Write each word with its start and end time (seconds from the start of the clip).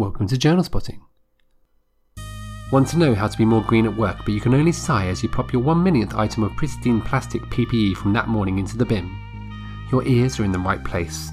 Welcome 0.00 0.28
to 0.28 0.38
Journal 0.38 0.64
Spotting. 0.64 1.02
Want 2.72 2.88
to 2.88 2.96
know 2.96 3.14
how 3.14 3.28
to 3.28 3.36
be 3.36 3.44
more 3.44 3.60
green 3.60 3.84
at 3.84 3.94
work, 3.94 4.16
but 4.20 4.30
you 4.30 4.40
can 4.40 4.54
only 4.54 4.72
sigh 4.72 5.08
as 5.08 5.22
you 5.22 5.28
pop 5.28 5.52
your 5.52 5.60
one 5.60 5.82
millionth 5.82 6.14
item 6.14 6.42
of 6.42 6.56
pristine 6.56 7.02
plastic 7.02 7.42
PPE 7.42 7.98
from 7.98 8.14
that 8.14 8.26
morning 8.26 8.58
into 8.58 8.78
the 8.78 8.86
bin? 8.86 9.14
Your 9.92 10.02
ears 10.06 10.40
are 10.40 10.44
in 10.44 10.52
the 10.52 10.58
right 10.58 10.82
place. 10.82 11.28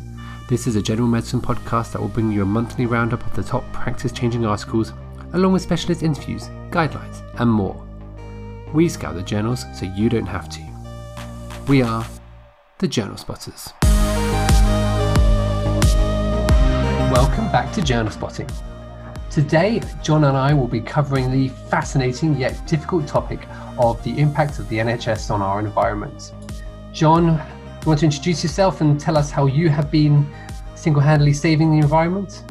This 0.50 0.68
is 0.68 0.76
a 0.76 0.82
general 0.82 1.08
medicine 1.08 1.40
podcast 1.40 1.94
that 1.94 2.02
will 2.02 2.10
bring 2.10 2.30
you 2.30 2.42
a 2.42 2.46
monthly 2.46 2.86
roundup 2.86 3.26
of 3.26 3.34
the 3.38 3.42
top 3.42 3.64
practice 3.72 4.12
changing 4.12 4.46
articles, 4.46 4.92
along 5.32 5.54
with 5.54 5.62
specialist 5.62 6.04
interviews, 6.04 6.50
guidelines, 6.70 7.22
and 7.40 7.50
more. 7.50 7.88
We 8.74 8.90
scour 8.90 9.14
the 9.14 9.22
journals 9.22 9.64
so 9.74 9.86
you 9.86 10.10
don't 10.10 10.26
have 10.26 10.50
to. 10.50 11.64
We 11.70 11.84
are 11.84 12.06
the 12.80 12.90
Journal 12.90 13.16
Spotters. 13.16 13.72
Welcome 17.28 17.52
back 17.52 17.74
to 17.74 17.82
Journal 17.82 18.10
Spotting. 18.10 18.50
Today, 19.30 19.82
John 20.02 20.24
and 20.24 20.38
I 20.38 20.54
will 20.54 20.68
be 20.68 20.80
covering 20.80 21.30
the 21.30 21.50
fascinating 21.50 22.38
yet 22.38 22.66
difficult 22.66 23.06
topic 23.06 23.46
of 23.78 24.02
the 24.06 24.18
impact 24.18 24.60
of 24.60 24.70
the 24.70 24.78
NHS 24.78 25.30
on 25.30 25.42
our 25.42 25.60
environment. 25.60 26.34
John, 26.94 27.26
you 27.26 27.86
want 27.86 28.00
to 28.00 28.06
introduce 28.06 28.44
yourself 28.44 28.80
and 28.80 28.98
tell 28.98 29.18
us 29.18 29.30
how 29.30 29.46
you 29.46 29.68
have 29.68 29.92
been 29.92 30.26
single 30.76 31.02
handedly 31.02 31.34
saving 31.34 31.70
the 31.70 31.80
environment? 31.80 32.44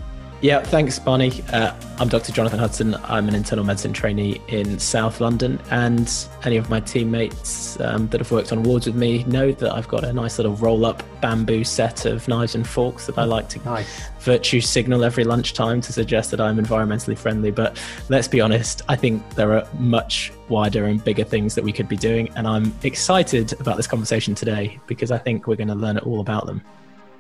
Yeah, 0.43 0.63
thanks, 0.63 0.99
Barney. 0.99 1.43
Uh, 1.51 1.75
I'm 1.99 2.09
Dr. 2.09 2.31
Jonathan 2.31 2.59
Hudson. 2.59 2.95
I'm 3.05 3.27
an 3.27 3.35
internal 3.35 3.65
medicine 3.65 3.95
trainee 3.95 4.39
in 4.49 4.79
South 4.79 5.19
London, 5.19 5.59
and 5.71 6.13
any 6.45 6.59
of 6.59 6.69
my 6.69 6.79
teammates 6.79 7.81
um, 7.81 8.07
that 8.09 8.21
have 8.21 8.31
worked 8.31 8.53
on 8.53 8.63
wards 8.63 8.87
with 8.87 8.97
me 8.97 9.25
know 9.25 9.51
that 9.53 9.73
I've 9.73 9.89
got 9.89 10.05
a 10.05 10.13
nice 10.13 10.39
little 10.39 10.55
roll 10.57 10.85
up 10.85 11.03
bamboo 11.23 11.65
set 11.65 12.05
of 12.05 12.29
knives 12.29 12.55
and 12.55 12.69
forks 12.69 13.07
that 13.07 13.17
I 13.17 13.25
like 13.25 13.49
to 13.49 13.65
Nice. 13.65 14.11
virtue 14.21 14.61
signal 14.61 15.05
every 15.05 15.25
lunchtime 15.25 15.81
to 15.81 15.93
suggest 15.93 16.31
that 16.33 16.41
I'm 16.41 16.59
environmentally 16.59 17.17
friendly. 17.17 17.51
But 17.51 17.83
let's 18.11 18.29
be 18.29 18.43
honest, 18.43 18.83
I 18.91 18.95
think 18.97 19.27
there 19.37 19.55
are 19.57 19.67
much 19.79 20.33
wider 20.51 20.85
and 20.85 21.03
bigger 21.03 21.25
things 21.25 21.55
that 21.55 21.65
we 21.65 21.73
could 21.73 21.89
be 21.89 21.97
doing, 21.97 22.29
and 22.37 22.47
I'm 22.47 22.75
excited 22.83 23.59
about 23.59 23.79
this 23.79 23.87
conversation 23.87 24.35
today 24.35 24.79
because 24.87 25.11
I 25.11 25.17
think 25.17 25.47
we're 25.47 25.57
going 25.57 25.69
to 25.69 25.75
learn 25.75 25.97
all 25.99 26.21
about 26.21 26.45
them. 26.45 26.61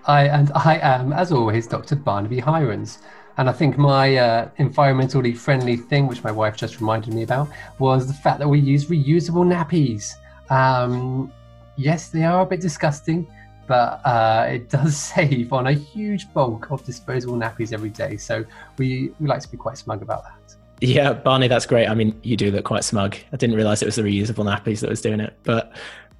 I 0.06 0.28
and 0.28 0.52
I 0.54 0.78
am, 0.78 1.12
as 1.12 1.32
always, 1.32 1.66
Dr. 1.66 1.96
Barnaby 1.96 2.40
Hirons. 2.40 2.98
And 3.38 3.50
I 3.50 3.52
think 3.52 3.76
my 3.76 4.16
uh, 4.16 4.48
environmentally 4.58 5.36
friendly 5.36 5.76
thing, 5.76 6.06
which 6.06 6.24
my 6.24 6.32
wife 6.32 6.56
just 6.56 6.80
reminded 6.80 7.12
me 7.12 7.22
about, 7.22 7.48
was 7.78 8.06
the 8.06 8.14
fact 8.14 8.38
that 8.38 8.48
we 8.48 8.58
use 8.58 8.86
reusable 8.86 9.44
nappies. 9.44 10.14
Um, 10.48 11.30
yes, 11.76 12.08
they 12.08 12.24
are 12.24 12.40
a 12.40 12.46
bit 12.46 12.60
disgusting, 12.60 13.26
but 13.66 14.00
uh, 14.06 14.46
it 14.48 14.70
does 14.70 14.96
save 15.14 15.52
on 15.52 15.66
a 15.66 15.72
huge 15.72 16.32
bulk 16.32 16.70
of 16.70 16.82
disposable 16.84 17.34
nappies 17.34 17.72
every 17.74 17.90
day. 17.90 18.16
So 18.16 18.44
we, 18.78 19.12
we 19.20 19.26
like 19.26 19.42
to 19.42 19.50
be 19.50 19.58
quite 19.58 19.76
smug 19.76 20.00
about 20.02 20.24
that. 20.24 20.56
Yeah, 20.80 21.14
Barney, 21.14 21.48
that's 21.48 21.66
great. 21.66 21.88
I 21.88 21.94
mean, 21.94 22.18
you 22.22 22.36
do 22.36 22.50
look 22.50 22.64
quite 22.64 22.84
smug. 22.84 23.16
I 23.32 23.36
didn't 23.36 23.56
realize 23.56 23.82
it 23.82 23.86
was 23.86 23.96
the 23.96 24.02
reusable 24.02 24.44
nappies 24.44 24.80
that 24.80 24.90
was 24.90 25.00
doing 25.00 25.20
it. 25.20 25.36
But 25.42 25.72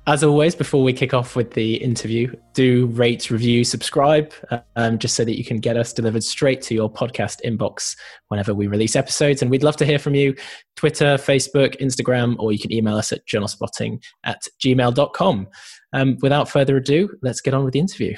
as 0.09 0.23
always, 0.23 0.55
before 0.55 0.85
we 0.85 0.93
kick 0.93 1.13
off 1.13 1.35
with 1.35 1.53
the 1.55 1.75
interview, 1.77 2.33
do 2.55 2.87
rate, 2.87 3.29
review, 3.29 3.65
subscribe, 3.65 4.33
um, 4.77 5.01
just 5.01 5.17
so 5.17 5.25
that 5.25 5.37
you 5.37 5.45
can 5.45 5.59
get 5.59 5.77
us 5.77 5.93
delivered 5.93 6.23
straight 6.23 6.63
to 6.63 6.75
your 6.75 6.89
podcast 6.89 7.41
inbox 7.45 7.97
whenever 8.29 8.55
we 8.55 8.69
release 8.69 8.95
episodes. 8.95 9.43
And 9.43 9.51
we'd 9.51 9.65
love 9.65 9.77
to 9.79 9.85
hear 9.85 9.99
from 9.99 10.15
you 10.15 10.37
Twitter, 10.77 11.17
Facebook, 11.17 11.81
Instagram, 11.81 12.37
or 12.39 12.53
you 12.53 12.59
can 12.61 12.73
email 12.73 12.97
us 12.97 13.11
at 13.11 13.27
journalspotting 13.27 14.01
at 14.23 14.43
gmail.com. 14.65 15.49
Um, 15.93 16.17
without 16.23 16.49
further 16.49 16.77
ado, 16.77 17.09
let's 17.23 17.41
get 17.41 17.53
on 17.53 17.65
with 17.65 17.73
the 17.73 17.81
interview. 17.81 18.17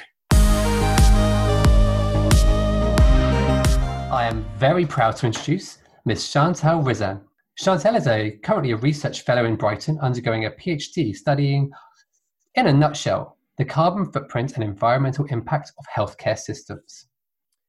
I 4.11 4.27
am 4.27 4.45
very 4.57 4.85
proud 4.85 5.15
to 5.17 5.25
introduce 5.25 5.79
Miss 6.05 6.31
Chantelle 6.31 6.83
Rizan. 6.83 7.21
Chantelle 7.59 7.97
is 7.97 8.07
a, 8.07 8.31
currently 8.41 8.71
a 8.71 8.77
research 8.77 9.23
fellow 9.23 9.43
in 9.43 9.57
Brighton, 9.57 9.99
undergoing 9.99 10.45
a 10.45 10.51
PhD 10.51 11.13
studying, 11.13 11.69
in 12.55 12.67
a 12.67 12.71
nutshell, 12.71 13.37
the 13.57 13.65
carbon 13.65 14.09
footprint 14.09 14.53
and 14.53 14.63
environmental 14.63 15.25
impact 15.25 15.73
of 15.77 15.85
healthcare 15.93 16.37
systems. 16.37 17.07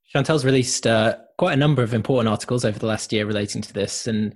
Chantelle's 0.06 0.44
released 0.44 0.86
uh, 0.86 1.16
quite 1.38 1.54
a 1.54 1.56
number 1.56 1.82
of 1.82 1.92
important 1.92 2.28
articles 2.28 2.64
over 2.64 2.78
the 2.78 2.86
last 2.86 3.12
year 3.12 3.26
relating 3.26 3.62
to 3.62 3.72
this, 3.72 4.06
and 4.06 4.34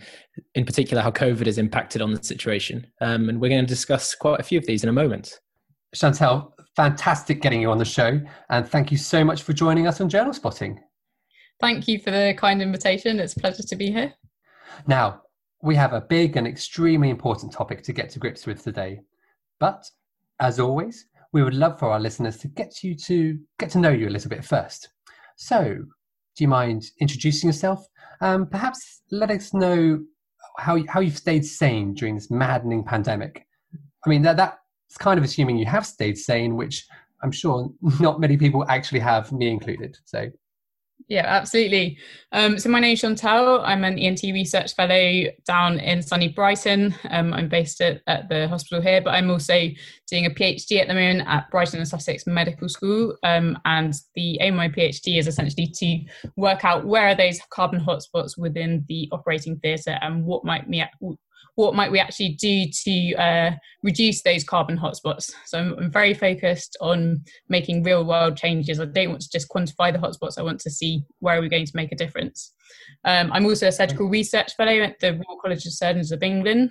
in 0.57 0.65
particular, 0.65 1.01
how 1.01 1.13
COVID 1.13 1.47
has 1.47 1.59
impacted 1.59 2.03
on 2.03 2.13
the 2.13 2.23
situation. 2.23 2.85
Um, 3.01 3.29
and 3.29 3.41
we're 3.41 3.49
going 3.49 3.65
to 3.65 3.69
discuss 3.69 4.13
quite 4.17 4.41
a 4.41 4.45
few 4.45 4.59
of 4.59 4.67
these 4.67 4.83
in 4.83 4.89
a 4.89 4.93
moment. 4.93 5.39
Chantelle, 5.95 6.53
fantastic 6.75 7.41
getting 7.41 7.63
you 7.63 7.71
on 7.71 7.79
the 7.79 7.85
show, 7.85 8.21
and 8.51 8.69
thank 8.69 8.91
you 8.91 8.99
so 8.99 9.23
much 9.23 9.43
for 9.43 9.53
joining 9.53 9.87
us 9.87 10.01
on 10.01 10.09
Journal 10.09 10.33
Spotting. 10.33 10.81
Thank 11.61 11.87
you 11.87 12.01
for 12.01 12.11
the 12.11 12.35
kind 12.37 12.61
invitation. 12.61 13.21
It's 13.21 13.37
a 13.37 13.41
pleasure 13.41 13.63
to 13.63 13.77
be 13.77 13.93
here. 13.93 14.15
Now, 14.89 15.21
we 15.65 15.75
have 15.75 15.95
a 15.95 16.01
big 16.03 16.37
and 16.37 16.47
extremely 16.47 17.09
important 17.09 17.51
topic 17.51 17.83
to 17.83 17.93
get 17.93 18.11
to 18.11 18.19
grips 18.19 18.47
with 18.47 18.63
today. 18.63 19.01
But 19.59 19.91
as 20.39 20.61
always, 20.61 21.07
we 21.33 21.43
would 21.43 21.55
love 21.55 21.79
for 21.79 21.91
our 21.91 21.99
listeners 21.99 22.37
to 22.39 22.49
get 22.49 22.85
you 22.85 22.95
to 22.95 23.39
get 23.59 23.71
to 23.71 23.79
know 23.79 23.89
you 23.89 24.07
a 24.07 24.11
little 24.11 24.29
bit 24.29 24.45
first. 24.45 24.91
So, 25.37 25.65
do 26.37 26.45
you 26.45 26.49
mind 26.49 26.85
introducing 27.01 27.49
yourself? 27.49 27.87
Um, 28.21 28.47
perhaps 28.47 29.01
let 29.11 29.31
us 29.31 29.55
know 29.55 30.05
how 30.59 30.79
how 30.87 31.01
you've 31.01 31.17
stayed 31.17 31.47
sane 31.47 31.95
during 31.95 32.15
this 32.15 32.31
maddening 32.31 32.85
pandemic. 32.85 33.47
I 34.05 34.11
mean, 34.11 34.21
that 34.23 34.37
that's 34.37 34.99
kind 34.99 35.17
of 35.17 35.25
assuming 35.25 35.57
you 35.57 35.67
have 35.67 35.87
stayed 35.87 36.19
sane, 36.19 36.57
which 36.57 36.87
I'm 37.23 37.33
sure 37.33 37.73
not 38.01 38.21
many 38.21 38.37
people 38.37 38.67
actually 38.69 39.01
have, 39.01 39.33
me 39.33 39.49
included. 39.49 39.97
So, 40.05 40.31
Yeah, 41.07 41.27
absolutely. 41.27 41.99
Um, 42.33 42.59
so 42.59 42.71
my 42.71 42.81
name's 42.81 43.01
Chantelle. 43.01 43.61
I'm 43.61 43.85
an 43.85 43.99
ENT 43.99 44.23
research 44.23 44.75
fellow 44.75 45.25
down 45.47 45.79
in 45.79 46.03
sunny 46.03 46.29
Brighton. 46.29 46.95
Um, 47.11 47.35
I'm 47.35 47.49
based 47.49 47.83
at, 47.83 48.01
at 48.07 48.31
the 48.31 48.49
hospital 48.49 48.81
here, 48.81 49.03
but 49.03 49.11
I'm 49.11 49.31
also 49.31 49.69
doing 50.09 50.25
a 50.25 50.31
PhD 50.31 50.81
at 50.81 50.89
the 50.89 50.95
moment 50.95 51.29
at 51.29 51.51
Brighton 51.51 51.81
and 51.81 51.89
Sussex 51.89 52.27
Medical 52.27 52.71
School. 52.71 53.19
Um, 53.23 53.59
and 53.67 53.93
the 54.15 54.39
aim 54.41 54.55
of 54.55 54.59
my 54.59 54.69
PhD 54.71 55.19
is 55.19 55.29
essentially 55.29 55.67
to 55.67 56.01
work 56.37 56.65
out 56.65 56.87
where 56.87 57.09
are 57.09 57.15
those 57.15 57.39
carbon 57.51 57.81
hotspots 57.81 58.39
within 58.39 58.87
the 58.89 59.09
operating 59.13 59.59
theatre 59.59 59.99
and 60.01 60.25
what 60.25 60.45
might 60.45 60.71
what 61.55 61.75
might 61.75 61.91
we 61.91 62.01
actually 62.01 62.31
do 62.41 62.67
to 62.85 63.15
uh, 63.15 63.51
reduce 63.83 64.23
those 64.23 64.45
carbon 64.45 64.79
hotspots? 64.79 65.33
So 65.47 65.59
I'm, 65.59 65.75
I'm, 65.79 65.91
very 65.91 66.15
focused 66.15 66.77
on 66.81 67.25
making 67.49 67.83
real 67.83 68.05
world 68.05 68.37
changes. 68.37 68.81
I 68.81 68.87
don't 68.87 69.11
want 69.11 69.23
to 69.23 69.31
just 69.31 69.49
quantify 69.49 69.93
the 69.93 69.99
hotspots. 69.99 70.39
I 70.39 70.43
want 70.43 70.61
to 70.61 70.71
see 70.71 71.05
where 71.21 71.39
are 71.39 71.41
we 71.41 71.49
going 71.49 71.67
to 71.67 71.77
make 71.77 71.93
a 71.93 71.97
difference. 71.97 72.53
Um, 73.05 73.33
I'm 73.33 73.47
also 73.47 73.69
a 73.69 73.73
surgical 73.73 74.09
research 74.09 74.55
fellow 74.57 74.73
at 74.73 74.99
the 75.01 75.13
Royal 75.13 75.41
College 75.41 75.67
of 75.67 75.73
Surgeons 75.73 76.13
of 76.13 76.23
England. 76.23 76.71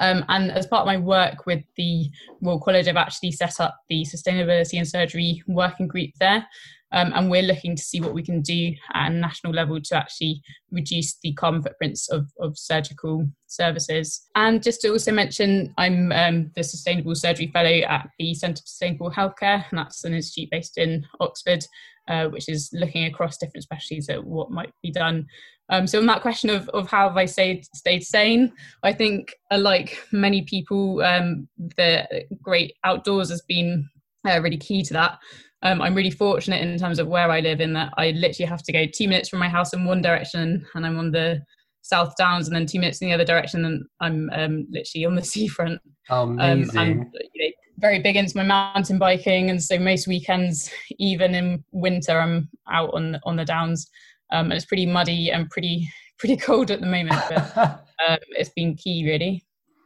Um, 0.00 0.24
and 0.28 0.50
as 0.50 0.66
part 0.66 0.82
of 0.82 0.86
my 0.86 0.98
work 0.98 1.46
with 1.46 1.62
the 1.76 2.10
Royal 2.40 2.60
College, 2.60 2.88
I've 2.88 2.96
actually 2.96 3.32
set 3.32 3.60
up 3.60 3.76
the 3.88 4.04
Sustainability 4.04 4.78
and 4.78 4.88
Surgery 4.88 5.42
Working 5.46 5.88
Group 5.88 6.10
there. 6.18 6.46
Um, 6.92 7.12
and 7.14 7.30
we're 7.30 7.42
looking 7.42 7.74
to 7.74 7.82
see 7.82 8.00
what 8.00 8.14
we 8.14 8.22
can 8.22 8.42
do 8.42 8.72
at 8.94 9.10
a 9.10 9.14
national 9.14 9.52
level 9.52 9.80
to 9.80 9.96
actually 9.96 10.40
reduce 10.70 11.18
the 11.18 11.32
carbon 11.32 11.62
footprints 11.62 12.08
of, 12.08 12.30
of 12.38 12.56
surgical 12.56 13.28
services. 13.48 14.28
And 14.36 14.62
just 14.62 14.80
to 14.82 14.90
also 14.90 15.12
mention, 15.12 15.74
I'm 15.78 16.12
um, 16.12 16.52
the 16.54 16.62
Sustainable 16.62 17.14
Surgery 17.14 17.50
Fellow 17.52 17.80
at 17.88 18.08
the 18.18 18.34
Centre 18.34 18.62
for 18.62 18.68
Sustainable 18.68 19.10
Healthcare, 19.10 19.64
and 19.68 19.78
that's 19.78 20.04
an 20.04 20.14
institute 20.14 20.50
based 20.50 20.78
in 20.78 21.04
Oxford, 21.18 21.66
uh, 22.08 22.26
which 22.26 22.48
is 22.48 22.70
looking 22.72 23.04
across 23.04 23.36
different 23.36 23.64
specialties 23.64 24.08
at 24.08 24.24
what 24.24 24.52
might 24.52 24.72
be 24.80 24.92
done. 24.92 25.26
Um, 25.68 25.86
so 25.86 25.98
on 25.98 26.06
that 26.06 26.22
question 26.22 26.50
of, 26.50 26.68
of 26.70 26.88
how 26.88 27.08
have 27.08 27.16
I 27.16 27.24
stayed, 27.24 27.64
stayed 27.74 28.04
sane, 28.04 28.52
I 28.82 28.92
think 28.92 29.34
uh, 29.50 29.58
like 29.58 30.00
many 30.12 30.42
people, 30.42 31.02
um, 31.02 31.48
the 31.58 32.24
great 32.40 32.74
outdoors 32.84 33.30
has 33.30 33.42
been 33.42 33.88
uh, 34.28 34.40
really 34.40 34.58
key 34.58 34.82
to 34.84 34.92
that. 34.94 35.18
Um, 35.62 35.82
I'm 35.82 35.94
really 35.94 36.10
fortunate 36.10 36.62
in 36.62 36.78
terms 36.78 36.98
of 36.98 37.08
where 37.08 37.30
I 37.30 37.40
live 37.40 37.60
in 37.60 37.72
that 37.72 37.92
I 37.96 38.10
literally 38.10 38.48
have 38.48 38.62
to 38.62 38.72
go 38.72 38.86
two 38.86 39.08
minutes 39.08 39.28
from 39.28 39.40
my 39.40 39.48
house 39.48 39.72
in 39.72 39.84
one 39.84 40.02
direction 40.02 40.64
and 40.74 40.86
I'm 40.86 40.98
on 40.98 41.10
the 41.10 41.42
South 41.86 42.16
Downs, 42.16 42.48
and 42.48 42.56
then 42.56 42.66
two 42.66 42.80
minutes 42.80 43.00
in 43.00 43.08
the 43.08 43.14
other 43.14 43.24
direction, 43.24 43.64
and 43.64 43.84
I'm 44.00 44.28
um, 44.32 44.66
literally 44.70 45.06
on 45.06 45.14
the 45.14 45.22
seafront. 45.32 45.80
Amazing. 46.10 46.78
Um, 46.78 46.78
I'm 46.78 47.12
you 47.32 47.44
know, 47.44 47.52
very 47.78 48.00
big 48.00 48.16
into 48.16 48.36
my 48.36 48.44
mountain 48.44 48.98
biking, 48.98 49.50
and 49.50 49.62
so 49.62 49.78
most 49.78 50.08
weekends, 50.08 50.70
even 50.98 51.34
in 51.34 51.64
winter, 51.72 52.18
I'm 52.18 52.48
out 52.70 52.92
on 52.94 53.18
on 53.24 53.36
the 53.36 53.44
downs. 53.44 53.88
Um, 54.32 54.46
and 54.46 54.54
it's 54.54 54.64
pretty 54.64 54.86
muddy 54.86 55.30
and 55.30 55.48
pretty 55.50 55.88
pretty 56.18 56.36
cold 56.36 56.70
at 56.70 56.80
the 56.80 56.86
moment, 56.86 57.20
but 57.28 57.84
um, 58.08 58.18
it's 58.30 58.50
been 58.50 58.74
key 58.74 59.04
really. 59.04 59.44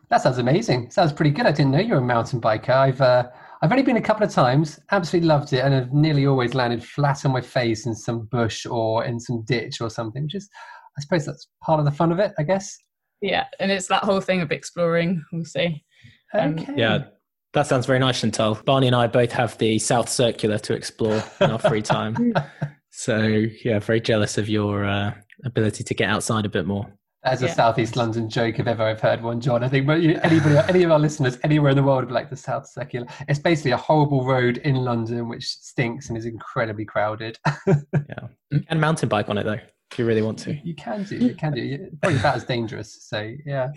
That 0.08 0.22
sounds 0.22 0.38
amazing. 0.38 0.90
Sounds 0.90 1.12
pretty 1.12 1.30
good. 1.30 1.46
I 1.46 1.52
didn't 1.52 1.70
know 1.70 1.78
you 1.78 1.94
were 1.94 2.00
a 2.00 2.04
mountain 2.04 2.40
biker. 2.40 2.70
I've 2.70 3.00
uh, 3.00 3.28
I've 3.62 3.70
only 3.70 3.82
been 3.82 3.98
a 3.98 4.02
couple 4.02 4.24
of 4.24 4.32
times, 4.32 4.80
absolutely 4.90 5.28
loved 5.28 5.52
it, 5.52 5.58
and 5.58 5.74
I've 5.74 5.92
nearly 5.92 6.26
always 6.26 6.54
landed 6.54 6.82
flat 6.82 7.26
on 7.26 7.32
my 7.32 7.42
face 7.42 7.84
in 7.84 7.94
some 7.94 8.26
bush 8.26 8.64
or 8.64 9.04
in 9.04 9.20
some 9.20 9.42
ditch 9.44 9.82
or 9.82 9.90
something, 9.90 10.22
which 10.22 10.34
is, 10.34 10.48
I 10.96 11.02
suppose 11.02 11.26
that's 11.26 11.46
part 11.62 11.78
of 11.78 11.84
the 11.84 11.92
fun 11.92 12.10
of 12.10 12.18
it, 12.18 12.32
I 12.38 12.42
guess. 12.42 12.74
Yeah, 13.20 13.44
and 13.58 13.70
it's 13.70 13.86
that 13.88 14.02
whole 14.02 14.22
thing 14.22 14.40
of 14.40 14.50
exploring, 14.50 15.22
we'll 15.30 15.44
see. 15.44 15.84
Um, 16.32 16.58
Okay. 16.58 16.72
Yeah, 16.74 17.04
that 17.52 17.66
sounds 17.66 17.84
very 17.84 17.98
nice, 17.98 18.20
Chantelle. 18.20 18.54
Barney 18.64 18.86
and 18.86 18.96
I 18.96 19.06
both 19.06 19.32
have 19.32 19.58
the 19.58 19.78
South 19.78 20.08
Circular 20.08 20.58
to 20.60 20.72
explore 20.72 21.22
in 21.40 21.50
our 21.50 21.58
free 21.58 21.82
time. 21.82 22.32
So 23.00 23.46
yeah, 23.64 23.78
very 23.78 23.98
jealous 23.98 24.36
of 24.36 24.46
your 24.50 24.84
uh, 24.84 25.14
ability 25.46 25.84
to 25.84 25.94
get 25.94 26.10
outside 26.10 26.44
a 26.44 26.50
bit 26.50 26.66
more. 26.66 26.86
As 27.24 27.42
a 27.42 27.46
yeah. 27.46 27.54
Southeast 27.54 27.96
London 27.96 28.28
joke, 28.28 28.58
if 28.58 28.66
ever 28.66 28.82
I've 28.82 29.00
heard 29.00 29.22
one, 29.22 29.40
John. 29.40 29.64
I 29.64 29.70
think 29.70 29.88
anybody, 29.88 30.58
any 30.68 30.82
of 30.82 30.90
our 30.90 30.98
listeners 30.98 31.38
anywhere 31.42 31.70
in 31.70 31.78
the 31.78 31.82
world 31.82 32.04
would 32.04 32.12
like 32.12 32.28
the 32.28 32.36
South 32.36 32.68
Circular. 32.68 33.06
It's 33.26 33.38
basically 33.38 33.70
a 33.70 33.78
horrible 33.78 34.26
road 34.26 34.58
in 34.58 34.76
London 34.76 35.30
which 35.30 35.46
stinks 35.46 36.10
and 36.10 36.18
is 36.18 36.26
incredibly 36.26 36.84
crowded. 36.84 37.38
yeah, 37.66 38.28
you 38.50 38.60
can 38.60 38.78
mountain 38.78 39.08
bike 39.08 39.30
on 39.30 39.38
it 39.38 39.44
though 39.44 39.60
if 39.92 39.98
you 39.98 40.04
really 40.04 40.20
want 40.20 40.38
to. 40.40 40.60
You 40.62 40.74
can 40.74 41.04
do. 41.04 41.16
You 41.16 41.34
can 41.34 41.54
do. 41.54 41.88
Probably 42.02 42.20
about 42.20 42.36
as 42.36 42.44
dangerous. 42.44 42.98
So 43.08 43.32
yeah. 43.46 43.70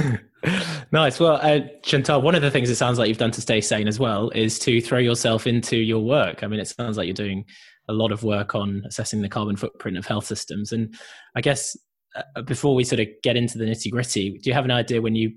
nice. 0.94 1.20
Well, 1.20 1.40
uh, 1.42 1.60
Chantelle, 1.84 2.22
one 2.22 2.36
of 2.36 2.42
the 2.42 2.52
things 2.52 2.70
it 2.70 2.78
sounds 2.78 3.00
like 3.00 3.10
you've 3.10 3.18
done 3.18 3.32
to 3.32 3.42
stay 3.42 3.60
sane 3.60 3.90
as 3.90 4.00
well 4.00 4.30
is 4.30 4.60
to 4.60 4.80
throw 4.80 5.00
yourself 5.00 5.46
into 5.46 5.76
your 5.76 6.00
work. 6.00 6.42
I 6.42 6.48
mean, 6.48 6.62
it 6.62 6.70
sounds 6.70 6.98
like 6.98 7.08
you're 7.08 7.14
doing 7.14 7.44
a 7.90 7.94
lot 7.94 8.12
of 8.12 8.24
work 8.24 8.56
on 8.56 8.84
assessing 8.86 9.22
the 9.22 9.30
carbon 9.30 9.56
footprint 9.56 9.98
of 9.98 10.06
health 10.06 10.26
systems. 10.26 10.72
And 10.72 10.96
I 11.36 11.42
guess 11.42 11.76
uh, 12.16 12.42
before 12.44 12.76
we 12.76 12.84
sort 12.84 13.00
of 13.00 13.08
get 13.24 13.36
into 13.38 13.58
the 13.58 13.66
nitty 13.66 13.92
gritty, 13.92 14.38
do 14.38 14.50
you 14.50 14.54
have 14.54 14.66
an 14.66 14.72
idea 14.72 15.02
when 15.02 15.16
you 15.16 15.34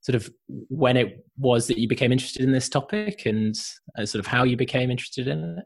sort 0.00 0.14
of 0.14 0.30
when 0.68 0.96
it 0.96 1.24
was 1.36 1.66
that 1.66 1.78
you 1.78 1.88
became 1.88 2.12
interested 2.12 2.42
in 2.42 2.52
this 2.52 2.68
topic 2.68 3.26
and 3.26 3.56
uh, 3.98 4.06
sort 4.06 4.20
of 4.20 4.26
how 4.26 4.44
you 4.44 4.56
became 4.56 4.90
interested 4.90 5.26
in 5.26 5.58
it? 5.58 5.64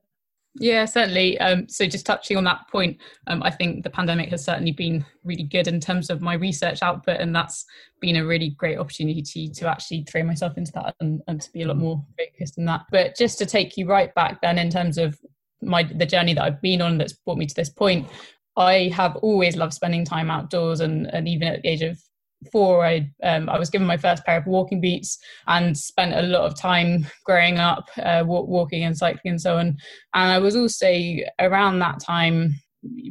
Yeah, 0.59 0.85
certainly. 0.85 1.39
Um, 1.39 1.69
so, 1.69 1.87
just 1.87 2.07
touching 2.07 2.37
on 2.37 2.45
that 2.45 2.67
point, 2.73 2.99
um, 3.29 3.41
I 3.43 3.51
think 3.51 3.85
the 3.85 3.91
pandemic 3.91 4.31
has 4.31 4.45
certainly 4.45 4.73
been 4.73 5.05
really 5.23 5.45
good 5.45 5.69
in 5.69 5.79
terms 5.79 6.11
of 6.11 6.21
my 6.21 6.35
research 6.35 6.83
output, 6.83 7.21
and 7.21 7.35
that's 7.35 7.65
been 8.01 8.17
a 8.17 8.27
really 8.27 8.51
great 8.59 8.79
opportunity 8.79 9.49
to 9.49 9.69
actually 9.69 10.05
throw 10.11 10.25
myself 10.25 10.57
into 10.57 10.73
that 10.73 10.97
and, 11.01 11.23
and 11.29 11.41
to 11.41 11.53
be 11.53 11.63
a 11.63 11.69
lot 11.69 11.77
more 11.77 12.05
focused 12.19 12.59
in 12.59 12.65
that. 12.65 12.87
But 12.91 13.17
just 13.17 13.39
to 13.39 13.47
take 13.47 13.77
you 13.77 13.87
right 13.87 14.13
back 14.15 14.41
then, 14.41 14.59
in 14.59 14.71
terms 14.71 14.99
of 14.99 15.17
my 15.63 15.83
the 15.83 16.07
journey 16.07 16.35
that 16.35 16.45
I've 16.45 16.63
been 16.63 16.83
on 16.83 16.99
that's 16.99 17.13
brought 17.13 17.39
me 17.39 17.47
to 17.47 17.55
this 17.55 17.71
point, 17.71 18.09
I 18.57 18.91
have 18.95 19.17
always 19.17 19.57
loved 19.57 19.75
spending 19.75 20.05
time 20.05 20.31
outdoors, 20.31 20.81
and, 20.81 21.07
and 21.07 21.29
even 21.29 21.49
at 21.49 21.63
the 21.63 21.69
age 21.69 21.83
of 21.83 21.99
four, 22.51 22.85
I 22.85 23.11
um, 23.23 23.49
I 23.49 23.59
was 23.59 23.71
given 23.71 23.87
my 23.87 23.97
first 23.97 24.25
pair 24.25 24.39
of 24.39 24.47
walking 24.47 24.81
boots 24.81 25.19
and 25.47 25.77
spent 25.77 26.15
a 26.15 26.23
lot 26.23 26.43
of 26.43 26.59
time 26.59 27.07
growing 27.25 27.59
up 27.59 27.89
uh, 28.03 28.25
walking 28.27 28.85
and 28.85 28.97
cycling 28.97 29.33
and 29.33 29.41
so 29.41 29.59
on. 29.59 29.77
And 30.15 30.31
I 30.31 30.39
was 30.39 30.57
also 30.57 30.93
around 31.39 31.79
that 31.79 32.01
time 32.01 32.55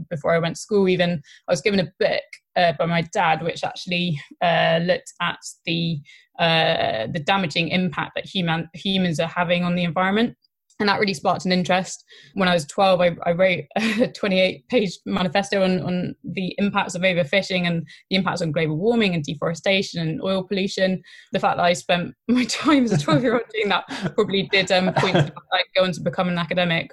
before 0.09 0.33
I 0.33 0.39
went 0.39 0.55
to 0.55 0.61
school. 0.61 0.89
Even 0.89 1.21
I 1.47 1.51
was 1.51 1.61
given 1.61 1.79
a 1.79 1.91
book 1.99 2.23
uh, 2.55 2.73
by 2.77 2.85
my 2.85 3.01
dad, 3.13 3.43
which 3.43 3.63
actually 3.63 4.19
uh, 4.41 4.79
looked 4.83 5.13
at 5.21 5.39
the 5.65 5.99
uh, 6.39 7.07
the 7.11 7.21
damaging 7.23 7.69
impact 7.69 8.11
that 8.15 8.25
human 8.25 8.69
humans 8.73 9.19
are 9.19 9.27
having 9.27 9.63
on 9.63 9.75
the 9.75 9.83
environment 9.83 10.35
and 10.79 10.87
that 10.87 10.99
really 10.99 11.13
sparked 11.13 11.45
an 11.45 11.51
interest. 11.51 12.05
When 12.35 12.47
I 12.47 12.53
was 12.53 12.65
12, 12.65 13.01
I, 13.01 13.15
I 13.25 13.31
wrote 13.33 13.65
a 13.75 14.07
28 14.07 14.67
page 14.69 14.97
manifesto 15.05 15.61
on, 15.63 15.81
on 15.81 16.15
the 16.23 16.55
impacts 16.57 16.95
of 16.95 17.01
overfishing 17.01 17.67
and 17.67 17.85
the 18.09 18.15
impacts 18.15 18.41
on 18.41 18.53
global 18.53 18.77
warming 18.77 19.13
and 19.13 19.23
deforestation 19.23 20.01
and 20.01 20.21
oil 20.23 20.43
pollution. 20.43 21.01
The 21.33 21.39
fact 21.39 21.57
that 21.57 21.65
I 21.65 21.73
spent 21.73 22.13
my 22.27 22.45
time 22.45 22.85
as 22.85 22.93
a 22.93 22.97
12 22.97 23.21
year 23.21 23.33
old 23.33 23.43
doing 23.53 23.69
that 23.69 23.85
probably 24.15 24.43
did 24.43 24.71
um, 24.71 24.93
point 24.93 25.15
to 25.15 25.33
like, 25.51 25.65
go 25.75 25.83
on 25.83 25.91
to 25.91 26.01
become 26.01 26.29
an 26.29 26.37
academic. 26.37 26.91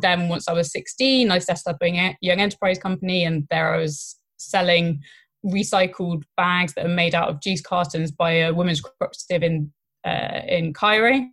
Then, 0.00 0.28
once 0.28 0.46
I 0.48 0.52
was 0.52 0.70
16, 0.72 1.30
I 1.30 1.38
set 1.38 1.60
up 1.66 1.78
a 1.82 2.16
young 2.20 2.40
enterprise 2.40 2.78
company, 2.78 3.24
and 3.24 3.46
there 3.50 3.72
I 3.74 3.78
was 3.78 4.18
selling 4.36 5.00
recycled 5.46 6.22
bags 6.36 6.74
that 6.74 6.84
are 6.86 6.88
made 6.88 7.14
out 7.14 7.28
of 7.28 7.40
juice 7.40 7.60
cartons 7.60 8.10
by 8.10 8.32
a 8.32 8.52
women's 8.52 8.80
cooperative 8.80 9.42
in 9.42 9.72
uh, 10.04 10.40
in 10.48 10.72
Cairo 10.72 11.28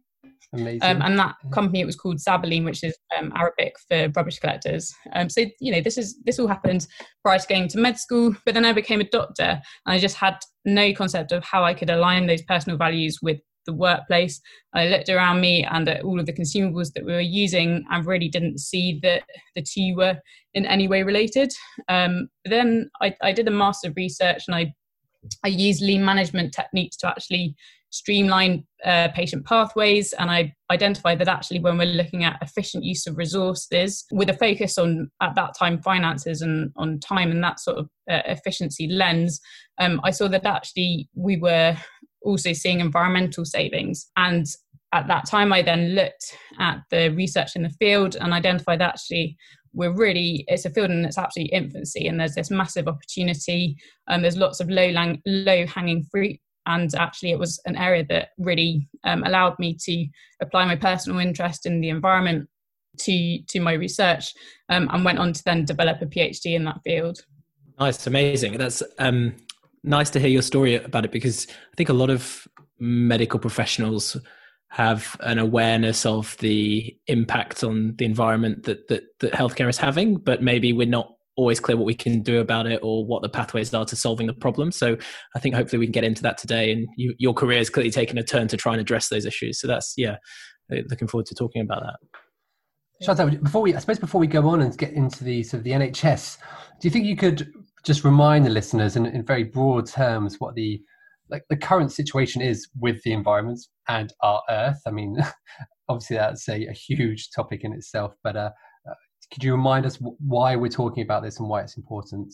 Amazing. 0.53 0.81
Um, 0.81 1.01
and 1.03 1.19
that 1.19 1.35
company, 1.51 1.81
it 1.81 1.85
was 1.85 1.95
called 1.95 2.17
Zabaleen, 2.17 2.65
which 2.65 2.83
is 2.83 2.97
um, 3.17 3.31
Arabic 3.35 3.75
for 3.87 4.09
rubbish 4.15 4.39
collectors. 4.39 4.91
Um, 5.13 5.29
so 5.29 5.45
you 5.59 5.71
know, 5.71 5.81
this 5.81 5.97
is 5.97 6.19
this 6.25 6.39
all 6.39 6.47
happened 6.47 6.87
prior 7.23 7.37
to 7.37 7.47
going 7.47 7.67
to 7.69 7.77
med 7.77 7.99
school. 7.99 8.35
But 8.45 8.55
then 8.55 8.65
I 8.65 8.73
became 8.73 8.99
a 8.99 9.09
doctor, 9.09 9.43
and 9.43 9.61
I 9.85 9.99
just 9.99 10.15
had 10.15 10.37
no 10.65 10.91
concept 10.93 11.31
of 11.31 11.43
how 11.43 11.63
I 11.63 11.73
could 11.73 11.89
align 11.89 12.25
those 12.25 12.41
personal 12.41 12.77
values 12.77 13.19
with 13.21 13.37
the 13.67 13.73
workplace. 13.73 14.41
I 14.73 14.87
looked 14.87 15.09
around 15.09 15.41
me 15.41 15.63
and 15.63 15.87
at 15.87 16.03
all 16.03 16.19
of 16.19 16.25
the 16.25 16.33
consumables 16.33 16.93
that 16.93 17.05
we 17.05 17.13
were 17.13 17.19
using, 17.19 17.85
and 17.91 18.05
really 18.05 18.29
didn't 18.29 18.59
see 18.59 18.99
that 19.03 19.23
the 19.55 19.61
two 19.61 19.93
were 19.95 20.17
in 20.55 20.65
any 20.65 20.87
way 20.87 21.03
related. 21.03 21.53
Um, 21.89 22.29
then 22.45 22.89
I, 23.01 23.15
I 23.21 23.33
did 23.33 23.47
a 23.47 23.51
master 23.51 23.89
of 23.89 23.95
research, 23.95 24.45
and 24.47 24.55
I 24.55 24.73
I 25.43 25.49
used 25.49 25.81
lean 25.81 26.03
management 26.03 26.53
techniques 26.53 26.97
to 26.97 27.07
actually 27.07 27.55
streamline 27.91 28.65
uh, 28.85 29.09
patient 29.09 29.45
pathways. 29.45 30.13
And 30.13 30.29
i 30.29 30.53
identified 30.71 31.19
that 31.19 31.27
actually 31.27 31.59
when 31.59 31.77
we're 31.77 31.85
looking 31.85 32.23
at 32.23 32.41
efficient 32.41 32.83
use 32.83 33.07
of 33.07 33.17
resources 33.17 34.05
with 34.11 34.29
a 34.29 34.33
focus 34.33 34.77
on 34.77 35.09
at 35.21 35.35
that 35.35 35.55
time 35.57 35.81
finances 35.81 36.41
and 36.41 36.71
on 36.75 36.99
time 36.99 37.31
and 37.31 37.43
that 37.43 37.59
sort 37.59 37.77
of 37.77 37.89
uh, 38.09 38.21
efficiency 38.25 38.87
lens 38.87 39.41
um, 39.79 39.99
i 40.03 40.11
saw 40.11 40.27
that 40.27 40.45
actually 40.45 41.09
we 41.15 41.37
were 41.37 41.75
also 42.21 42.53
seeing 42.53 42.79
environmental 42.79 43.45
savings. 43.45 44.09
And 44.17 44.45
at 44.91 45.07
that 45.07 45.27
time 45.27 45.53
i 45.53 45.61
then 45.61 45.89
looked 45.93 46.35
at 46.59 46.81
the 46.89 47.09
research 47.09 47.55
in 47.55 47.61
the 47.61 47.69
field 47.69 48.15
and 48.15 48.33
identified 48.33 48.79
that 48.79 48.95
actually 48.95 49.37
we're 49.71 49.93
really 49.93 50.43
it's 50.47 50.65
a 50.65 50.69
field 50.71 50.89
in 50.89 51.05
its 51.05 51.19
absolute 51.19 51.51
infancy 51.53 52.07
and 52.07 52.19
there's 52.19 52.33
this 52.33 52.49
massive 52.49 52.87
opportunity. 52.87 53.75
And 54.07 54.17
um, 54.17 54.21
there's 54.23 54.37
lots 54.37 54.59
of 54.59 54.69
low 54.69 54.89
lang- 54.89 55.21
low 55.25 55.65
hanging 55.67 56.05
fruit 56.09 56.37
and 56.69 56.95
actually 56.95 57.31
it 57.31 57.39
was 57.39 57.59
an 57.65 57.75
area 57.75 58.05
that 58.07 58.29
really 58.37 58.87
um, 59.03 59.23
allowed 59.23 59.57
me 59.59 59.75
to 59.81 60.05
apply 60.41 60.65
my 60.65 60.75
personal 60.75 61.19
interest 61.19 61.65
in 61.65 61.81
the 61.81 61.89
environment 61.89 62.47
to 62.97 63.39
to 63.47 63.59
my 63.59 63.73
research 63.73 64.33
um, 64.69 64.89
and 64.91 65.03
went 65.03 65.19
on 65.19 65.33
to 65.33 65.43
then 65.43 65.65
develop 65.65 66.01
a 66.01 66.05
phd 66.05 66.45
in 66.45 66.63
that 66.63 66.79
field. 66.83 67.19
Nice. 67.79 68.07
Amazing. 68.07 68.57
That's 68.57 68.83
um, 68.97 69.35
nice 69.83 70.09
to 70.11 70.19
hear 70.19 70.29
your 70.29 70.41
story 70.41 70.75
about 70.75 71.05
it 71.05 71.11
because 71.11 71.47
i 71.49 71.75
think 71.75 71.89
a 71.89 71.93
lot 71.93 72.09
of 72.09 72.47
medical 72.79 73.39
professionals 73.39 74.17
have 74.69 75.17
an 75.21 75.39
awareness 75.39 76.05
of 76.05 76.37
the 76.37 76.95
impact 77.07 77.63
on 77.63 77.95
the 77.97 78.05
environment 78.05 78.63
that, 78.63 78.87
that 78.87 79.03
that 79.19 79.33
healthcare 79.33 79.69
is 79.69 79.77
having 79.77 80.15
but 80.17 80.43
maybe 80.43 80.73
we're 80.73 80.87
not 80.87 81.15
always 81.39 81.59
clear 81.59 81.77
what 81.77 81.85
we 81.85 81.95
can 81.95 82.21
do 82.21 82.39
about 82.41 82.67
it 82.67 82.79
or 82.83 83.05
what 83.05 83.21
the 83.21 83.29
pathways 83.29 83.73
are 83.73 83.85
to 83.85 83.95
solving 83.95 84.27
the 84.27 84.33
problem. 84.33 84.71
So 84.71 84.97
I 85.35 85.39
think 85.39 85.55
hopefully 85.55 85.79
we 85.79 85.85
can 85.85 85.93
get 85.93 86.03
into 86.03 86.21
that 86.23 86.37
today. 86.37 86.71
And 86.71 86.87
you, 86.97 87.15
your 87.17 87.33
career 87.33 87.59
has 87.59 87.69
clearly 87.69 87.91
taken 87.91 88.17
a 88.17 88.23
turn 88.23 88.49
to 88.49 88.57
try 88.57 88.73
and 88.73 88.81
address 88.81 89.07
those 89.07 89.25
issues. 89.25 89.59
So 89.59 89.67
that's 89.67 89.93
yeah, 89.95 90.17
looking 90.69 91.07
forward 91.07 91.27
to 91.27 91.35
talking 91.35 91.61
about 91.61 91.81
that. 91.83 91.95
Chantelle, 93.01 93.29
before 93.41 93.61
we, 93.61 93.73
I 93.73 93.79
suppose 93.79 93.99
before 93.99 94.19
we 94.19 94.27
go 94.27 94.49
on 94.49 94.61
and 94.61 94.77
get 94.77 94.91
into 94.91 95.23
the 95.23 95.41
sort 95.43 95.59
of 95.59 95.63
the 95.63 95.71
NHS, 95.71 96.37
do 96.81 96.87
you 96.87 96.91
think 96.91 97.05
you 97.05 97.15
could 97.15 97.49
just 97.85 98.03
remind 98.03 98.45
the 98.45 98.49
listeners 98.49 98.97
in, 98.97 99.05
in 99.05 99.25
very 99.25 99.45
broad 99.45 99.87
terms 99.87 100.35
what 100.39 100.55
the 100.55 100.81
like 101.29 101.43
the 101.49 101.55
current 101.55 101.93
situation 101.93 102.41
is 102.41 102.67
with 102.77 103.01
the 103.03 103.13
environment 103.13 103.59
and 103.87 104.11
our 104.21 104.41
Earth? 104.49 104.81
I 104.85 104.91
mean, 104.91 105.15
obviously 105.87 106.17
that's 106.17 106.49
a, 106.49 106.65
a 106.65 106.73
huge 106.73 107.29
topic 107.33 107.63
in 107.63 107.71
itself, 107.71 108.15
but 108.23 108.35
uh, 108.35 108.49
could 109.31 109.43
you 109.43 109.51
remind 109.51 109.85
us 109.85 109.97
why 109.97 110.55
we're 110.55 110.69
talking 110.69 111.03
about 111.03 111.23
this 111.23 111.39
and 111.39 111.47
why 111.47 111.61
it's 111.61 111.77
important? 111.77 112.33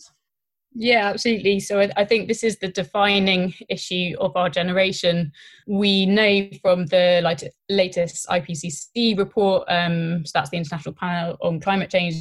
Yeah, 0.78 1.08
absolutely. 1.08 1.60
So 1.60 1.80
I, 1.80 1.90
I, 1.96 2.04
think 2.04 2.28
this 2.28 2.44
is 2.44 2.58
the 2.58 2.68
defining 2.68 3.54
issue 3.70 4.14
of 4.20 4.36
our 4.36 4.50
generation. 4.50 5.32
We 5.66 6.04
know 6.04 6.48
from 6.60 6.84
the 6.86 7.22
latest 7.70 8.26
IPCC 8.28 9.16
report, 9.16 9.64
um, 9.68 10.26
so 10.26 10.32
that's 10.34 10.50
the 10.50 10.58
International 10.58 10.94
Panel 10.94 11.38
on 11.40 11.60
Climate 11.60 11.90
Change, 11.90 12.16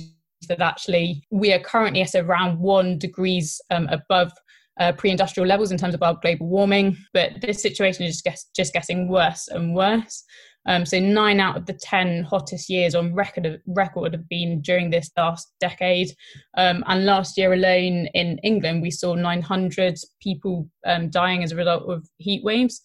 that 0.48 0.62
actually 0.62 1.26
we 1.32 1.52
are 1.52 1.60
currently 1.60 2.02
at 2.02 2.16
around 2.16 2.60
one 2.60 2.98
degrees 2.98 3.60
um, 3.72 3.90
above 3.90 4.32
uh, 4.80 4.94
pre-industrial 4.94 5.48
levels 5.48 5.72
in 5.72 5.78
terms 5.78 5.94
of 5.94 6.04
our 6.04 6.18
global 6.22 6.48
warming. 6.48 6.96
But 7.14 7.42
this 7.42 7.62
situation 7.62 8.06
is 8.06 8.22
just, 8.22 8.56
just 8.56 8.74
getting 8.74 9.10
worse 9.10 9.50
and 9.50 9.76
worse. 9.76 10.24
Um, 10.68 10.86
so 10.86 11.00
nine 11.00 11.40
out 11.40 11.58
of 11.58 11.66
the 11.66 11.74
ten 11.74 12.24
hottest 12.24 12.70
years 12.70 12.96
on 12.96 13.14
record 13.14 13.62
record 13.68 14.14
have 14.14 14.28
been 14.30 14.62
during 14.62 14.90
this 14.90 15.12
last 15.18 15.54
decade. 15.60 16.10
Um, 16.58 16.84
and 16.88 17.06
last 17.06 17.38
year 17.38 17.54
alone 17.54 18.08
in 18.14 18.40
England, 18.40 18.82
we 18.82 18.92
saw 18.92 19.16
900 19.16 19.98
people 20.22 20.70
um, 20.86 21.10
dying 21.10 21.44
as 21.44 21.52
a 21.52 21.56
result 21.56 21.90
of 21.90 22.08
heat 22.18 22.44
waves. 22.44 22.82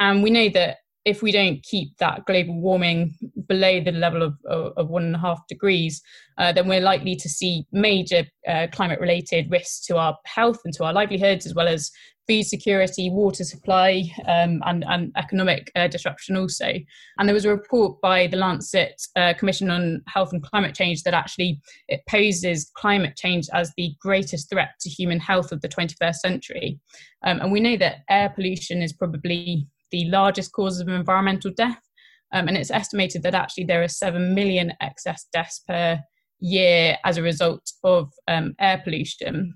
And 0.00 0.22
we 0.22 0.30
know 0.30 0.48
that 0.50 0.78
if 1.04 1.22
we 1.22 1.32
don't 1.32 1.62
keep 1.62 1.96
that 1.98 2.24
global 2.26 2.60
warming 2.60 3.14
below 3.46 3.80
the 3.80 3.92
level 3.92 4.22
of, 4.22 4.34
of, 4.46 4.72
of 4.76 4.88
one 4.88 5.04
and 5.04 5.14
a 5.14 5.18
half 5.18 5.40
degrees, 5.48 6.02
uh, 6.38 6.52
then 6.52 6.68
we're 6.68 6.80
likely 6.80 7.16
to 7.16 7.28
see 7.28 7.64
major 7.72 8.24
uh, 8.46 8.66
climate 8.72 9.00
related 9.00 9.50
risks 9.50 9.84
to 9.86 9.96
our 9.96 10.16
health 10.26 10.58
and 10.64 10.74
to 10.74 10.84
our 10.84 10.92
livelihoods, 10.92 11.46
as 11.46 11.54
well 11.54 11.68
as 11.68 11.90
food 12.28 12.44
security, 12.44 13.08
water 13.10 13.42
supply, 13.42 14.04
um, 14.26 14.60
and, 14.66 14.84
and, 14.86 15.10
economic 15.16 15.72
uh, 15.74 15.88
disruption 15.88 16.36
also. 16.36 16.74
And 17.18 17.26
there 17.26 17.34
was 17.34 17.46
a 17.46 17.50
report 17.50 18.00
by 18.02 18.26
the 18.26 18.36
Lancet 18.36 19.00
uh, 19.16 19.32
Commission 19.32 19.70
on 19.70 20.02
Health 20.06 20.32
and 20.32 20.42
Climate 20.42 20.74
Change 20.74 21.02
that 21.04 21.14
actually 21.14 21.60
it 21.88 22.02
poses 22.06 22.70
climate 22.76 23.16
change 23.16 23.46
as 23.54 23.72
the 23.76 23.92
greatest 24.00 24.50
threat 24.50 24.72
to 24.80 24.90
human 24.90 25.18
health 25.18 25.52
of 25.52 25.62
the 25.62 25.68
21st 25.68 26.16
century. 26.16 26.78
Um, 27.24 27.40
and 27.40 27.50
we 27.50 27.60
know 27.60 27.78
that 27.78 28.00
air 28.10 28.28
pollution 28.28 28.82
is 28.82 28.92
probably 28.92 29.66
the 29.90 30.08
largest 30.10 30.52
cause 30.52 30.80
of 30.80 30.88
environmental 30.88 31.50
death. 31.56 31.80
Um, 32.32 32.48
and 32.48 32.56
it's 32.56 32.70
estimated 32.70 33.22
that 33.22 33.34
actually 33.34 33.64
there 33.64 33.82
are 33.82 33.88
7 33.88 34.34
million 34.34 34.72
excess 34.80 35.26
deaths 35.32 35.62
per 35.66 36.00
year 36.40 36.96
as 37.04 37.16
a 37.16 37.22
result 37.22 37.72
of 37.84 38.12
um, 38.28 38.54
air 38.60 38.80
pollution. 38.84 39.54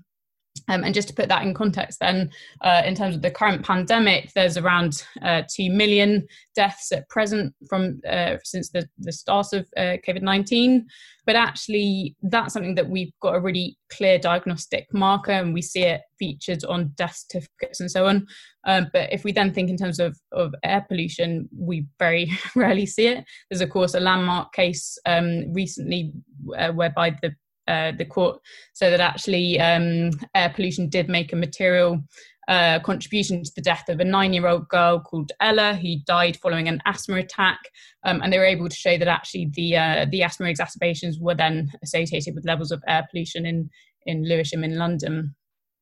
Um, 0.69 0.83
and 0.83 0.93
just 0.93 1.07
to 1.09 1.13
put 1.13 1.29
that 1.29 1.43
in 1.43 1.53
context, 1.53 1.99
then, 1.99 2.29
uh, 2.61 2.83
in 2.85 2.95
terms 2.95 3.15
of 3.15 3.21
the 3.21 3.31
current 3.31 3.65
pandemic, 3.65 4.31
there's 4.33 4.57
around 4.57 5.03
uh, 5.21 5.43
2 5.53 5.69
million 5.69 6.25
deaths 6.55 6.91
at 6.91 7.07
present 7.09 7.53
from 7.67 7.99
uh, 8.09 8.37
since 8.43 8.69
the, 8.69 8.87
the 8.99 9.11
start 9.11 9.47
of 9.53 9.67
uh, 9.75 9.97
COVID 10.07 10.21
19. 10.21 10.85
But 11.25 11.35
actually, 11.35 12.15
that's 12.21 12.53
something 12.53 12.75
that 12.75 12.89
we've 12.89 13.13
got 13.21 13.35
a 13.35 13.39
really 13.39 13.77
clear 13.89 14.19
diagnostic 14.19 14.87
marker, 14.93 15.31
and 15.31 15.53
we 15.53 15.61
see 15.61 15.83
it 15.83 16.01
featured 16.19 16.63
on 16.65 16.91
death 16.95 17.15
certificates 17.15 17.79
and 17.79 17.89
so 17.89 18.07
on. 18.07 18.27
Um, 18.65 18.87
but 18.93 19.11
if 19.11 19.23
we 19.23 19.31
then 19.31 19.53
think 19.53 19.69
in 19.69 19.77
terms 19.77 19.99
of, 19.99 20.17
of 20.31 20.53
air 20.63 20.85
pollution, 20.87 21.49
we 21.57 21.85
very 21.99 22.31
rarely 22.55 22.85
see 22.85 23.07
it. 23.07 23.25
There's, 23.49 23.61
of 23.61 23.69
course, 23.69 23.93
a 23.93 23.99
landmark 23.99 24.53
case 24.53 24.97
um, 25.05 25.53
recently 25.53 26.13
uh, 26.57 26.71
whereby 26.71 27.17
the 27.21 27.33
uh, 27.67 27.91
the 27.97 28.05
court 28.05 28.39
so 28.73 28.89
that 28.89 28.99
actually 28.99 29.59
um, 29.59 30.11
air 30.35 30.51
pollution 30.53 30.89
did 30.89 31.09
make 31.09 31.33
a 31.33 31.35
material 31.35 32.03
uh, 32.47 32.79
contribution 32.79 33.41
to 33.43 33.51
the 33.55 33.61
death 33.61 33.87
of 33.87 33.99
a 33.99 34.03
nine-year-old 34.03 34.67
girl 34.67 34.99
called 34.99 35.31
Ella, 35.39 35.75
who 35.75 35.95
died 36.05 36.37
following 36.37 36.67
an 36.67 36.81
asthma 36.85 37.15
attack, 37.15 37.59
um, 38.03 38.21
and 38.21 38.33
they 38.33 38.37
were 38.37 38.45
able 38.45 38.67
to 38.67 38.75
show 38.75 38.97
that 38.97 39.07
actually 39.07 39.49
the 39.53 39.77
uh, 39.77 40.05
the 40.11 40.23
asthma 40.23 40.47
exacerbations 40.47 41.19
were 41.19 41.35
then 41.35 41.71
associated 41.83 42.35
with 42.35 42.45
levels 42.45 42.71
of 42.71 42.83
air 42.87 43.07
pollution 43.09 43.45
in 43.45 43.69
in 44.05 44.27
Lewisham 44.27 44.63
in 44.63 44.77
London. 44.77 45.33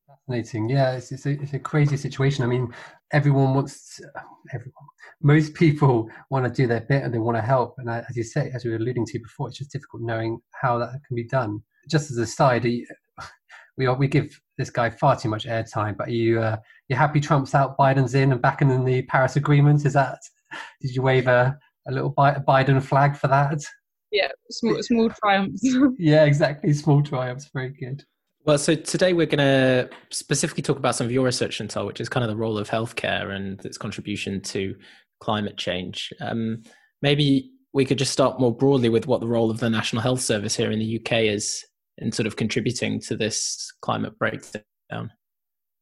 Fascinating, 0.06 0.68
yeah, 0.68 0.92
it's, 0.92 1.10
it's, 1.10 1.26
a, 1.26 1.30
it's 1.30 1.54
a 1.54 1.58
crazy 1.58 1.96
situation. 1.96 2.44
I 2.44 2.46
mean, 2.46 2.72
everyone 3.12 3.54
wants 3.54 3.96
to, 3.96 4.04
everyone, 4.54 4.72
most 5.20 5.54
people 5.54 6.08
want 6.30 6.44
to 6.44 6.62
do 6.62 6.68
their 6.68 6.82
bit 6.82 7.02
and 7.02 7.12
they 7.12 7.18
want 7.18 7.36
to 7.36 7.42
help, 7.42 7.74
and 7.78 7.90
as 7.90 8.16
you 8.16 8.22
say, 8.22 8.52
as 8.54 8.64
we 8.64 8.70
were 8.70 8.76
alluding 8.76 9.06
to 9.06 9.18
before, 9.18 9.48
it's 9.48 9.58
just 9.58 9.72
difficult 9.72 10.02
knowing 10.02 10.38
how 10.60 10.78
that 10.78 10.90
can 11.08 11.16
be 11.16 11.24
done 11.24 11.60
just 11.88 12.10
as 12.10 12.16
a 12.18 12.26
side, 12.26 12.64
we 13.76 13.88
we 13.88 14.08
give 14.08 14.38
this 14.58 14.70
guy 14.70 14.90
far 14.90 15.16
too 15.16 15.28
much 15.28 15.46
airtime. 15.46 15.96
But 15.96 16.10
you 16.10 16.40
uh, 16.40 16.56
you 16.88 16.96
happy 16.96 17.20
Trump's 17.20 17.54
out, 17.54 17.76
Biden's 17.78 18.14
in, 18.14 18.32
and 18.32 18.42
backing 18.42 18.70
in 18.70 18.84
the 18.84 19.02
Paris 19.02 19.36
Agreement? 19.36 19.84
Is 19.84 19.94
that? 19.94 20.18
Did 20.80 20.94
you 20.94 21.02
wave 21.02 21.26
a, 21.26 21.56
a 21.88 21.92
little 21.92 22.12
Biden 22.14 22.82
flag 22.82 23.16
for 23.16 23.28
that? 23.28 23.60
Yeah, 24.10 24.28
small 24.50 24.82
small 24.82 25.10
triumphs. 25.10 25.62
yeah, 25.98 26.24
exactly, 26.24 26.72
small 26.72 27.02
triumphs. 27.02 27.48
Very 27.52 27.70
good. 27.70 28.04
Well, 28.44 28.58
so 28.58 28.74
today 28.74 29.12
we're 29.12 29.26
going 29.26 29.38
to 29.38 29.88
specifically 30.10 30.64
talk 30.64 30.76
about 30.76 30.96
some 30.96 31.06
of 31.06 31.12
your 31.12 31.24
research, 31.24 31.54
Chantelle, 31.54 31.86
which 31.86 32.00
is 32.00 32.08
kind 32.08 32.24
of 32.24 32.30
the 32.30 32.36
role 32.36 32.58
of 32.58 32.68
healthcare 32.68 33.30
and 33.30 33.64
its 33.64 33.78
contribution 33.78 34.40
to 34.40 34.74
climate 35.20 35.56
change. 35.56 36.12
Um, 36.20 36.64
maybe 37.02 37.52
we 37.72 37.84
could 37.84 37.98
just 37.98 38.12
start 38.12 38.40
more 38.40 38.54
broadly 38.54 38.88
with 38.88 39.06
what 39.06 39.20
the 39.20 39.28
role 39.28 39.48
of 39.48 39.60
the 39.60 39.70
National 39.70 40.02
Health 40.02 40.20
Service 40.20 40.56
here 40.56 40.72
in 40.72 40.80
the 40.80 41.00
UK 41.00 41.20
is 41.32 41.64
in 41.98 42.12
sort 42.12 42.26
of 42.26 42.36
contributing 42.36 43.00
to 43.00 43.16
this 43.16 43.72
climate 43.82 44.18
breakdown? 44.18 45.12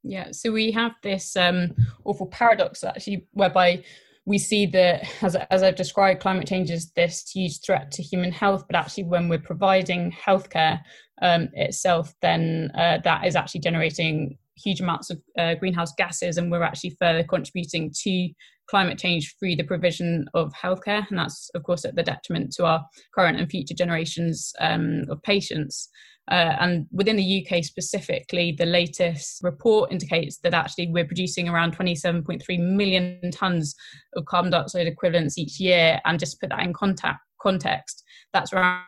Yeah, 0.02 0.30
so 0.32 0.50
we 0.50 0.70
have 0.72 0.92
this 1.02 1.36
um, 1.36 1.74
awful 2.04 2.26
paradox 2.26 2.82
actually, 2.84 3.26
whereby 3.32 3.84
we 4.26 4.38
see 4.38 4.66
that, 4.66 5.04
as, 5.22 5.34
as 5.34 5.62
I've 5.62 5.76
described, 5.76 6.20
climate 6.20 6.46
change 6.46 6.70
is 6.70 6.90
this 6.92 7.28
huge 7.30 7.60
threat 7.64 7.90
to 7.92 8.02
human 8.02 8.32
health, 8.32 8.64
but 8.66 8.76
actually, 8.76 9.04
when 9.04 9.28
we're 9.28 9.38
providing 9.38 10.12
healthcare 10.12 10.80
um, 11.22 11.48
itself, 11.54 12.14
then 12.22 12.70
uh, 12.74 12.98
that 13.04 13.26
is 13.26 13.36
actually 13.36 13.60
generating 13.60 14.38
huge 14.56 14.80
amounts 14.80 15.10
of 15.10 15.20
uh, 15.38 15.54
greenhouse 15.54 15.92
gases, 15.96 16.36
and 16.36 16.50
we're 16.50 16.62
actually 16.62 16.96
further 16.98 17.24
contributing 17.24 17.92
to 18.02 18.30
climate 18.70 18.98
change 18.98 19.34
through 19.38 19.56
the 19.56 19.64
provision 19.64 20.26
of 20.32 20.52
healthcare. 20.52 21.04
And 21.10 21.18
that's, 21.18 21.50
of 21.56 21.64
course, 21.64 21.84
at 21.84 21.96
the 21.96 22.04
detriment 22.04 22.52
to 22.52 22.66
our 22.66 22.86
current 23.12 23.38
and 23.38 23.50
future 23.50 23.74
generations 23.74 24.52
um, 24.60 25.04
of 25.10 25.20
patients. 25.22 25.88
Uh, 26.30 26.54
and 26.60 26.86
within 26.92 27.16
the 27.16 27.44
UK 27.44 27.64
specifically, 27.64 28.52
the 28.52 28.66
latest 28.66 29.42
report 29.42 29.90
indicates 29.90 30.38
that 30.38 30.54
actually 30.54 30.86
we're 30.86 31.04
producing 31.04 31.48
around 31.48 31.76
27.3 31.76 32.42
million 32.60 33.18
tonnes 33.32 33.74
of 34.14 34.24
carbon 34.26 34.52
dioxide 34.52 34.86
equivalents 34.86 35.36
each 35.36 35.58
year. 35.58 36.00
And 36.04 36.20
just 36.20 36.32
to 36.32 36.38
put 36.38 36.50
that 36.50 36.62
in 36.62 36.72
contact, 36.72 37.18
context, 37.42 38.04
that's 38.32 38.52
around 38.52 38.84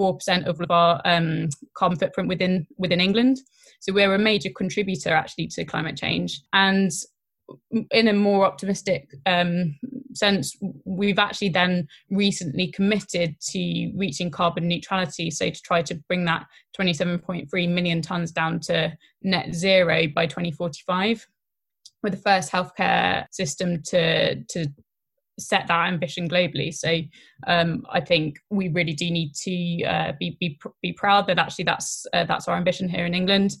4% 0.00 0.46
of 0.46 0.60
our 0.70 1.00
um, 1.04 1.48
carbon 1.76 1.98
footprint 1.98 2.28
within, 2.28 2.66
within 2.78 3.00
England. 3.00 3.38
So 3.78 3.92
we're 3.92 4.14
a 4.14 4.18
major 4.18 4.50
contributor 4.56 5.10
actually 5.10 5.46
to 5.48 5.64
climate 5.64 5.96
change. 5.96 6.40
And 6.52 6.90
in 7.90 8.08
a 8.08 8.12
more 8.12 8.44
optimistic 8.46 9.08
um, 9.26 9.76
sense, 10.14 10.56
we've 10.84 11.18
actually 11.18 11.48
then 11.48 11.88
recently 12.10 12.68
committed 12.68 13.38
to 13.40 13.92
reaching 13.96 14.30
carbon 14.30 14.68
neutrality. 14.68 15.30
So 15.30 15.50
to 15.50 15.62
try 15.62 15.82
to 15.82 15.94
bring 16.08 16.24
that 16.26 16.46
27.3 16.78 17.68
million 17.68 18.02
tonnes 18.02 18.32
down 18.32 18.60
to 18.60 18.96
net 19.22 19.54
zero 19.54 20.06
by 20.14 20.26
2045. 20.26 21.26
We're 22.02 22.10
the 22.10 22.16
first 22.16 22.50
healthcare 22.50 23.26
system 23.30 23.82
to 23.84 24.42
to 24.42 24.66
set 25.38 25.66
that 25.66 25.88
ambition 25.88 26.28
globally. 26.28 26.74
So 26.74 27.00
um, 27.46 27.84
I 27.90 28.00
think 28.00 28.38
we 28.50 28.68
really 28.68 28.92
do 28.92 29.10
need 29.10 29.34
to 29.34 29.84
uh, 29.84 30.12
be, 30.18 30.36
be 30.40 30.58
be 30.82 30.92
proud 30.92 31.26
that 31.26 31.38
actually 31.38 31.64
that's 31.64 32.06
uh, 32.12 32.24
that's 32.24 32.48
our 32.48 32.56
ambition 32.56 32.88
here 32.88 33.06
in 33.06 33.14
England. 33.14 33.56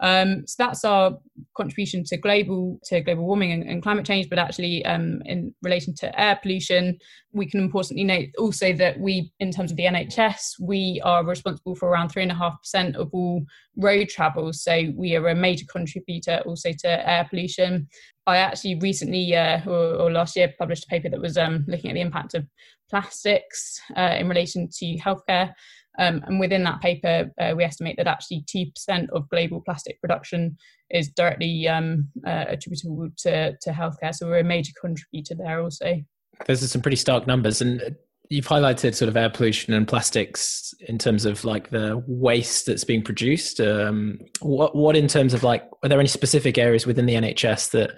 Um, 0.00 0.46
so 0.46 0.56
that's 0.58 0.84
our 0.84 1.16
contribution 1.56 2.04
to 2.04 2.16
global 2.16 2.78
to 2.84 3.00
global 3.00 3.24
warming 3.24 3.52
and, 3.52 3.62
and 3.62 3.82
climate 3.82 4.04
change. 4.04 4.28
But 4.28 4.38
actually, 4.38 4.84
um, 4.84 5.22
in 5.24 5.54
relation 5.62 5.94
to 5.96 6.20
air 6.20 6.38
pollution, 6.42 6.98
we 7.32 7.46
can 7.46 7.60
importantly 7.60 8.04
note 8.04 8.28
also 8.38 8.72
that 8.74 8.98
we, 9.00 9.32
in 9.40 9.50
terms 9.50 9.70
of 9.70 9.76
the 9.76 9.84
NHS, 9.84 10.60
we 10.60 11.00
are 11.04 11.24
responsible 11.24 11.74
for 11.74 11.88
around 11.88 12.08
three 12.10 12.22
and 12.22 12.32
a 12.32 12.36
half 12.36 12.60
percent 12.60 12.96
of 12.96 13.08
all 13.12 13.44
road 13.76 14.08
travel. 14.08 14.52
So 14.52 14.92
we 14.94 15.16
are 15.16 15.28
a 15.28 15.34
major 15.34 15.66
contributor 15.70 16.42
also 16.46 16.72
to 16.80 17.08
air 17.08 17.26
pollution. 17.28 17.88
I 18.26 18.38
actually 18.38 18.76
recently, 18.80 19.36
uh, 19.36 19.60
or, 19.66 19.94
or, 19.94 20.10
last 20.10 20.34
year, 20.36 20.52
published 20.58 20.84
a 20.84 20.88
paper 20.88 21.08
that 21.08 21.20
was 21.20 21.38
um, 21.38 21.64
looking 21.68 21.90
at 21.90 21.94
the 21.94 22.00
impact 22.00 22.34
of 22.34 22.44
plastics 22.90 23.80
uh, 23.96 24.16
in 24.18 24.28
relation 24.28 24.68
to 24.78 24.96
healthcare. 24.96 25.52
Um, 25.98 26.22
and 26.26 26.40
within 26.40 26.64
that 26.64 26.80
paper, 26.80 27.30
uh, 27.40 27.54
we 27.56 27.64
estimate 27.64 27.96
that 27.96 28.06
actually 28.06 28.44
2% 28.54 29.08
of 29.10 29.28
global 29.28 29.62
plastic 29.62 30.00
production 30.00 30.56
is 30.90 31.08
directly 31.08 31.66
um, 31.68 32.08
uh, 32.26 32.44
attributable 32.48 33.08
to, 33.18 33.56
to 33.60 33.70
healthcare. 33.70 34.14
So 34.14 34.26
we're 34.26 34.40
a 34.40 34.44
major 34.44 34.72
contributor 34.80 35.34
there 35.34 35.62
also. 35.62 36.02
Those 36.46 36.62
are 36.62 36.68
some 36.68 36.82
pretty 36.82 36.96
stark 36.96 37.26
numbers. 37.26 37.60
And 37.60 37.96
you've 38.28 38.46
highlighted 38.46 38.94
sort 38.94 39.08
of 39.08 39.16
air 39.16 39.30
pollution 39.30 39.72
and 39.72 39.88
plastics 39.88 40.74
in 40.80 40.98
terms 40.98 41.24
of 41.24 41.44
like 41.44 41.70
the 41.70 42.02
waste 42.06 42.66
that's 42.66 42.84
being 42.84 43.02
produced. 43.02 43.60
Um, 43.60 44.18
what, 44.40 44.76
what 44.76 44.96
in 44.96 45.08
terms 45.08 45.32
of 45.32 45.42
like, 45.42 45.64
are 45.82 45.88
there 45.88 46.00
any 46.00 46.08
specific 46.08 46.58
areas 46.58 46.86
within 46.86 47.06
the 47.06 47.14
NHS 47.14 47.70
that 47.70 47.92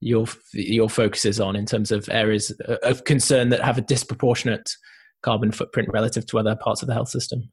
your 0.00 0.26
your 0.54 0.88
focus 0.88 1.26
is 1.26 1.38
on 1.40 1.54
in 1.54 1.66
terms 1.66 1.92
of 1.92 2.08
areas 2.10 2.50
of 2.82 3.04
concern 3.04 3.50
that 3.50 3.62
have 3.62 3.76
a 3.76 3.82
disproportionate 3.82 4.70
carbon 5.22 5.52
footprint 5.52 5.88
relative 5.92 6.26
to 6.26 6.38
other 6.38 6.56
parts 6.56 6.82
of 6.82 6.88
the 6.88 6.94
health 6.94 7.08
system. 7.08 7.50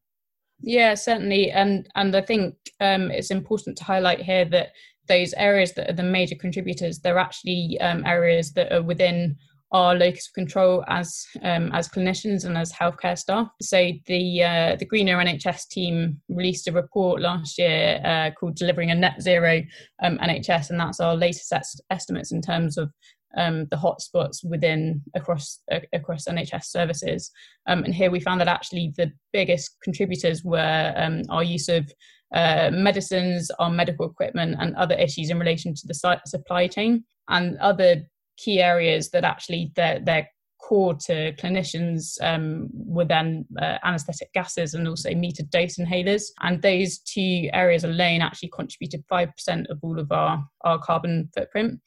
Yeah, 0.61 0.95
certainly, 0.95 1.51
and 1.51 1.87
and 1.95 2.15
I 2.15 2.21
think 2.21 2.55
um, 2.79 3.11
it's 3.11 3.31
important 3.31 3.77
to 3.77 3.83
highlight 3.83 4.21
here 4.21 4.45
that 4.45 4.69
those 5.07 5.33
areas 5.33 5.73
that 5.73 5.89
are 5.89 5.93
the 5.93 6.03
major 6.03 6.35
contributors, 6.35 6.99
they're 6.99 7.19
actually 7.19 7.77
um, 7.79 8.05
areas 8.05 8.53
that 8.53 8.71
are 8.71 8.81
within 8.81 9.37
our 9.71 9.95
locus 9.95 10.27
of 10.27 10.33
control 10.33 10.83
as 10.87 11.25
um, 11.43 11.71
as 11.73 11.89
clinicians 11.89 12.45
and 12.45 12.57
as 12.57 12.71
healthcare 12.71 13.17
staff. 13.17 13.49
So 13.61 13.91
the 14.05 14.43
uh, 14.43 14.75
the 14.77 14.85
Greener 14.85 15.17
NHS 15.17 15.67
team 15.69 16.21
released 16.29 16.67
a 16.67 16.71
report 16.71 17.21
last 17.21 17.57
year 17.57 18.01
uh, 18.03 18.31
called 18.31 18.55
"Delivering 18.55 18.91
a 18.91 18.95
Net 18.95 19.21
Zero 19.21 19.61
um, 20.01 20.17
NHS," 20.19 20.69
and 20.69 20.79
that's 20.79 20.99
our 20.99 21.15
latest 21.15 21.51
est- 21.51 21.81
estimates 21.89 22.31
in 22.31 22.41
terms 22.41 22.77
of 22.77 22.91
um, 23.35 23.65
the 23.71 23.75
hotspots 23.75 24.43
within 24.43 25.01
across 25.15 25.59
uh, 25.71 25.79
across 25.93 26.25
NHS 26.25 26.65
services. 26.65 27.31
Um, 27.67 27.83
and 27.83 27.93
here 27.93 28.11
we 28.11 28.19
found 28.19 28.41
that 28.41 28.47
actually 28.47 28.93
the 28.95 29.11
biggest 29.33 29.77
contributors 29.83 30.43
were 30.43 30.93
um, 30.95 31.23
our 31.29 31.43
use 31.43 31.69
of 31.69 31.91
uh, 32.33 32.69
medicines, 32.71 33.51
our 33.59 33.69
medical 33.69 34.09
equipment, 34.09 34.55
and 34.59 34.75
other 34.75 34.95
issues 34.95 35.29
in 35.29 35.39
relation 35.39 35.73
to 35.73 35.87
the 35.87 36.19
supply 36.25 36.67
chain 36.67 37.03
and 37.29 37.57
other 37.57 38.03
key 38.37 38.61
areas 38.61 39.09
that 39.09 39.23
actually 39.23 39.71
they're, 39.75 39.99
they're 39.99 40.29
core 40.61 40.95
to 40.95 41.31
clinicians 41.33 42.17
um, 42.21 42.67
were 42.73 43.05
then 43.05 43.45
uh, 43.61 43.77
anesthetic 43.83 44.31
gases 44.33 44.73
and 44.73 44.87
also 44.87 45.09
metered 45.11 45.49
dose 45.49 45.77
inhalers. 45.77 46.23
And 46.41 46.61
those 46.61 46.99
two 46.99 47.49
areas 47.53 47.83
alone 47.83 48.21
actually 48.21 48.49
contributed 48.49 49.03
5% 49.11 49.69
of 49.69 49.79
all 49.81 49.99
of 49.99 50.11
our, 50.11 50.43
our 50.61 50.79
carbon 50.79 51.29
footprint. 51.33 51.79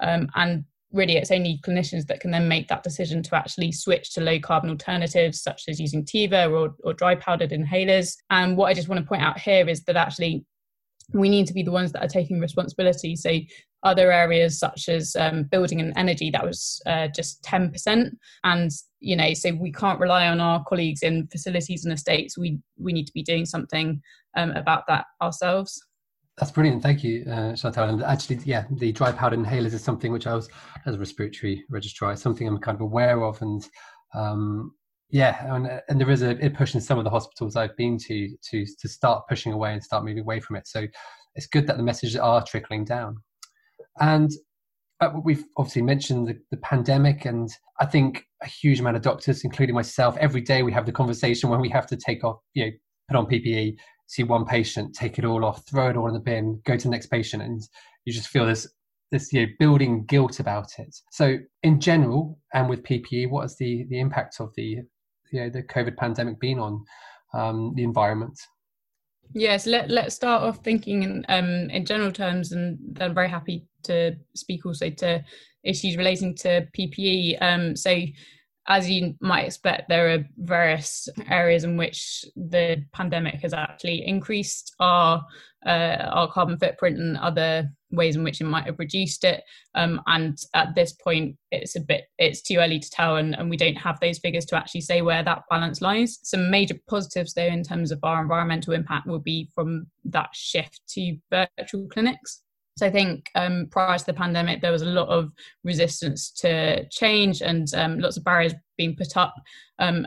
Um, 0.00 0.28
and 0.34 0.64
really 0.92 1.16
it's 1.16 1.30
only 1.30 1.60
clinicians 1.66 2.06
that 2.06 2.20
can 2.20 2.30
then 2.30 2.48
make 2.48 2.68
that 2.68 2.82
decision 2.82 3.22
to 3.22 3.36
actually 3.36 3.70
switch 3.70 4.14
to 4.14 4.20
low 4.20 4.38
carbon 4.38 4.70
alternatives 4.70 5.42
such 5.42 5.64
as 5.68 5.80
using 5.80 6.04
tiva 6.04 6.50
or, 6.50 6.74
or 6.84 6.94
dry 6.94 7.14
powdered 7.14 7.50
inhalers 7.50 8.16
and 8.30 8.56
what 8.56 8.66
i 8.66 8.74
just 8.74 8.88
want 8.88 9.00
to 9.00 9.06
point 9.06 9.22
out 9.22 9.38
here 9.38 9.68
is 9.68 9.82
that 9.84 9.96
actually 9.96 10.44
we 11.12 11.28
need 11.28 11.46
to 11.46 11.54
be 11.54 11.62
the 11.62 11.70
ones 11.70 11.92
that 11.92 12.04
are 12.04 12.08
taking 12.08 12.40
responsibility 12.40 13.16
so 13.16 13.38
other 13.84 14.10
areas 14.10 14.58
such 14.58 14.88
as 14.88 15.14
um, 15.16 15.44
building 15.44 15.80
and 15.80 15.92
energy 15.96 16.30
that 16.30 16.44
was 16.44 16.82
uh, 16.86 17.06
just 17.14 17.42
10% 17.44 18.10
and 18.42 18.72
you 19.00 19.16
know, 19.16 19.32
so 19.34 19.52
we 19.52 19.72
can't 19.72 20.00
rely 20.00 20.26
on 20.26 20.40
our 20.40 20.64
colleagues 20.64 21.02
in 21.02 21.28
facilities 21.28 21.84
and 21.84 21.92
estates. 21.92 22.36
We 22.36 22.58
we 22.78 22.92
need 22.92 23.06
to 23.06 23.12
be 23.12 23.22
doing 23.22 23.46
something 23.46 24.02
um, 24.36 24.50
about 24.52 24.84
that 24.88 25.06
ourselves. 25.22 25.80
That's 26.38 26.52
brilliant. 26.52 26.82
Thank 26.82 27.02
you, 27.02 27.24
uh, 27.28 27.56
Chantelle. 27.56 27.88
And 27.88 28.02
actually, 28.04 28.38
yeah, 28.44 28.64
the 28.70 28.92
dry 28.92 29.10
powder 29.10 29.36
inhalers 29.36 29.72
is 29.72 29.82
something 29.82 30.12
which 30.12 30.26
I 30.26 30.34
was, 30.34 30.48
as 30.86 30.94
a 30.94 30.98
respiratory 30.98 31.64
registrar, 31.68 32.14
something 32.14 32.46
I'm 32.46 32.58
kind 32.58 32.76
of 32.76 32.80
aware 32.80 33.24
of. 33.24 33.42
And 33.42 33.68
um, 34.14 34.72
yeah, 35.10 35.52
and, 35.52 35.82
and 35.88 36.00
there 36.00 36.10
is 36.10 36.22
a, 36.22 36.38
a, 36.44 36.50
push 36.50 36.74
in 36.74 36.80
some 36.80 36.98
of 36.98 37.04
the 37.04 37.10
hospitals 37.10 37.56
I've 37.56 37.76
been 37.76 37.98
to 37.98 38.36
to 38.50 38.64
to 38.64 38.88
start 38.88 39.26
pushing 39.28 39.52
away 39.52 39.72
and 39.72 39.82
start 39.82 40.04
moving 40.04 40.22
away 40.22 40.38
from 40.38 40.56
it. 40.56 40.68
So 40.68 40.86
it's 41.34 41.46
good 41.46 41.66
that 41.66 41.76
the 41.76 41.82
messages 41.82 42.16
are 42.16 42.44
trickling 42.44 42.84
down. 42.84 43.16
And 44.00 44.30
uh, 45.00 45.10
we've 45.24 45.44
obviously 45.56 45.82
mentioned 45.82 46.28
the, 46.28 46.38
the 46.50 46.56
pandemic, 46.58 47.24
and 47.24 47.50
I 47.80 47.86
think 47.86 48.26
a 48.42 48.46
huge 48.46 48.78
amount 48.78 48.96
of 48.96 49.02
doctors, 49.02 49.42
including 49.42 49.74
myself, 49.74 50.16
every 50.18 50.40
day 50.40 50.62
we 50.62 50.72
have 50.72 50.86
the 50.86 50.92
conversation 50.92 51.50
when 51.50 51.60
we 51.60 51.68
have 51.70 51.86
to 51.88 51.96
take 51.96 52.22
off, 52.22 52.38
you 52.54 52.66
know, 52.66 52.70
put 53.08 53.16
on 53.16 53.26
PPE, 53.26 53.76
see 54.08 54.24
one 54.24 54.44
patient, 54.44 54.94
take 54.94 55.18
it 55.18 55.24
all 55.24 55.44
off, 55.44 55.64
throw 55.68 55.90
it 55.90 55.96
all 55.96 56.08
in 56.08 56.14
the 56.14 56.20
bin, 56.20 56.60
go 56.64 56.76
to 56.76 56.82
the 56.82 56.90
next 56.90 57.06
patient, 57.06 57.42
and 57.42 57.62
you 58.04 58.12
just 58.12 58.28
feel 58.28 58.44
this 58.46 58.66
this 59.10 59.32
you 59.32 59.46
know 59.46 59.52
building 59.58 60.04
guilt 60.06 60.40
about 60.40 60.78
it. 60.78 60.94
So 61.12 61.38
in 61.62 61.80
general, 61.80 62.38
and 62.52 62.68
with 62.68 62.82
PPE, 62.82 63.30
what 63.30 63.42
has 63.42 63.56
the 63.56 63.86
the 63.90 64.00
impact 64.00 64.40
of 64.40 64.52
the 64.56 64.78
you 65.30 65.40
know 65.40 65.50
the 65.50 65.62
COVID 65.62 65.96
pandemic 65.96 66.40
been 66.40 66.58
on 66.58 66.84
um, 67.34 67.74
the 67.76 67.84
environment? 67.84 68.38
Yes, 69.34 69.66
let 69.66 69.90
let's 69.90 70.14
start 70.14 70.42
off 70.42 70.64
thinking 70.64 71.02
in 71.02 71.24
um, 71.28 71.68
in 71.70 71.84
general 71.84 72.10
terms, 72.10 72.52
and 72.52 72.98
I'm 73.00 73.14
very 73.14 73.28
happy 73.28 73.66
to 73.84 74.16
speak 74.34 74.64
also 74.64 74.88
to 74.88 75.22
issues 75.64 75.98
relating 75.98 76.34
to 76.36 76.66
PPE. 76.76 77.36
Um, 77.42 77.76
so 77.76 78.00
as 78.68 78.88
you 78.88 79.14
might 79.20 79.46
expect, 79.46 79.88
there 79.88 80.14
are 80.14 80.24
various 80.36 81.08
areas 81.30 81.64
in 81.64 81.76
which 81.78 82.24
the 82.36 82.84
pandemic 82.92 83.40
has 83.40 83.54
actually 83.54 84.06
increased 84.06 84.74
our 84.78 85.24
uh, 85.66 86.06
our 86.12 86.30
carbon 86.30 86.56
footprint 86.56 86.98
and 86.98 87.16
other 87.16 87.68
ways 87.90 88.14
in 88.14 88.22
which 88.22 88.40
it 88.40 88.44
might 88.44 88.64
have 88.64 88.78
reduced 88.78 89.24
it. 89.24 89.42
Um, 89.74 90.00
and 90.06 90.38
at 90.54 90.74
this 90.76 90.92
point, 90.92 91.36
it's 91.50 91.74
a 91.74 91.80
bit 91.80 92.04
it's 92.18 92.42
too 92.42 92.56
early 92.58 92.78
to 92.78 92.90
tell, 92.90 93.16
and, 93.16 93.34
and 93.34 93.50
we 93.50 93.56
don't 93.56 93.74
have 93.74 93.98
those 94.00 94.18
figures 94.18 94.44
to 94.46 94.56
actually 94.56 94.82
say 94.82 95.02
where 95.02 95.22
that 95.22 95.42
balance 95.50 95.80
lies. 95.80 96.20
Some 96.22 96.50
major 96.50 96.76
positives, 96.88 97.34
though, 97.34 97.42
in 97.42 97.64
terms 97.64 97.90
of 97.90 97.98
our 98.02 98.22
environmental 98.22 98.74
impact, 98.74 99.06
will 99.06 99.18
be 99.18 99.50
from 99.54 99.86
that 100.04 100.28
shift 100.34 100.82
to 100.90 101.16
virtual 101.30 101.88
clinics. 101.88 102.42
So 102.78 102.86
I 102.86 102.90
think 102.90 103.28
um, 103.34 103.66
prior 103.72 103.98
to 103.98 104.06
the 104.06 104.14
pandemic, 104.14 104.60
there 104.60 104.70
was 104.70 104.82
a 104.82 104.86
lot 104.86 105.08
of 105.08 105.32
resistance 105.64 106.30
to 106.42 106.88
change 106.90 107.42
and 107.42 107.66
um, 107.74 107.98
lots 107.98 108.16
of 108.16 108.22
barriers 108.22 108.54
being 108.76 108.94
put 108.94 109.16
up 109.16 109.34
um, 109.80 110.06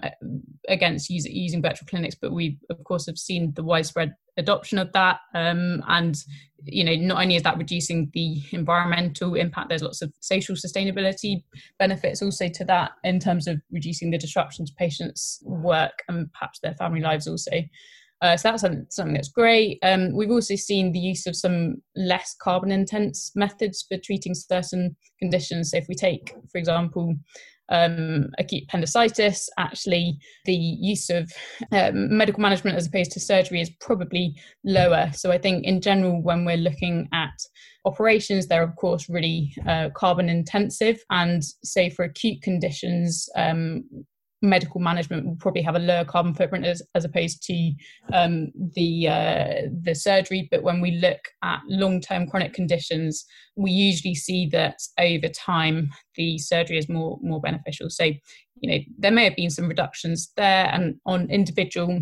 against 0.70 1.10
use, 1.10 1.26
using 1.26 1.62
virtual 1.62 1.88
clinics. 1.90 2.16
But 2.16 2.32
we, 2.32 2.60
of 2.70 2.82
course, 2.86 3.08
have 3.08 3.18
seen 3.18 3.52
the 3.58 3.64
widespread 3.64 4.16
adoption 4.38 4.80
of 4.80 4.90
that, 4.94 5.20
um, 5.36 5.84
and 5.90 6.16
you 6.64 6.86
know, 6.86 6.96
not 6.96 7.22
only 7.22 7.36
is 7.36 7.44
that 7.44 7.58
reducing 7.58 8.10
the 8.14 8.42
environmental 8.52 9.36
impact, 9.36 9.68
there's 9.68 9.84
lots 9.84 10.02
of 10.02 10.14
social 10.22 10.56
sustainability 10.56 11.44
benefits 11.78 12.22
also 12.22 12.48
to 12.48 12.64
that 12.64 12.92
in 13.04 13.20
terms 13.20 13.48
of 13.48 13.60
reducing 13.70 14.12
the 14.12 14.18
disruption 14.18 14.66
to 14.66 14.74
patients' 14.78 15.40
work 15.44 16.04
and 16.08 16.32
perhaps 16.32 16.60
their 16.60 16.76
family 16.76 17.02
lives 17.02 17.28
also. 17.28 17.52
Uh, 18.22 18.38
so 18.38 18.50
that's 18.50 18.62
something 18.62 19.14
that's 19.14 19.30
great. 19.30 19.80
Um, 19.82 20.16
we've 20.16 20.30
also 20.30 20.56
seen 20.56 20.92
the 20.92 21.00
use 21.00 21.26
of 21.26 21.36
some 21.36 21.82
less 21.96 22.36
carbon 22.40 22.72
intense 22.72 23.32
methods 23.36 23.84
for 23.88 23.98
treating 23.98 24.36
certain 24.36 24.96
conditions. 25.20 25.72
So 25.72 25.78
if 25.78 25.88
we 25.88 25.96
take, 25.96 26.36
for 26.52 26.60
example, 26.60 27.16
um, 27.70 28.30
acute 28.38 28.64
appendicitis, 28.66 29.50
actually 29.58 30.20
the 30.46 30.54
use 30.54 31.10
of 31.10 31.32
um, 31.72 32.16
medical 32.16 32.42
management 32.42 32.78
as 32.78 32.86
opposed 32.86 33.12
to 33.14 33.20
surgery 33.20 33.62
is 33.62 33.72
probably 33.80 34.36
lower. 34.64 35.10
So 35.14 35.32
I 35.32 35.38
think 35.38 35.66
in 35.66 35.82
general, 35.82 36.22
when 36.22 36.46
we're 36.46 36.58
looking 36.58 37.08
at 37.14 37.34
operations, 37.86 38.46
they're 38.46 38.62
of 38.62 38.76
course 38.76 39.10
really 39.10 39.54
uh, 39.68 39.90
carbon 39.96 40.30
intensive. 40.30 41.02
And 41.10 41.42
say 41.64 41.90
for 41.90 42.04
acute 42.04 42.42
conditions, 42.42 43.28
um, 43.36 43.84
medical 44.42 44.82
management 44.82 45.26
will 45.26 45.36
probably 45.36 45.62
have 45.62 45.76
a 45.76 45.80
lower 45.80 46.04
carbon 46.04 46.34
footprint 46.34 46.66
as, 46.66 46.82
as 46.96 47.06
opposed 47.06 47.44
to 47.44 47.74
um, 48.14 48.52
the 48.76 49.08
uh, 49.08 49.68
the 49.84 49.94
surgery. 49.94 50.48
But 50.50 50.64
when 50.64 50.82
we 50.82 50.92
look 50.92 51.20
at 51.44 51.62
long 51.68 52.02
term 52.02 52.28
chronic 52.28 52.54
conditions, 52.54 53.26
we 53.56 53.72
usually 53.72 54.16
see 54.16 54.48
that 54.48 54.80
over 55.00 55.28
time 55.28 55.92
the 56.16 56.38
surgery 56.38 56.78
is 56.78 56.90
more 56.90 57.20
more 57.22 57.42
beneficial. 57.42 57.90
So 57.90 58.06
you 58.06 58.70
know 58.70 58.80
there 58.98 59.12
may 59.12 59.26
have 59.26 59.36
been 59.36 59.50
some 59.50 59.68
reductions 59.68 60.32
there, 60.36 60.70
and 60.72 60.96
on 61.06 61.30
individual 61.30 62.02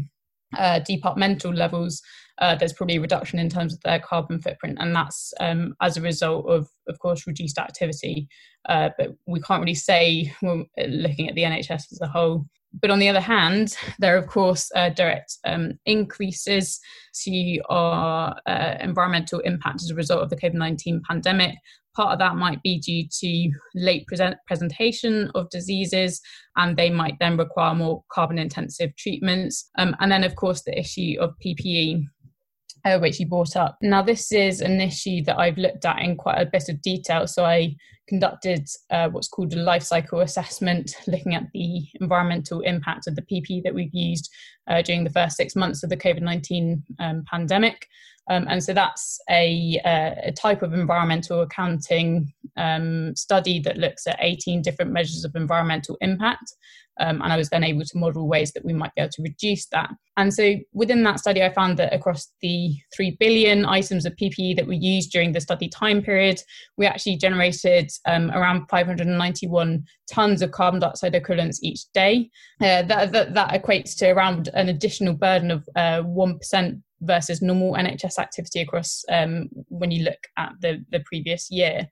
uh, 0.57 0.79
departmental 0.79 1.53
levels, 1.53 2.01
uh, 2.39 2.55
there's 2.55 2.73
probably 2.73 2.97
a 2.97 3.01
reduction 3.01 3.39
in 3.39 3.49
terms 3.49 3.73
of 3.73 3.81
their 3.81 3.99
carbon 3.99 4.41
footprint, 4.41 4.77
and 4.79 4.95
that's 4.95 5.33
um, 5.39 5.75
as 5.81 5.97
a 5.97 6.01
result 6.01 6.49
of, 6.49 6.69
of 6.87 6.97
course, 6.99 7.27
reduced 7.27 7.57
activity. 7.57 8.27
Uh, 8.67 8.89
but 8.97 9.15
we 9.27 9.39
can't 9.41 9.61
really 9.61 9.75
say 9.75 10.33
when 10.41 10.65
looking 10.87 11.29
at 11.29 11.35
the 11.35 11.43
NHS 11.43 11.91
as 11.91 11.99
a 12.01 12.07
whole. 12.07 12.45
But 12.81 12.91
on 12.91 12.99
the 12.99 13.09
other 13.09 13.19
hand, 13.19 13.75
there 13.97 14.15
are, 14.15 14.19
of 14.19 14.27
course, 14.27 14.69
uh, 14.75 14.89
direct 14.89 15.37
um, 15.45 15.73
increases 15.85 16.79
to 17.23 17.59
our 17.69 18.35
uh, 18.45 18.75
environmental 18.79 19.39
impact 19.39 19.81
as 19.81 19.89
a 19.89 19.95
result 19.95 20.21
of 20.21 20.29
the 20.29 20.35
COVID 20.35 20.53
19 20.53 21.01
pandemic. 21.07 21.55
Part 21.95 22.13
of 22.13 22.19
that 22.19 22.35
might 22.35 22.61
be 22.61 22.79
due 22.79 23.07
to 23.19 23.51
late 23.73 24.05
present 24.05 24.37
presentation 24.47 25.31
of 25.33 25.49
diseases, 25.49 26.21
and 26.55 26.77
they 26.77 26.91
might 26.91 27.17
then 27.19 27.37
require 27.37 27.73
more 27.73 28.03
carbon 28.11 28.37
intensive 28.37 28.95
treatments. 28.95 29.69
Um, 29.77 29.95
and 29.99 30.11
then, 30.11 30.23
of 30.23 30.35
course, 30.35 30.61
the 30.61 30.77
issue 30.77 31.15
of 31.19 31.33
PPE. 31.43 32.05
Uh, 32.85 32.97
which 32.97 33.19
you 33.19 33.27
brought 33.27 33.55
up. 33.55 33.77
Now, 33.81 34.01
this 34.01 34.31
is 34.31 34.61
an 34.61 34.79
issue 34.79 35.23
that 35.25 35.37
I've 35.37 35.57
looked 35.57 35.83
at 35.85 35.99
in 35.99 36.15
quite 36.15 36.39
a 36.39 36.45
bit 36.45 36.69
of 36.69 36.81
detail. 36.81 37.27
So, 37.27 37.45
I 37.45 37.75
conducted 38.07 38.67
uh, 38.89 39.07
what's 39.09 39.27
called 39.27 39.53
a 39.53 39.57
life 39.57 39.83
cycle 39.83 40.21
assessment, 40.21 40.95
looking 41.07 41.35
at 41.35 41.43
the 41.53 41.85
environmental 42.01 42.61
impact 42.61 43.07
of 43.07 43.15
the 43.15 43.21
PP 43.21 43.63
that 43.63 43.73
we've 43.73 43.93
used 43.93 44.31
uh, 44.67 44.81
during 44.81 45.03
the 45.03 45.09
first 45.09 45.37
six 45.37 45.55
months 45.55 45.83
of 45.83 45.89
the 45.89 45.97
COVID 45.97 46.21
19 46.21 46.83
um, 46.99 47.23
pandemic. 47.29 47.87
Um, 48.29 48.45
and 48.47 48.63
so 48.63 48.73
that's 48.73 49.19
a, 49.29 49.79
uh, 49.83 50.27
a, 50.27 50.31
type 50.31 50.61
of 50.61 50.73
environmental 50.73 51.41
accounting 51.41 52.31
um, 52.57 53.15
study 53.15 53.59
that 53.61 53.77
looks 53.77 54.05
at 54.05 54.19
18 54.21 54.61
different 54.61 54.91
measures 54.91 55.25
of 55.25 55.35
environmental 55.35 55.97
impact. 56.01 56.53
Um, 56.99 57.21
and 57.21 57.31
I 57.31 57.37
was 57.37 57.49
then 57.49 57.63
able 57.63 57.85
to 57.85 57.97
model 57.97 58.27
ways 58.27 58.51
that 58.51 58.65
we 58.65 58.73
might 58.73 58.93
be 58.93 59.01
able 59.01 59.11
to 59.11 59.21
reduce 59.21 59.67
that. 59.67 59.89
And 60.17 60.33
so 60.33 60.55
within 60.73 61.01
that 61.03 61.19
study, 61.19 61.41
I 61.41 61.51
found 61.51 61.77
that 61.77 61.93
across 61.93 62.27
the 62.41 62.75
3 62.93 63.15
billion 63.19 63.65
items 63.65 64.05
of 64.05 64.15
PPE 64.17 64.57
that 64.57 64.67
we 64.67 64.75
used 64.75 65.11
during 65.11 65.31
the 65.31 65.39
study 65.39 65.69
time 65.69 66.01
period, 66.01 66.41
we 66.77 66.85
actually 66.85 67.15
generated 67.15 67.89
um, 68.05 68.31
around 68.31 68.67
591 68.67 69.85
tons 70.11 70.41
of 70.41 70.51
carbon 70.51 70.81
dioxide 70.81 71.15
equivalents 71.15 71.63
each 71.63 71.89
day. 71.93 72.29
Uh, 72.61 72.81
that, 72.83 73.11
that, 73.13 73.33
that, 73.33 73.49
equates 73.51 73.95
to 73.97 74.09
around 74.09 74.49
an 74.53 74.67
additional 74.67 75.13
burden 75.13 75.51
of 75.51 75.67
uh, 75.77 76.01
1% 76.03 76.81
versus 77.01 77.41
normal 77.41 77.73
NHS 77.73 78.19
activity 78.19 78.61
across 78.61 79.03
um, 79.09 79.49
when 79.67 79.91
you 79.91 80.03
look 80.03 80.27
at 80.37 80.53
the, 80.61 80.83
the 80.91 81.01
previous 81.05 81.49
year. 81.49 81.87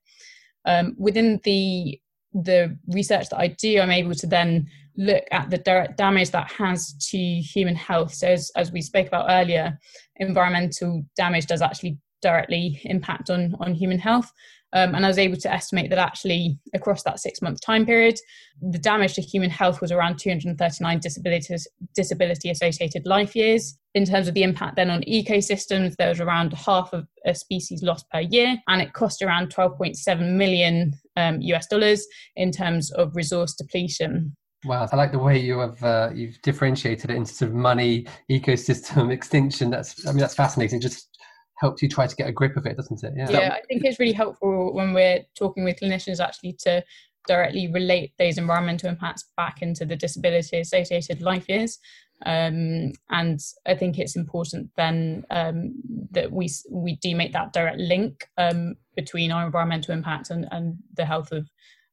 Um, 0.65 0.95
within 0.97 1.39
the 1.43 1.99
the 2.33 2.77
research 2.87 3.29
that 3.29 3.39
I 3.39 3.47
do, 3.47 3.79
I'm 3.79 3.91
able 3.91 4.13
to 4.13 4.27
then 4.27 4.67
look 4.95 5.23
at 5.31 5.49
the 5.49 5.57
direct 5.57 5.97
damage 5.97 6.31
that 6.31 6.51
has 6.51 6.93
to 7.09 7.17
human 7.17 7.75
health. 7.75 8.13
So, 8.13 8.27
as, 8.27 8.51
as 8.55 8.71
we 8.71 8.81
spoke 8.81 9.07
about 9.07 9.27
earlier, 9.29 9.77
environmental 10.17 11.03
damage 11.15 11.45
does 11.45 11.61
actually 11.61 11.97
directly 12.21 12.81
impact 12.85 13.29
on, 13.29 13.55
on 13.59 13.73
human 13.73 13.99
health. 13.99 14.31
Um, 14.73 14.95
and 14.95 15.05
I 15.05 15.07
was 15.07 15.17
able 15.17 15.37
to 15.37 15.51
estimate 15.51 15.89
that 15.91 15.99
actually 15.99 16.59
across 16.73 17.01
that 17.03 17.19
six 17.19 17.41
month 17.41 17.61
time 17.61 17.85
period, 17.85 18.19
the 18.61 18.77
damage 18.77 19.13
to 19.13 19.21
human 19.21 19.49
health 19.49 19.79
was 19.79 19.93
around 19.93 20.19
239 20.19 20.99
disabilities, 20.99 21.67
disability 21.95 22.49
associated 22.49 23.05
life 23.05 23.35
years. 23.35 23.77
In 23.95 24.03
terms 24.03 24.27
of 24.27 24.33
the 24.33 24.43
impact 24.43 24.75
then 24.75 24.89
on 24.89 25.03
ecosystems, 25.03 25.95
there 25.95 26.09
was 26.09 26.19
around 26.19 26.53
half 26.53 26.91
of 26.91 27.07
a 27.25 27.33
species 27.33 27.81
lost 27.81 28.09
per 28.11 28.19
year, 28.19 28.57
and 28.67 28.81
it 28.81 28.93
cost 28.93 29.21
around 29.21 29.55
12.7 29.55 30.35
million 30.35 30.93
um, 31.15 31.39
US 31.41 31.67
dollars 31.67 32.05
in 32.35 32.51
terms 32.51 32.91
of 32.91 33.15
resource 33.15 33.53
depletion. 33.53 34.35
Wow, 34.65 34.87
I 34.91 34.95
like 34.95 35.13
the 35.13 35.19
way 35.19 35.39
you 35.39 35.59
have 35.59 35.81
uh, 35.81 36.09
you've 36.13 36.41
differentiated 36.41 37.09
it 37.09 37.15
into 37.15 37.33
sort 37.33 37.51
of 37.51 37.55
money, 37.55 38.05
ecosystem, 38.29 39.11
extinction. 39.13 39.69
That's 39.69 40.05
I 40.05 40.11
mean 40.11 40.19
that's 40.19 40.35
fascinating. 40.35 40.81
Just 40.81 41.16
helps 41.57 41.81
you 41.81 41.89
try 41.89 42.07
to 42.07 42.15
get 42.15 42.27
a 42.27 42.31
grip 42.31 42.55
of 42.55 42.65
it, 42.65 42.77
doesn't 42.77 43.03
it? 43.03 43.13
Yeah. 43.15 43.29
yeah, 43.29 43.53
I 43.53 43.61
think 43.67 43.83
it's 43.83 43.99
really 43.99 44.13
helpful 44.13 44.73
when 44.73 44.93
we're 44.93 45.25
talking 45.35 45.63
with 45.63 45.79
clinicians 45.79 46.19
actually 46.19 46.53
to 46.59 46.83
directly 47.27 47.67
relate 47.67 48.13
those 48.17 48.37
environmental 48.37 48.89
impacts 48.89 49.25
back 49.35 49.61
into 49.61 49.85
the 49.85 49.95
disability 49.95 50.59
associated 50.59 51.21
life 51.21 51.47
years. 51.49 51.79
Um, 52.25 52.93
and 53.09 53.39
I 53.67 53.75
think 53.75 53.99
it's 53.99 54.15
important 54.15 54.71
then 54.75 55.23
um, 55.29 55.75
that 56.11 56.31
we 56.31 56.49
we 56.71 56.95
do 56.95 57.15
make 57.15 57.33
that 57.33 57.53
direct 57.53 57.77
link 57.77 58.27
um, 58.37 58.75
between 58.95 59.31
our 59.31 59.45
environmental 59.45 59.93
impact 59.93 60.31
and, 60.31 60.47
and 60.51 60.77
the 60.95 61.05
health 61.05 61.31
of 61.31 61.47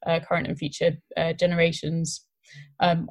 uh, 0.06 0.20
current 0.20 0.46
and 0.46 0.56
future 0.56 0.92
uh, 1.16 1.34
generations. 1.34 2.24
Um, 2.80 3.10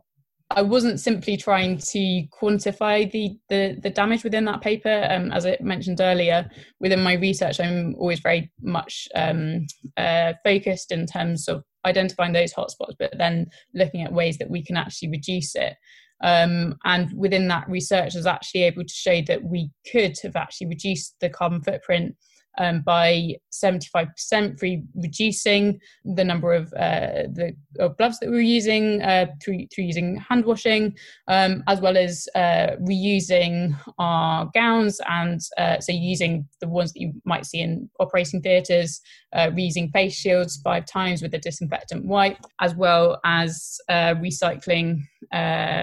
I 0.49 0.61
wasn't 0.61 0.99
simply 0.99 1.35
trying 1.37 1.77
to 1.77 2.23
quantify 2.39 3.11
the 3.11 3.37
the, 3.49 3.77
the 3.81 3.89
damage 3.89 4.23
within 4.23 4.45
that 4.45 4.61
paper. 4.61 5.07
Um, 5.09 5.31
as 5.31 5.45
I 5.45 5.57
mentioned 5.61 5.99
earlier, 6.01 6.49
within 6.79 7.01
my 7.01 7.13
research, 7.13 7.59
I'm 7.59 7.95
always 7.97 8.19
very 8.19 8.51
much 8.61 9.07
um, 9.15 9.65
uh, 9.97 10.33
focused 10.43 10.91
in 10.91 11.05
terms 11.05 11.47
of 11.47 11.63
identifying 11.85 12.33
those 12.33 12.53
hotspots, 12.53 12.95
but 12.99 13.17
then 13.17 13.47
looking 13.73 14.03
at 14.03 14.13
ways 14.13 14.37
that 14.37 14.49
we 14.49 14.63
can 14.63 14.77
actually 14.77 15.09
reduce 15.09 15.55
it. 15.55 15.75
Um, 16.23 16.75
and 16.85 17.11
within 17.17 17.47
that 17.49 17.67
research, 17.67 18.15
I 18.15 18.19
was 18.19 18.25
actually 18.25 18.63
able 18.63 18.83
to 18.83 18.93
show 18.93 19.21
that 19.27 19.43
we 19.43 19.71
could 19.91 20.17
have 20.23 20.35
actually 20.35 20.67
reduced 20.67 21.15
the 21.19 21.29
carbon 21.29 21.61
footprint 21.61 22.15
um, 22.57 22.81
by 22.81 23.35
75% 23.51 24.59
through 24.59 24.83
reducing 24.95 25.79
the 26.05 26.23
number 26.23 26.53
of 26.53 26.73
uh, 26.73 27.27
the 27.31 27.55
of 27.79 27.97
gloves 27.97 28.19
that 28.19 28.29
we 28.29 28.35
were 28.35 28.41
using 28.41 29.01
uh, 29.01 29.27
through, 29.43 29.65
through 29.73 29.85
using 29.85 30.17
hand 30.17 30.45
washing, 30.45 30.95
um, 31.27 31.63
as 31.67 31.81
well 31.81 31.97
as 31.97 32.27
uh, 32.35 32.75
reusing 32.81 33.75
our 33.97 34.49
gowns 34.53 34.99
and 35.09 35.41
uh, 35.57 35.79
so 35.79 35.91
using 35.91 36.47
the 36.61 36.67
ones 36.67 36.93
that 36.93 37.01
you 37.01 37.13
might 37.25 37.45
see 37.45 37.59
in 37.59 37.89
operating 37.99 38.41
theatres, 38.41 39.01
uh, 39.33 39.47
reusing 39.47 39.91
face 39.91 40.13
shields 40.13 40.59
five 40.63 40.85
times 40.85 41.21
with 41.21 41.33
a 41.33 41.39
disinfectant 41.39 42.05
wipe, 42.05 42.37
as 42.61 42.75
well 42.75 43.19
as 43.25 43.79
uh, 43.89 44.13
recycling 44.15 45.01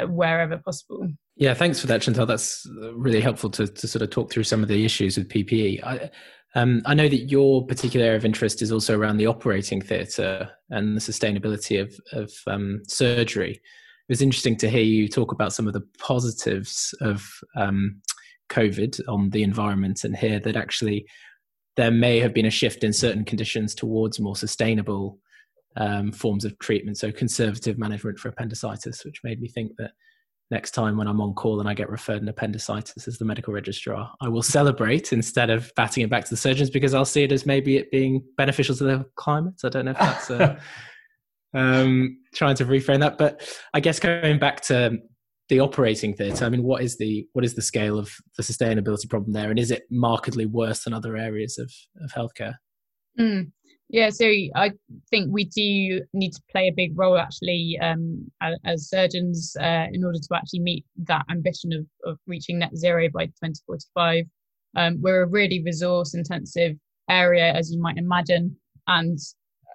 wherever 0.08 0.56
possible. 0.58 1.08
Yeah, 1.40 1.54
thanks 1.54 1.80
for 1.80 1.86
that, 1.86 2.02
Chantelle. 2.02 2.26
That's 2.26 2.66
really 2.92 3.22
helpful 3.22 3.48
to, 3.50 3.66
to 3.66 3.88
sort 3.88 4.02
of 4.02 4.10
talk 4.10 4.30
through 4.30 4.44
some 4.44 4.62
of 4.62 4.68
the 4.68 4.84
issues 4.84 5.16
with 5.16 5.30
PPE. 5.30 5.82
I, 5.82 6.10
um, 6.54 6.82
I 6.84 6.94
know 6.94 7.08
that 7.08 7.30
your 7.30 7.64
particular 7.66 8.06
area 8.06 8.16
of 8.16 8.24
interest 8.24 8.60
is 8.62 8.72
also 8.72 8.98
around 8.98 9.18
the 9.18 9.26
operating 9.26 9.80
theatre 9.80 10.50
and 10.70 10.96
the 10.96 11.00
sustainability 11.00 11.80
of, 11.80 11.94
of 12.12 12.32
um, 12.46 12.82
surgery. 12.88 13.52
It 13.52 14.12
was 14.12 14.22
interesting 14.22 14.56
to 14.56 14.68
hear 14.68 14.82
you 14.82 15.08
talk 15.08 15.30
about 15.30 15.52
some 15.52 15.68
of 15.68 15.72
the 15.72 15.86
positives 15.98 16.92
of 17.00 17.24
um, 17.56 18.00
COVID 18.48 19.00
on 19.08 19.30
the 19.30 19.44
environment 19.44 20.02
and 20.02 20.16
hear 20.16 20.40
that 20.40 20.56
actually 20.56 21.06
there 21.76 21.92
may 21.92 22.18
have 22.18 22.34
been 22.34 22.46
a 22.46 22.50
shift 22.50 22.82
in 22.82 22.92
certain 22.92 23.24
conditions 23.24 23.74
towards 23.74 24.18
more 24.18 24.34
sustainable 24.34 25.18
um, 25.76 26.10
forms 26.10 26.44
of 26.44 26.58
treatment. 26.58 26.98
So, 26.98 27.12
conservative 27.12 27.78
management 27.78 28.18
for 28.18 28.28
appendicitis, 28.28 29.04
which 29.04 29.20
made 29.22 29.40
me 29.40 29.48
think 29.48 29.72
that 29.78 29.92
next 30.50 30.72
time 30.72 30.96
when 30.96 31.06
I'm 31.06 31.20
on 31.20 31.34
call 31.34 31.60
and 31.60 31.68
I 31.68 31.74
get 31.74 31.88
referred 31.88 32.22
an 32.22 32.28
appendicitis 32.28 33.06
as 33.06 33.18
the 33.18 33.24
medical 33.24 33.52
registrar, 33.52 34.12
I 34.20 34.28
will 34.28 34.42
celebrate 34.42 35.12
instead 35.12 35.50
of 35.50 35.72
batting 35.76 36.02
it 36.02 36.10
back 36.10 36.24
to 36.24 36.30
the 36.30 36.36
surgeons 36.36 36.70
because 36.70 36.92
I'll 36.92 37.04
see 37.04 37.22
it 37.22 37.32
as 37.32 37.46
maybe 37.46 37.76
it 37.76 37.90
being 37.90 38.22
beneficial 38.36 38.74
to 38.76 38.84
the 38.84 39.04
climate. 39.16 39.54
I 39.64 39.68
don't 39.68 39.84
know 39.84 39.92
if 39.92 39.98
that's 39.98 40.30
uh, 40.30 40.60
um, 41.54 42.18
trying 42.34 42.56
to 42.56 42.64
reframe 42.64 43.00
that, 43.00 43.16
but 43.16 43.48
I 43.72 43.80
guess 43.80 44.00
going 44.00 44.38
back 44.38 44.60
to 44.62 44.98
the 45.48 45.60
operating 45.60 46.14
theatre, 46.14 46.44
I 46.44 46.48
mean, 46.48 46.62
what 46.62 46.82
is 46.82 46.98
the 46.98 47.26
what 47.32 47.44
is 47.44 47.54
the 47.54 47.62
scale 47.62 47.98
of 47.98 48.12
the 48.36 48.42
sustainability 48.42 49.08
problem 49.08 49.32
there, 49.32 49.50
and 49.50 49.58
is 49.58 49.70
it 49.70 49.84
markedly 49.90 50.46
worse 50.46 50.84
than 50.84 50.94
other 50.94 51.16
areas 51.16 51.58
of 51.58 51.72
of 52.02 52.12
healthcare? 52.12 52.54
Mm. 53.18 53.52
Yeah, 53.92 54.10
so 54.10 54.24
I 54.54 54.70
think 55.10 55.32
we 55.32 55.46
do 55.46 56.02
need 56.12 56.30
to 56.32 56.42
play 56.48 56.68
a 56.68 56.72
big 56.72 56.96
role 56.96 57.18
actually 57.18 57.76
um, 57.82 58.30
as, 58.64 58.88
surgeons 58.88 59.56
uh, 59.60 59.86
in 59.92 60.04
order 60.04 60.18
to 60.20 60.28
actually 60.36 60.60
meet 60.60 60.84
that 61.06 61.24
ambition 61.28 61.72
of, 61.72 61.86
of 62.04 62.16
reaching 62.28 62.60
net 62.60 62.76
zero 62.76 63.08
by 63.12 63.26
2045. 63.26 64.26
Um, 64.76 64.98
we're 65.00 65.22
a 65.22 65.28
really 65.28 65.60
resource 65.64 66.14
intensive 66.14 66.76
area, 67.08 67.52
as 67.52 67.72
you 67.72 67.80
might 67.82 67.96
imagine, 67.96 68.56
and 68.86 69.18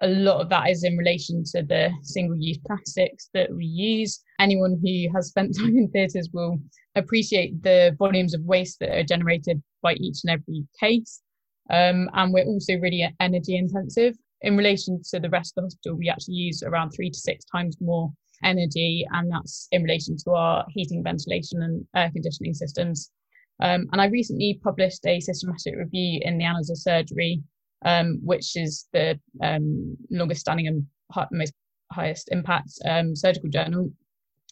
a 0.01 0.07
lot 0.07 0.39
of 0.39 0.47
that 0.47 0.69
is 0.69 0.85
in 0.85 0.95
relation 0.95 1.43
to 1.51 1.63
the 1.63 1.91
single 2.01 2.37
use 2.37 2.59
plastics 2.65 3.29
that 3.33 3.53
we 3.53 3.65
use. 3.65 4.21
Anyone 4.39 4.79
who 4.81 5.13
has 5.13 5.27
spent 5.27 5.57
time 5.57 5.77
in 5.77 5.89
theatres 5.89 6.29
will 6.31 6.57
appreciate 6.95 7.61
the 7.63 7.93
volumes 7.99 8.33
of 8.33 8.41
waste 8.43 8.79
that 8.79 8.97
are 8.97 9.03
generated 9.03 9.61
by 9.81 9.95
each 9.95 10.19
and 10.23 10.31
every 10.39 10.65
case. 10.79 11.21
Um, 11.69 12.09
and 12.13 12.33
we're 12.33 12.45
also 12.45 12.73
really 12.77 13.09
energy 13.19 13.57
intensive. 13.57 14.15
In 14.41 14.57
relation 14.57 15.01
to 15.11 15.19
the 15.19 15.29
rest 15.29 15.53
of 15.53 15.63
the 15.63 15.65
hospital, 15.67 15.97
we 15.97 16.09
actually 16.09 16.35
use 16.35 16.61
around 16.63 16.91
three 16.91 17.09
to 17.09 17.17
six 17.17 17.45
times 17.45 17.77
more 17.81 18.11
energy, 18.43 19.05
and 19.11 19.31
that's 19.31 19.67
in 19.71 19.83
relation 19.83 20.17
to 20.17 20.31
our 20.31 20.65
heating, 20.69 21.03
ventilation, 21.03 21.63
and 21.63 21.85
air 21.95 22.11
conditioning 22.11 22.53
systems. 22.53 23.11
Um, 23.61 23.87
and 23.91 24.01
I 24.01 24.07
recently 24.07 24.59
published 24.63 25.05
a 25.05 25.19
systematic 25.19 25.75
review 25.75 26.19
in 26.23 26.37
the 26.37 26.43
Annals 26.43 26.69
of 26.69 26.77
Surgery, 26.77 27.41
um, 27.85 28.19
which 28.23 28.55
is 28.55 28.87
the 28.93 29.19
um, 29.41 29.97
longest 30.11 30.41
standing 30.41 30.67
and 30.67 30.85
most 31.31 31.53
highest 31.91 32.29
impact 32.31 32.71
um, 32.85 33.15
surgical 33.15 33.49
journal. 33.49 33.91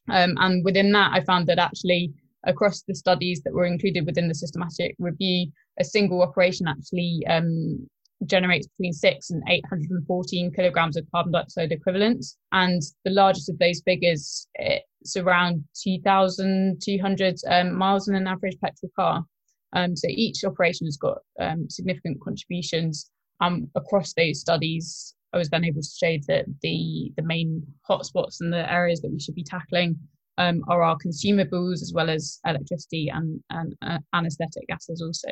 Um, 0.10 0.36
and 0.38 0.64
within 0.64 0.92
that, 0.94 1.12
I 1.14 1.22
found 1.22 1.48
that 1.48 1.60
actually 1.60 2.14
across 2.46 2.84
the 2.84 2.96
studies 2.96 3.42
that 3.44 3.54
were 3.54 3.66
included 3.66 4.06
within 4.06 4.28
the 4.28 4.36
systematic 4.36 4.96
review, 5.00 5.52
a 5.80 5.84
single 5.84 6.22
operation 6.22 6.68
actually 6.68 7.22
um, 7.28 7.88
generates 8.26 8.68
between 8.68 8.94
six 8.94 9.30
and 9.30 9.44
814 9.48 10.52
kilograms 10.54 10.98
of 10.98 11.10
carbon 11.12 11.32
dioxide 11.32 11.72
equivalents. 11.72 12.38
And 12.52 12.82
the 13.06 13.12
largest 13.12 13.50
of 13.50 13.60
those 13.60 13.82
figures, 13.86 14.48
is 14.60 15.16
around 15.18 15.64
2,200 15.84 17.36
um, 17.50 17.76
miles 17.76 18.08
in 18.08 18.16
an 18.16 18.28
average 18.28 18.58
petrol 18.64 18.92
car. 18.96 19.26
Um, 19.74 19.96
so 19.96 20.08
each 20.10 20.44
operation 20.44 20.88
has 20.88 20.98
got 20.98 21.20
um, 21.40 21.70
significant 21.70 22.22
contributions. 22.22 23.10
Um, 23.42 23.70
across 23.76 24.14
those 24.14 24.40
studies, 24.40 25.16
I 25.34 25.38
was 25.38 25.50
then 25.50 25.66
able 25.66 25.82
to 25.82 25.88
show 25.88 26.18
that 26.28 26.46
the, 26.62 27.12
the 27.18 27.24
main 27.24 27.66
hotspots 27.90 28.38
and 28.40 28.54
the 28.54 28.72
areas 28.72 29.02
that 29.02 29.12
we 29.12 29.20
should 29.20 29.36
be 29.36 29.44
tackling 29.44 29.98
um, 30.38 30.64
are 30.68 30.82
our 30.82 30.98
consumables 30.98 31.82
as 31.82 31.92
well 31.94 32.10
as 32.10 32.40
electricity 32.46 33.10
and, 33.10 33.44
and 33.50 33.76
uh, 33.82 34.00
anesthetic 34.14 34.68
gases 34.68 35.02
also. 35.02 35.30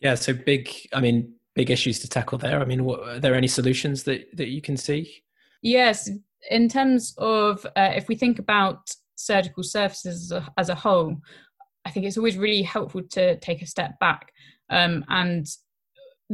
Yeah, 0.00 0.14
so 0.16 0.32
big, 0.32 0.70
I 0.92 1.00
mean, 1.00 1.34
big 1.54 1.70
issues 1.70 2.00
to 2.00 2.08
tackle 2.08 2.38
there. 2.38 2.60
I 2.60 2.64
mean, 2.64 2.84
what, 2.84 3.00
are 3.08 3.20
there 3.20 3.34
any 3.34 3.46
solutions 3.46 4.02
that, 4.04 4.36
that 4.36 4.48
you 4.48 4.60
can 4.60 4.76
see? 4.76 5.22
Yes, 5.62 6.10
in 6.50 6.68
terms 6.68 7.14
of 7.18 7.64
uh, 7.76 7.92
if 7.94 8.08
we 8.08 8.16
think 8.16 8.38
about 8.38 8.90
surgical 9.14 9.62
services 9.62 10.32
as 10.32 10.32
a, 10.32 10.52
as 10.58 10.68
a, 10.68 10.74
whole, 10.74 11.16
I 11.84 11.90
think 11.90 12.06
it's 12.06 12.16
always 12.16 12.36
really 12.36 12.62
helpful 12.62 13.02
to 13.10 13.38
take 13.38 13.62
a 13.62 13.66
step 13.66 13.98
back 14.00 14.32
um, 14.70 15.04
and 15.08 15.46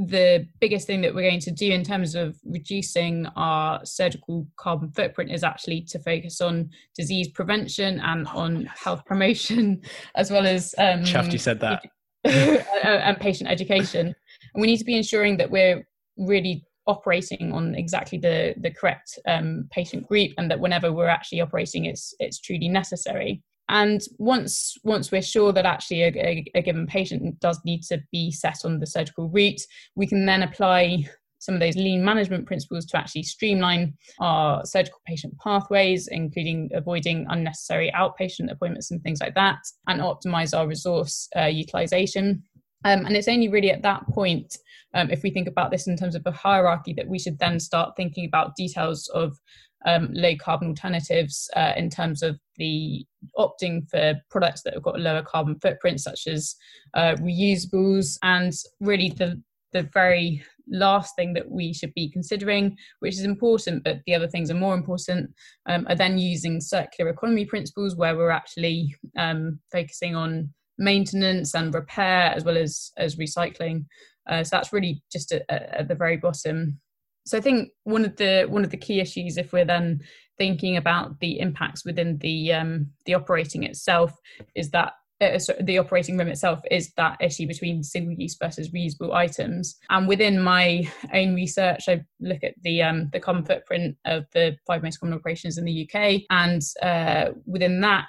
the 0.07 0.47
biggest 0.61 0.87
thing 0.87 1.01
that 1.01 1.15
we're 1.15 1.29
going 1.29 1.41
to 1.41 1.51
do 1.51 1.71
in 1.71 1.83
terms 1.83 2.15
of 2.15 2.37
reducing 2.45 3.27
our 3.37 3.85
surgical 3.85 4.47
carbon 4.57 4.91
footprint 4.91 5.31
is 5.31 5.43
actually 5.43 5.83
to 5.83 5.99
focus 5.99 6.41
on 6.41 6.71
disease 6.97 7.29
prevention 7.29 8.01
and 8.01 8.27
oh, 8.29 8.39
on 8.39 8.65
health 8.67 9.05
promotion, 9.05 9.81
as 10.15 10.31
well 10.31 10.47
as 10.47 10.75
um, 10.79 11.01
Chuffed 11.01 11.33
you 11.33 11.39
said 11.39 11.61
that. 11.61 11.85
and 12.25 13.19
patient 13.19 13.51
education. 13.51 14.15
And 14.55 14.61
we 14.61 14.67
need 14.67 14.79
to 14.79 14.85
be 14.85 14.97
ensuring 14.97 15.37
that 15.39 15.51
we're 15.51 15.87
really 16.17 16.65
operating 16.87 17.53
on 17.53 17.75
exactly 17.75 18.19
the 18.19 18.55
the 18.59 18.71
correct 18.71 19.19
um, 19.27 19.69
patient 19.71 20.07
group, 20.07 20.33
and 20.39 20.51
that 20.51 20.61
whenever 20.61 20.93
we're 20.93 21.07
actually 21.09 21.41
operating, 21.41 21.85
it's 21.85 22.15
it's 22.19 22.41
truly 22.41 22.69
necessary. 22.69 23.43
And 23.69 24.01
once 24.19 24.77
once 24.83 25.13
we're 25.13 25.23
sure 25.23 25.53
that 25.53 25.67
actually 25.67 26.03
a, 26.03 26.09
a, 26.09 26.45
a, 26.55 26.63
given 26.63 26.87
patient 26.87 27.39
does 27.41 27.61
need 27.65 27.83
to 27.85 28.03
be 28.11 28.31
set 28.31 28.65
on 28.65 28.81
the 28.81 28.87
surgical 28.87 29.29
route, 29.29 29.61
we 29.95 30.07
can 30.07 30.25
then 30.25 30.43
apply 30.43 31.05
some 31.39 31.55
of 31.55 31.61
those 31.61 31.77
lean 31.77 32.05
management 32.05 32.47
principles 32.47 32.85
to 32.87 32.97
actually 32.97 33.23
streamline 33.23 33.95
our 34.21 34.65
surgical 34.65 35.01
patient 35.07 35.35
pathways, 35.39 36.09
including 36.09 36.69
avoiding 36.75 37.27
unnecessary 37.29 37.93
outpatient 37.95 38.51
appointments 38.51 38.91
and 38.91 39.03
things 39.03 39.21
like 39.21 39.35
that, 39.35 39.59
and 39.87 40.01
optimize 40.01 40.57
our 40.57 40.67
resource 40.67 41.29
uh, 41.37 41.45
utilization. 41.45 42.43
Um, 42.85 43.07
and 43.07 43.17
it's 43.17 43.29
only 43.29 43.49
really 43.49 43.71
at 43.71 43.83
that 43.83 44.07
point, 44.09 44.57
um, 44.95 45.11
if 45.11 45.23
we 45.23 45.31
think 45.31 45.49
about 45.49 45.71
this 45.71 45.87
in 45.87 45.97
terms 45.97 46.15
of 46.15 46.23
a 46.27 46.33
hierarchy, 46.33 46.93
that 46.95 47.09
we 47.09 47.19
should 47.19 47.39
then 47.39 47.61
start 47.61 47.95
thinking 47.97 48.25
about 48.27 48.57
details 48.57 49.09
of 49.15 49.37
um, 49.87 50.09
low 50.13 50.35
carbon 50.37 50.69
alternatives 50.69 51.49
uh, 51.57 51.73
in 51.77 51.89
terms 51.89 52.23
of 52.23 52.39
the 52.57 53.07
opting 53.37 53.89
for 53.89 54.15
products 54.31 54.63
that 54.63 54.75
have 54.75 54.83
got 54.83 54.97
a 54.97 55.03
lower 55.03 55.23
carbon 55.23 55.59
footprint, 55.61 56.01
such 56.01 56.27
as 56.27 56.57
uh, 56.95 57.15
reusables, 57.17 58.19
and 58.23 58.53
really 58.81 59.11
the 59.11 59.41
the 59.73 59.89
very 59.93 60.43
last 60.71 61.15
thing 61.15 61.35
that 61.35 61.51
we 61.51 61.73
should 61.73 61.93
be 61.95 62.11
considering, 62.11 62.77
which 63.01 63.15
is 63.15 63.25
important, 63.25 63.85
but 63.85 63.99
the 64.07 64.15
other 64.15 64.29
things 64.29 64.51
are 64.51 64.55
more 64.55 64.75
important, 64.75 65.31
um, 65.67 65.87
are 65.89 65.95
then 65.95 66.19
using 66.19 66.61
circular 66.61 67.11
economy 67.11 67.45
principles 67.45 67.95
where 67.95 68.17
we're 68.17 68.31
actually 68.31 68.95
um, 69.19 69.59
focusing 69.71 70.17
on 70.17 70.53
maintenance 70.79 71.55
and 71.55 71.75
repair 71.75 72.33
as 72.35 72.45
well 72.45 72.57
as 72.57 72.93
as 72.97 73.17
recycling. 73.17 73.85
Uh, 74.29 74.45
so 74.45 74.57
that's 74.57 74.73
really 74.73 75.03
just 75.11 75.33
at 75.33 75.89
the 75.89 75.95
very 75.95 76.17
bottom 76.17 76.79
so 77.29 77.37
I 77.37 77.43
think 77.43 77.71
one 77.85 78.07
of 78.07 78.17
the 78.17 78.47
one 78.49 78.65
of 78.65 78.71
the 78.71 78.77
key 78.77 79.01
issues, 79.01 79.37
if 79.37 79.53
we're 79.53 79.67
then 79.67 80.01
thinking 80.39 80.79
about 80.79 81.21
the 81.21 81.39
impacts 81.41 81.85
within 81.85 82.17
the 82.19 82.55
um, 82.55 82.87
the 83.05 83.15
operating 83.15 83.65
itself, 83.65 84.19
is 84.55 84.71
that 84.71 84.95
uh, 85.21 85.39
the 85.61 85.77
operating 85.77 86.17
room 86.17 86.29
itself 86.29 86.61
is 86.71 86.93
that 86.97 87.19
issue 87.21 87.47
between 87.47 87.83
single 87.83 88.15
use 88.15 88.37
versus 88.41 88.71
reusable 88.71 89.13
items. 89.13 89.77
And 89.91 90.09
within 90.09 90.41
my 90.41 90.91
own 91.13 91.35
research, 91.35 91.89
I 91.89 92.03
look 92.19 92.43
at 92.43 92.55
the 92.63 92.83
um, 92.83 93.11
the 93.13 93.21
carbon 93.21 93.45
footprint 93.45 93.99
of 94.07 94.25
the 94.33 94.57
five 94.67 94.83
most 94.83 94.99
common 94.99 95.19
operations 95.19 95.59
in 95.59 95.67
the 95.67 95.87
UK, 95.87 96.23
and 96.31 96.63
uh, 96.81 97.33
within 97.45 97.83
that, 97.83 98.09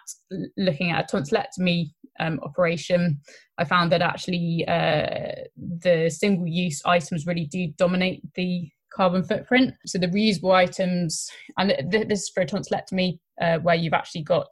looking 0.55 0.91
at 0.91 1.11
a 1.11 1.17
tonsillectomy 1.17 1.91
um, 2.21 2.39
operation, 2.41 3.19
I 3.57 3.65
found 3.65 3.91
that 3.91 4.01
actually 4.01 4.63
uh, 4.65 5.43
the 5.57 6.09
single 6.09 6.47
use 6.47 6.81
items 6.85 7.27
really 7.27 7.45
do 7.45 7.67
dominate 7.77 8.21
the 8.35 8.69
carbon 8.93 9.23
footprint. 9.23 9.73
So 9.85 9.97
the 9.97 10.07
reusable 10.07 10.53
items, 10.53 11.29
and 11.57 11.75
this 11.89 12.21
is 12.21 12.29
for 12.29 12.41
a 12.41 12.45
tonsillectomy, 12.45 13.19
uh, 13.41 13.57
where 13.59 13.75
you've 13.75 13.93
actually 13.93 14.23
got 14.23 14.47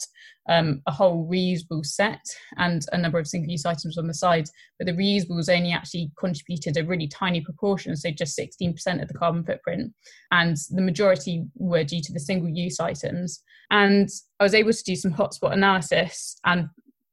um, 0.49 0.81
a 0.87 0.91
whole 0.91 1.27
reusable 1.29 1.85
set 1.85 2.21
and 2.57 2.81
a 2.91 2.97
number 2.97 3.19
of 3.19 3.27
single-use 3.27 3.65
items 3.65 3.97
on 3.97 4.07
the 4.07 4.13
side. 4.13 4.47
But 4.79 4.87
the 4.87 4.93
reusables 4.93 5.53
only 5.53 5.71
actually 5.71 6.11
contributed 6.17 6.77
a 6.77 6.85
really 6.85 7.07
tiny 7.07 7.41
proportion, 7.41 7.95
so 7.95 8.11
just 8.11 8.37
16% 8.37 9.01
of 9.01 9.07
the 9.07 9.13
carbon 9.13 9.43
footprint, 9.43 9.93
and 10.31 10.57
the 10.69 10.81
majority 10.81 11.45
were 11.55 11.83
due 11.83 12.01
to 12.01 12.13
the 12.13 12.19
single-use 12.19 12.79
items. 12.79 13.41
And 13.71 14.09
I 14.39 14.43
was 14.43 14.53
able 14.53 14.71
to 14.71 14.83
do 14.83 14.95
some 14.95 15.13
hotspot 15.13 15.53
analysis, 15.53 16.39
and 16.45 16.69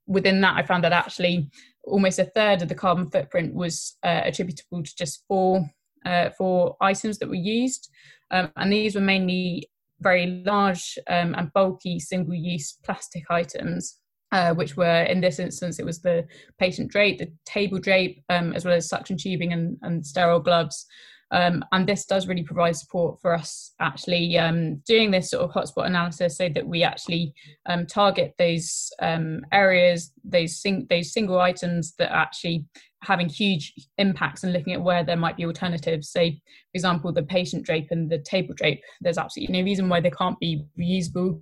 within 0.06 0.40
that, 0.42 0.56
I 0.56 0.62
found 0.62 0.84
that 0.84 0.92
actually 0.92 1.50
almost 1.86 2.18
a 2.18 2.24
third 2.24 2.62
of 2.62 2.68
the 2.68 2.74
carbon 2.74 3.10
footprint 3.10 3.54
was 3.54 3.96
uh, 4.02 4.22
attributable 4.24 4.82
to 4.82 4.96
just 4.96 5.24
four 5.28 5.68
uh, 6.04 6.30
for 6.36 6.76
items 6.80 7.18
that 7.18 7.28
were 7.28 7.34
used. 7.34 7.90
Um, 8.30 8.50
and 8.56 8.72
these 8.72 8.94
were 8.94 9.00
mainly 9.00 9.68
very 10.00 10.42
large 10.44 10.98
um, 11.08 11.34
and 11.36 11.52
bulky 11.52 11.98
single 11.98 12.34
use 12.34 12.78
plastic 12.84 13.24
items. 13.30 13.98
Uh, 14.32 14.52
which 14.52 14.76
were 14.76 15.02
in 15.02 15.20
this 15.20 15.38
instance 15.38 15.78
it 15.78 15.86
was 15.86 16.00
the 16.00 16.26
patient 16.58 16.90
drape 16.90 17.18
the 17.18 17.32
table 17.44 17.78
drape 17.78 18.20
um, 18.30 18.52
as 18.54 18.64
well 18.64 18.74
as 18.74 18.88
suction 18.88 19.16
tubing 19.16 19.52
and, 19.52 19.76
and 19.82 20.04
sterile 20.04 20.40
gloves 20.40 20.86
um, 21.34 21.64
and 21.72 21.88
this 21.88 22.04
does 22.04 22.28
really 22.28 22.44
provide 22.44 22.76
support 22.76 23.20
for 23.20 23.34
us 23.34 23.72
actually 23.80 24.38
um, 24.38 24.76
doing 24.86 25.10
this 25.10 25.30
sort 25.30 25.42
of 25.42 25.50
hotspot 25.50 25.86
analysis 25.86 26.36
so 26.36 26.48
that 26.48 26.66
we 26.66 26.84
actually 26.84 27.34
um, 27.66 27.86
target 27.86 28.34
those 28.38 28.90
um, 29.00 29.40
areas, 29.52 30.12
those, 30.22 30.60
sing- 30.60 30.86
those 30.88 31.12
single 31.12 31.40
items 31.40 31.94
that 31.98 32.12
actually 32.12 32.64
having 33.04 33.28
huge 33.28 33.72
impacts 33.98 34.42
and 34.42 34.52
looking 34.52 34.72
at 34.72 34.82
where 34.82 35.04
there 35.04 35.16
might 35.16 35.36
be 35.36 35.44
alternatives. 35.44 36.10
Say, 36.10 36.32
for 36.32 36.76
example, 36.76 37.12
the 37.12 37.22
patient 37.22 37.64
drape 37.64 37.88
and 37.90 38.10
the 38.10 38.18
table 38.18 38.54
drape, 38.54 38.82
there's 39.00 39.18
absolutely 39.18 39.56
no 39.58 39.64
reason 39.64 39.88
why 39.88 40.00
they 40.00 40.10
can't 40.10 40.38
be 40.40 40.64
reusable. 40.78 41.40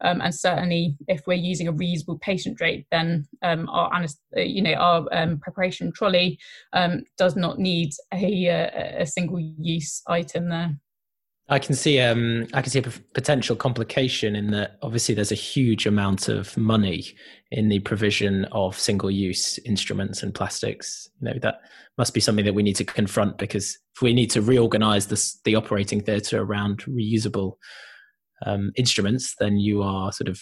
Um, 0.00 0.20
and 0.20 0.34
certainly, 0.34 0.96
if 1.08 1.22
we're 1.26 1.34
using 1.34 1.68
a 1.68 1.72
reusable 1.72 2.20
patient 2.20 2.58
drape, 2.58 2.86
then 2.90 3.26
um, 3.42 3.68
our 3.68 3.90
you 4.36 4.62
know 4.62 4.74
our 4.74 5.06
um, 5.12 5.38
preparation 5.38 5.92
trolley 5.92 6.38
um, 6.72 7.04
does 7.16 7.36
not 7.36 7.58
need 7.58 7.92
a, 8.12 8.46
a, 8.46 9.02
a 9.02 9.06
single 9.06 9.38
use 9.40 10.02
item 10.06 10.48
there. 10.48 10.78
I 11.48 11.58
can 11.58 11.74
see 11.74 12.00
um, 12.00 12.46
I 12.54 12.62
can 12.62 12.70
see 12.70 12.78
a 12.78 12.90
potential 13.12 13.54
complication 13.54 14.34
in 14.34 14.50
that 14.52 14.78
obviously 14.80 15.14
there's 15.14 15.32
a 15.32 15.36
huge 15.36 15.86
amount 15.86 16.28
of 16.28 16.56
money 16.56 17.04
in 17.50 17.68
the 17.68 17.80
provision 17.80 18.46
of 18.46 18.78
single 18.78 19.10
use 19.10 19.58
instruments 19.58 20.22
and 20.22 20.34
plastics. 20.34 21.08
You 21.20 21.28
know 21.28 21.38
that 21.42 21.60
must 21.98 22.14
be 22.14 22.20
something 22.20 22.46
that 22.46 22.54
we 22.54 22.62
need 22.62 22.76
to 22.76 22.84
confront 22.84 23.36
because 23.36 23.78
if 23.94 24.00
we 24.00 24.14
need 24.14 24.30
to 24.30 24.40
reorganize 24.40 25.08
this, 25.08 25.38
the 25.44 25.54
operating 25.54 26.00
theatre 26.00 26.40
around 26.40 26.78
reusable 26.86 27.56
um, 28.46 28.72
instruments, 28.76 29.34
then 29.38 29.58
you 29.58 29.82
are 29.82 30.12
sort 30.12 30.28
of 30.28 30.40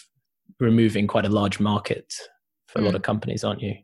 removing 0.59 1.07
quite 1.07 1.25
a 1.25 1.29
large 1.29 1.59
market 1.59 2.13
for 2.67 2.79
mm. 2.79 2.83
a 2.83 2.85
lot 2.85 2.95
of 2.95 3.01
mm. 3.01 3.05
companies, 3.05 3.43
aren't 3.43 3.61
you? 3.61 3.75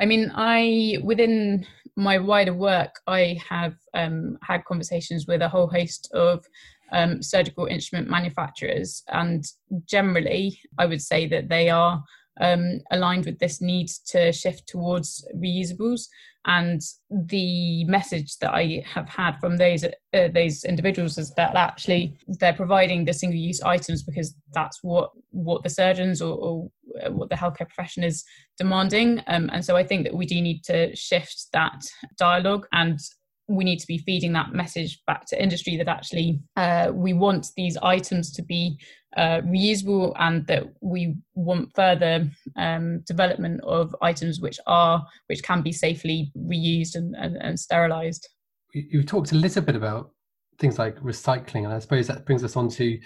I 0.00 0.06
mean, 0.06 0.32
I 0.34 0.98
within 1.04 1.66
my 1.96 2.18
wider 2.18 2.54
work, 2.54 3.00
I 3.06 3.38
have 3.48 3.74
um, 3.94 4.38
had 4.42 4.64
conversations 4.64 5.26
with 5.26 5.42
a 5.42 5.48
whole 5.48 5.68
host 5.68 6.10
of 6.14 6.44
um, 6.92 7.22
surgical 7.22 7.66
instrument 7.66 8.08
manufacturers, 8.08 9.02
and 9.08 9.44
generally, 9.86 10.60
I 10.78 10.86
would 10.86 11.02
say 11.02 11.26
that 11.28 11.48
they 11.48 11.70
are 11.70 12.02
um, 12.40 12.80
aligned 12.90 13.26
with 13.26 13.38
this 13.38 13.60
need 13.60 13.88
to 14.06 14.32
shift 14.32 14.66
towards 14.66 15.26
reusables. 15.36 16.06
And 16.44 16.80
the 17.08 17.84
message 17.84 18.38
that 18.38 18.52
I 18.52 18.84
have 18.84 19.08
had 19.08 19.38
from 19.38 19.58
those 19.58 19.84
uh, 19.84 20.28
those 20.34 20.64
individuals 20.64 21.16
is 21.16 21.32
that 21.34 21.54
actually 21.54 22.16
they're 22.26 22.52
providing 22.52 23.04
the 23.04 23.12
single 23.12 23.38
use 23.38 23.62
items 23.62 24.02
because 24.02 24.34
that's 24.52 24.82
what 24.82 25.12
what 25.30 25.62
the 25.62 25.70
surgeons 25.70 26.20
or, 26.20 26.34
or 26.34 26.70
what 27.10 27.28
the 27.30 27.36
healthcare 27.36 27.68
profession 27.68 28.02
is 28.02 28.24
demanding. 28.62 29.20
Um, 29.26 29.50
and 29.52 29.64
so 29.64 29.76
I 29.76 29.84
think 29.84 30.04
that 30.04 30.14
we 30.14 30.26
do 30.26 30.40
need 30.40 30.62
to 30.64 30.94
shift 30.94 31.46
that 31.52 31.84
dialogue 32.16 32.66
and 32.72 32.98
we 33.48 33.64
need 33.64 33.80
to 33.80 33.86
be 33.86 33.98
feeding 33.98 34.32
that 34.32 34.52
message 34.52 35.02
back 35.06 35.26
to 35.26 35.42
industry 35.42 35.76
that 35.76 35.88
actually 35.88 36.40
uh, 36.56 36.90
we 36.94 37.12
want 37.12 37.48
these 37.56 37.76
items 37.82 38.32
to 38.32 38.42
be 38.42 38.78
uh, 39.16 39.40
reusable 39.42 40.12
and 40.18 40.46
that 40.46 40.64
we 40.80 41.16
want 41.34 41.74
further 41.74 42.30
um, 42.56 43.00
development 43.00 43.60
of 43.64 43.94
items 44.00 44.40
which 44.40 44.58
are 44.66 45.04
which 45.26 45.42
can 45.42 45.60
be 45.60 45.72
safely 45.72 46.32
reused 46.38 46.94
and, 46.94 47.14
and, 47.16 47.36
and 47.36 47.60
sterilized 47.60 48.26
you 48.72 49.02
talked 49.02 49.32
a 49.32 49.34
little 49.34 49.60
bit 49.60 49.76
about 49.76 50.12
things 50.58 50.78
like 50.78 50.96
recycling 51.00 51.64
and 51.64 51.74
i 51.74 51.78
suppose 51.78 52.06
that 52.06 52.24
brings 52.24 52.42
us 52.42 52.56
on 52.56 52.70
to 52.70 52.98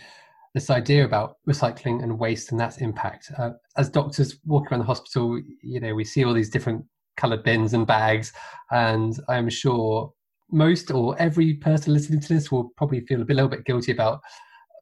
this 0.55 0.71
idea 0.71 1.05
about 1.05 1.37
recycling 1.49 2.03
and 2.03 2.19
waste 2.19 2.51
and 2.51 2.61
that's 2.61 2.79
impact 2.79 3.31
uh, 3.39 3.51
as 3.77 3.89
doctors 3.89 4.39
walk 4.45 4.71
around 4.71 4.81
the 4.81 4.87
hospital 4.87 5.41
you 5.63 5.81
know 5.81 5.95
we 5.95 6.05
see 6.05 6.25
all 6.25 6.35
these 6.35 6.51
different 6.51 6.85
colored 7.17 7.43
bins 7.43 7.73
and 7.73 7.87
bags 7.87 8.33
and 8.71 9.21
i'm 9.29 9.49
sure 9.49 10.13
most 10.51 10.91
or 10.91 11.19
every 11.19 11.55
person 11.55 11.93
listening 11.93 12.21
to 12.21 12.29
this 12.29 12.51
will 12.51 12.71
probably 12.77 13.01
feel 13.01 13.21
a, 13.21 13.25
bit, 13.25 13.35
a 13.35 13.37
little 13.37 13.51
bit 13.51 13.65
guilty 13.65 13.93
about 13.93 14.21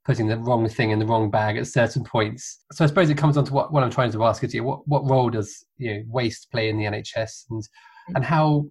putting 0.04 0.26
the 0.26 0.38
wrong 0.38 0.68
thing 0.68 0.90
in 0.90 0.98
the 0.98 1.06
wrong 1.06 1.30
bag 1.30 1.56
at 1.56 1.66
certain 1.66 2.04
points. 2.04 2.62
So 2.72 2.84
I 2.84 2.88
suppose 2.88 3.08
it 3.08 3.16
comes 3.16 3.36
on 3.36 3.44
to 3.46 3.52
what, 3.52 3.72
what 3.72 3.82
I'm 3.82 3.90
trying 3.90 4.12
to 4.12 4.24
ask 4.24 4.44
is 4.44 4.52
you, 4.52 4.62
what, 4.62 4.86
what 4.86 5.08
role 5.08 5.30
does 5.30 5.64
you 5.78 5.94
know, 5.94 6.02
waste 6.06 6.50
play 6.50 6.68
in 6.68 6.76
the 6.76 6.84
NHS 6.84 7.44
and, 7.50 7.62
and 8.14 8.24
how, 8.24 8.66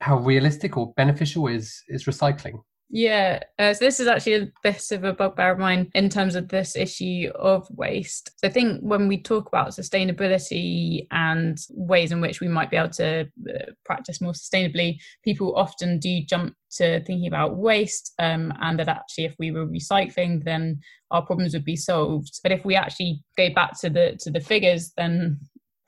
how 0.00 0.18
realistic 0.18 0.76
or 0.76 0.92
beneficial 0.96 1.46
is, 1.46 1.82
is 1.88 2.04
recycling? 2.04 2.60
Yeah, 2.94 3.40
uh, 3.58 3.72
so 3.72 3.86
this 3.86 4.00
is 4.00 4.06
actually 4.06 4.34
a 4.34 4.52
bit 4.62 4.92
of 4.92 5.02
a 5.02 5.14
bugbear 5.14 5.52
of 5.52 5.58
mine 5.58 5.90
in 5.94 6.10
terms 6.10 6.34
of 6.34 6.48
this 6.48 6.76
issue 6.76 7.30
of 7.34 7.66
waste. 7.70 8.32
So 8.36 8.48
I 8.48 8.50
think 8.50 8.82
when 8.82 9.08
we 9.08 9.22
talk 9.22 9.48
about 9.48 9.70
sustainability 9.70 11.06
and 11.10 11.56
ways 11.70 12.12
in 12.12 12.20
which 12.20 12.42
we 12.42 12.48
might 12.48 12.70
be 12.70 12.76
able 12.76 12.90
to 12.90 13.22
uh, 13.48 13.72
practice 13.86 14.20
more 14.20 14.34
sustainably, 14.34 14.98
people 15.24 15.56
often 15.56 16.00
do 16.00 16.20
jump 16.22 16.54
to 16.72 17.02
thinking 17.04 17.26
about 17.26 17.56
waste 17.56 18.12
um, 18.18 18.52
and 18.60 18.78
that 18.78 18.88
actually 18.88 19.24
if 19.24 19.34
we 19.38 19.50
were 19.50 19.66
recycling 19.66 20.42
then 20.44 20.80
our 21.10 21.24
problems 21.24 21.52
would 21.52 21.64
be 21.64 21.76
solved 21.76 22.40
but 22.42 22.52
if 22.52 22.64
we 22.64 22.74
actually 22.74 23.22
go 23.36 23.50
back 23.54 23.78
to 23.78 23.90
the 23.90 24.16
to 24.18 24.30
the 24.30 24.40
figures 24.40 24.92
then 24.96 25.38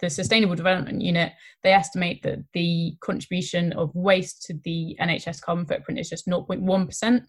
the 0.04 0.10
Sustainable 0.10 0.54
Development 0.54 1.00
Unit, 1.00 1.32
they 1.62 1.72
estimate 1.72 2.22
that 2.22 2.44
the 2.52 2.94
contribution 3.00 3.72
of 3.72 3.90
waste 3.94 4.42
to 4.42 4.54
the 4.64 4.96
NHS 5.00 5.40
carbon 5.40 5.66
footprint 5.66 5.98
is 5.98 6.10
just 6.10 6.26
0.1%. 6.26 7.24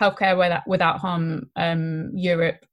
Healthcare 0.00 0.62
Without 0.66 0.98
Harm 0.98 1.50
um, 1.56 2.10
Europe 2.14 2.64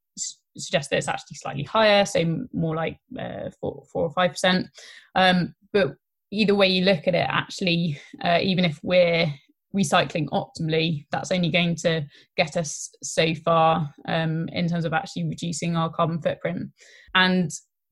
suggests 0.57 0.89
that 0.89 0.97
it's 0.97 1.07
actually 1.07 1.37
slightly 1.37 1.63
higher, 1.63 2.05
so 2.05 2.45
more 2.53 2.75
like 2.75 2.97
uh, 3.19 3.49
four, 3.59 3.83
four 3.91 4.03
or 4.03 4.11
five 4.11 4.31
percent. 4.31 4.67
Um, 5.15 5.55
but 5.73 5.95
either 6.31 6.53
way 6.53 6.67
you 6.67 6.83
look 6.83 7.07
at 7.07 7.15
it, 7.15 7.27
actually, 7.27 7.99
uh, 8.23 8.39
even 8.41 8.65
if 8.65 8.79
we're 8.83 9.33
recycling 9.75 10.27
optimally, 10.29 11.05
that's 11.11 11.31
only 11.31 11.49
going 11.49 11.75
to 11.75 12.05
get 12.37 12.57
us 12.57 12.89
so 13.01 13.33
far 13.35 13.93
um, 14.07 14.47
in 14.49 14.67
terms 14.67 14.85
of 14.85 14.93
actually 14.93 15.25
reducing 15.25 15.75
our 15.75 15.89
carbon 15.89 16.21
footprint. 16.21 16.69
And 17.15 17.49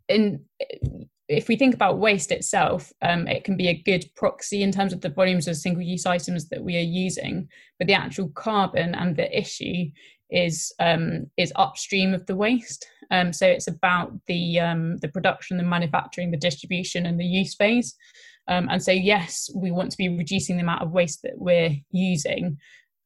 in 0.10 0.46
if 1.34 1.48
we 1.48 1.56
think 1.56 1.76
about 1.76 2.00
waste 2.00 2.32
itself, 2.32 2.92
um, 3.02 3.28
it 3.28 3.44
can 3.44 3.58
be 3.58 3.68
a 3.68 3.82
good 3.82 4.06
proxy 4.16 4.64
in 4.64 4.72
terms 4.72 4.94
of 4.94 5.02
the 5.02 5.10
volumes 5.10 5.48
of 5.48 5.56
single 5.56 5.84
use 5.84 6.06
items 6.06 6.50
that 6.50 6.64
we 6.64 6.78
are 6.78 6.82
using, 6.82 7.48
but 7.78 7.88
the 7.88 7.94
actual 7.94 8.30
carbon 8.30 8.96
and 8.96 9.16
the 9.16 9.38
issue 9.38 9.86
is 10.30 10.74
um, 10.80 11.28
is 11.38 11.54
upstream 11.56 12.14
of 12.14 12.26
the 12.26 12.36
waste. 12.36 12.88
Um, 13.12 13.32
so 13.32 13.46
it's 13.46 13.68
about 13.68 14.12
the 14.28 14.60
um, 14.60 14.98
the 14.98 15.08
production, 15.10 15.58
the 15.58 15.64
manufacturing, 15.64 16.32
the 16.32 16.38
distribution, 16.38 17.06
and 17.06 17.20
the 17.20 17.26
use 17.26 17.56
phase. 17.56 17.96
Um, 18.48 18.68
and 18.70 18.82
so 18.82 18.92
yes, 18.92 19.50
we 19.56 19.72
want 19.72 19.92
to 19.92 19.98
be 19.98 20.10
reducing 20.10 20.58
the 20.58 20.64
amount 20.64 20.82
of 20.82 20.92
waste 20.92 21.22
that 21.24 21.38
we're 21.38 21.76
using, 21.92 22.58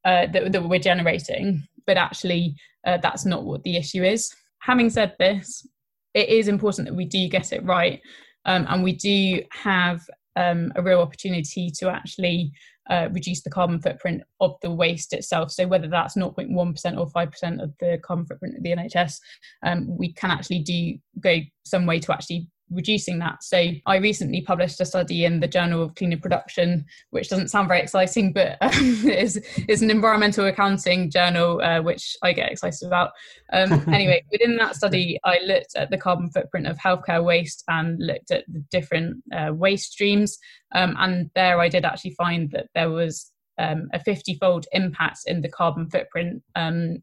uh, 0.03 0.25
that, 0.33 0.51
that 0.51 0.63
we're 0.63 0.79
generating, 0.79 1.67
but 1.85 1.97
actually 1.97 2.55
uh, 2.85 2.97
that's 2.97 3.25
not 3.25 3.43
what 3.43 3.63
the 3.63 3.77
issue 3.77 4.03
is. 4.03 4.33
Having 4.59 4.89
said 4.89 5.15
this, 5.19 5.67
it 6.17 6.29
is 6.29 6.47
important 6.47 6.87
that 6.87 6.95
we 6.95 7.05
do 7.05 7.29
get 7.29 7.53
it 7.53 7.63
right 7.63 8.01
um, 8.45 8.65
and 8.69 8.83
we 8.83 8.93
do 8.93 9.41
have 9.51 10.01
um, 10.35 10.71
a 10.75 10.81
real 10.81 10.99
opportunity 10.99 11.69
to 11.71 11.89
actually 11.89 12.51
uh, 12.89 13.09
reduce 13.11 13.41
the 13.41 13.49
carbon 13.49 13.79
footprint 13.81 14.23
of 14.39 14.55
the 14.61 14.71
waste 14.71 15.13
itself. 15.13 15.51
So 15.51 15.67
whether 15.67 15.87
that's 15.87 16.15
0.1% 16.15 16.97
or 16.97 17.07
5% 17.07 17.63
of 17.63 17.73
the 17.79 17.99
carbon 18.03 18.25
footprint 18.25 18.55
of 18.57 18.63
the 18.63 18.69
NHS, 18.69 19.19
um, 19.63 19.97
we 19.97 20.13
can 20.13 20.31
actually 20.31 20.59
do 20.59 20.97
go 21.19 21.39
some 21.65 21.85
way 21.85 21.99
to 21.99 22.13
actually 22.13 22.47
reducing 22.69 23.19
that. 23.19 23.43
So 23.43 23.71
I 23.85 23.97
recently 23.97 24.41
published 24.41 24.81
a 24.81 24.85
study 24.85 25.25
in 25.25 25.39
the 25.39 25.47
Journal 25.47 25.83
of 25.83 25.95
Cleaner 25.95 26.17
Production, 26.17 26.85
which 27.11 27.29
doesn't 27.29 27.49
sound 27.49 27.67
very 27.67 27.81
exciting, 27.81 28.33
but 28.33 28.57
um, 28.61 29.07
is 29.07 29.37
is 29.67 29.81
an 29.81 29.89
environmental 29.89 30.45
accounting 30.45 31.09
journal, 31.09 31.61
uh, 31.61 31.81
which 31.81 32.15
I 32.23 32.33
get 32.33 32.51
excited 32.51 32.85
about. 32.85 33.11
Um, 33.53 33.83
anyway, 33.93 34.23
within 34.31 34.57
that 34.57 34.75
study, 34.75 35.19
I 35.23 35.39
looked 35.45 35.75
at 35.75 35.89
the 35.89 35.97
carbon 35.97 36.29
footprint 36.29 36.67
of 36.67 36.77
healthcare 36.77 37.23
waste 37.23 37.63
and 37.67 37.97
looked 37.99 38.31
at 38.31 38.45
the 38.47 38.63
different 38.71 39.23
uh, 39.35 39.53
waste 39.53 39.93
streams, 39.93 40.37
um, 40.75 40.95
and 40.99 41.29
there 41.35 41.59
I 41.59 41.69
did 41.69 41.85
actually 41.85 42.15
find 42.15 42.51
that 42.51 42.67
there 42.75 42.89
was 42.89 43.31
um, 43.59 43.89
a 43.93 43.99
50 43.99 44.35
fold 44.35 44.65
impact 44.71 45.21
in 45.25 45.41
the 45.41 45.49
carbon 45.49 45.89
footprint 45.89 46.43
um, 46.55 46.97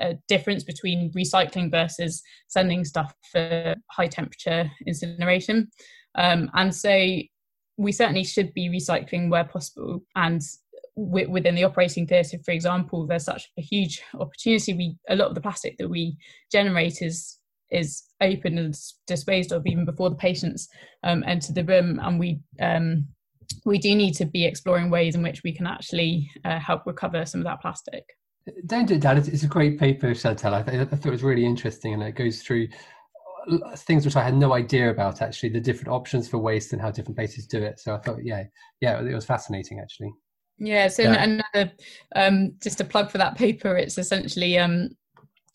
a 0.00 0.14
difference 0.28 0.64
between 0.64 1.12
recycling 1.12 1.70
versus 1.70 2.22
sending 2.48 2.84
stuff 2.84 3.12
for 3.32 3.74
high 3.90 4.06
temperature 4.06 4.70
incineration. 4.86 5.68
Um, 6.14 6.50
and 6.54 6.74
so 6.74 7.18
we 7.76 7.92
certainly 7.92 8.24
should 8.24 8.52
be 8.54 8.68
recycling 8.68 9.30
where 9.30 9.44
possible. 9.44 10.02
And 10.16 10.42
w- 10.96 11.30
within 11.30 11.54
the 11.54 11.64
operating 11.64 12.06
theatre, 12.06 12.38
for 12.44 12.52
example, 12.52 13.06
there's 13.06 13.24
such 13.24 13.50
a 13.58 13.62
huge 13.62 14.02
opportunity. 14.18 14.74
We 14.74 14.96
a 15.08 15.16
lot 15.16 15.28
of 15.28 15.34
the 15.34 15.40
plastic 15.40 15.78
that 15.78 15.88
we 15.88 16.16
generate 16.50 17.02
is 17.02 17.38
is 17.70 18.02
open 18.22 18.56
and 18.56 18.74
disposed 19.06 19.52
of 19.52 19.66
even 19.66 19.84
before 19.84 20.08
the 20.08 20.16
patients 20.16 20.68
um, 21.04 21.22
enter 21.26 21.52
the 21.52 21.64
room, 21.64 22.00
and 22.02 22.18
we 22.18 22.40
um, 22.60 23.06
we 23.64 23.78
do 23.78 23.94
need 23.94 24.14
to 24.14 24.24
be 24.24 24.44
exploring 24.44 24.90
ways 24.90 25.14
in 25.14 25.22
which 25.22 25.42
we 25.42 25.54
can 25.54 25.66
actually 25.66 26.30
uh, 26.44 26.58
help 26.58 26.82
recover 26.86 27.24
some 27.24 27.40
of 27.40 27.44
that 27.44 27.60
plastic. 27.60 28.04
Don't 28.66 28.86
do 28.86 28.94
it, 28.94 29.00
Dan. 29.00 29.18
It's, 29.18 29.42
a 29.42 29.48
great 29.48 29.78
paper, 29.78 30.14
Chantelle. 30.14 30.54
I, 30.54 30.62
th- 30.62 30.80
I 30.80 30.84
thought 30.84 31.06
it 31.06 31.10
was 31.10 31.22
really 31.22 31.44
interesting, 31.44 31.94
and 31.94 32.02
it 32.02 32.12
goes 32.12 32.42
through 32.42 32.68
uh, 33.50 33.76
things 33.76 34.04
which 34.04 34.16
I 34.16 34.22
had 34.22 34.34
no 34.34 34.54
idea 34.54 34.90
about. 34.90 35.22
Actually, 35.22 35.50
the 35.50 35.60
different 35.60 35.88
options 35.88 36.28
for 36.28 36.38
waste 36.38 36.72
and 36.72 36.80
how 36.80 36.90
different 36.90 37.16
places 37.16 37.46
do 37.46 37.62
it. 37.62 37.80
So 37.80 37.94
I 37.94 37.98
thought, 37.98 38.24
yeah, 38.24 38.44
yeah, 38.80 39.00
it 39.00 39.14
was 39.14 39.24
fascinating. 39.24 39.80
Actually. 39.80 40.12
Yeah. 40.58 40.88
So 40.88 41.02
yeah. 41.02 41.22
another, 41.22 41.72
um, 42.16 42.54
just 42.62 42.80
a 42.80 42.84
plug 42.84 43.10
for 43.10 43.18
that 43.18 43.36
paper. 43.36 43.76
It's 43.76 43.98
essentially 43.98 44.58
um, 44.58 44.90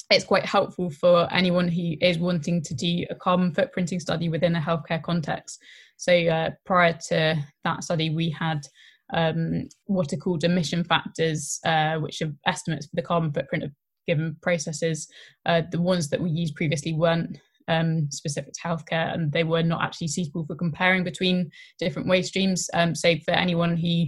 it's 0.10 0.26
quite 0.26 0.46
helpful 0.46 0.90
for 0.90 1.28
anyone 1.32 1.68
who 1.68 1.94
is 2.02 2.18
wanting 2.18 2.62
to 2.64 2.74
do 2.74 3.06
a 3.10 3.16
carbon 3.16 3.54
footprinting 3.54 4.02
study 4.02 4.30
within 4.30 4.56
a 4.56 4.62
healthcare 4.62 5.02
context. 5.02 5.62
So 5.98 6.14
uh, 6.14 6.52
prior 6.66 6.98
to 7.10 7.44
that 7.64 7.84
study, 7.84 8.10
we 8.10 8.30
had 8.30 8.66
um, 9.14 9.68
what 9.86 10.12
are 10.14 10.18
called 10.18 10.44
emission 10.44 10.84
factors, 10.84 11.60
uh, 11.66 11.96
which 11.98 12.22
are 12.22 12.34
estimates 12.46 12.88
for 12.88 12.96
the 12.96 13.02
carbon 13.02 13.32
footprint 13.32 13.64
of 13.64 13.72
given 14.08 14.36
processes. 14.42 15.08
Uh, 15.46 15.62
the 15.72 15.82
ones 15.82 16.10
that 16.10 16.22
we 16.22 16.30
used 16.30 16.56
previously 16.56 16.94
weren't 16.94 17.38
um, 17.68 18.10
specific 18.12 18.54
to 18.54 18.60
healthcare 18.62 19.14
and 19.14 19.32
they 19.32 19.44
were 19.44 19.64
not 19.64 19.82
actually 19.82 20.08
suitable 20.08 20.46
for 20.46 20.56
comparing 20.56 21.04
between 21.04 21.50
different 21.80 22.08
waste 22.08 22.30
streams. 22.30 22.70
Um, 22.74 22.94
so, 22.96 23.16
for 23.26 23.32
anyone 23.32 23.78
who 23.78 24.06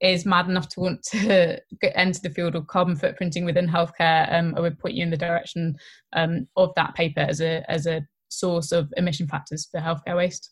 is 0.00 0.26
mad 0.26 0.48
enough 0.48 0.68
to 0.70 0.80
want 0.80 1.02
to 1.12 1.60
get 1.80 1.92
enter 1.94 2.20
the 2.22 2.30
field 2.30 2.54
of 2.54 2.66
carbon 2.66 2.96
footprinting 2.96 3.44
within 3.44 3.68
healthcare, 3.68 4.32
um, 4.32 4.54
I 4.56 4.60
would 4.60 4.78
point 4.78 4.94
you 4.94 5.02
in 5.02 5.10
the 5.10 5.16
direction 5.16 5.76
um, 6.14 6.46
of 6.56 6.72
that 6.76 6.94
paper 6.94 7.20
as 7.20 7.40
a 7.40 7.64
as 7.70 7.86
a 7.86 8.06
source 8.28 8.72
of 8.72 8.92
emission 8.96 9.26
factors 9.26 9.68
for 9.70 9.80
healthcare 9.80 10.16
waste. 10.16 10.50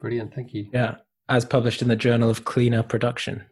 Brilliant, 0.00 0.34
thank 0.34 0.54
you. 0.54 0.68
Yeah, 0.72 0.96
as 1.28 1.44
published 1.44 1.82
in 1.82 1.88
the 1.88 1.96
Journal 1.96 2.30
of 2.30 2.44
Cleaner 2.44 2.82
Production. 2.82 3.44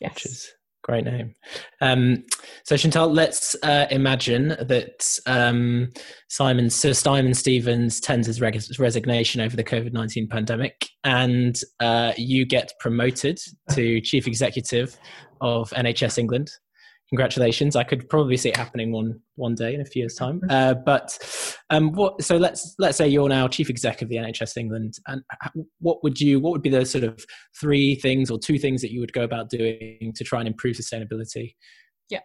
Yes. 0.00 0.14
Which 0.14 0.26
is 0.26 0.52
great 0.82 1.04
name. 1.04 1.34
Um, 1.80 2.24
so 2.64 2.76
Chantelle, 2.76 3.12
let's 3.12 3.54
uh, 3.62 3.86
imagine 3.90 4.48
that 4.48 5.18
um, 5.26 5.90
Simon, 6.28 6.70
Sir 6.70 6.92
Simon 6.92 7.34
Stevens 7.34 8.00
tends 8.00 8.26
his 8.26 8.40
res- 8.40 8.78
resignation 8.78 9.40
over 9.40 9.56
the 9.56 9.64
COVID 9.64 9.92
nineteen 9.92 10.28
pandemic, 10.28 10.88
and 11.04 11.60
uh, 11.80 12.12
you 12.16 12.44
get 12.44 12.72
promoted 12.80 13.38
to 13.70 14.00
chief 14.00 14.26
executive 14.26 14.98
of 15.40 15.70
NHS 15.70 16.18
England 16.18 16.50
congratulations. 17.12 17.76
I 17.76 17.84
could 17.84 18.08
probably 18.08 18.38
see 18.38 18.48
it 18.48 18.56
happening 18.56 18.90
one 18.90 19.20
one 19.34 19.54
day 19.54 19.74
in 19.74 19.82
a 19.82 19.84
few 19.84 20.00
years' 20.00 20.14
time. 20.14 20.40
Mm-hmm. 20.40 20.50
Uh, 20.50 20.74
but 20.74 21.18
um, 21.68 21.92
what? 21.92 22.22
So 22.22 22.38
let's 22.38 22.74
let's 22.78 22.96
say 22.96 23.06
you're 23.06 23.28
now 23.28 23.48
chief 23.48 23.68
exec 23.68 24.00
of 24.00 24.08
the 24.08 24.16
NHS 24.16 24.56
England, 24.56 24.94
and 25.06 25.22
what 25.80 26.02
would 26.02 26.20
you? 26.20 26.40
What 26.40 26.52
would 26.52 26.62
be 26.62 26.70
the 26.70 26.86
sort 26.86 27.04
of 27.04 27.22
three 27.60 27.96
things 27.96 28.30
or 28.30 28.38
two 28.38 28.58
things 28.58 28.80
that 28.80 28.92
you 28.92 29.00
would 29.00 29.12
go 29.12 29.22
about 29.22 29.50
doing 29.50 30.14
to 30.16 30.24
try 30.24 30.38
and 30.38 30.48
improve 30.48 30.76
sustainability? 30.76 31.54
Yeah. 32.08 32.20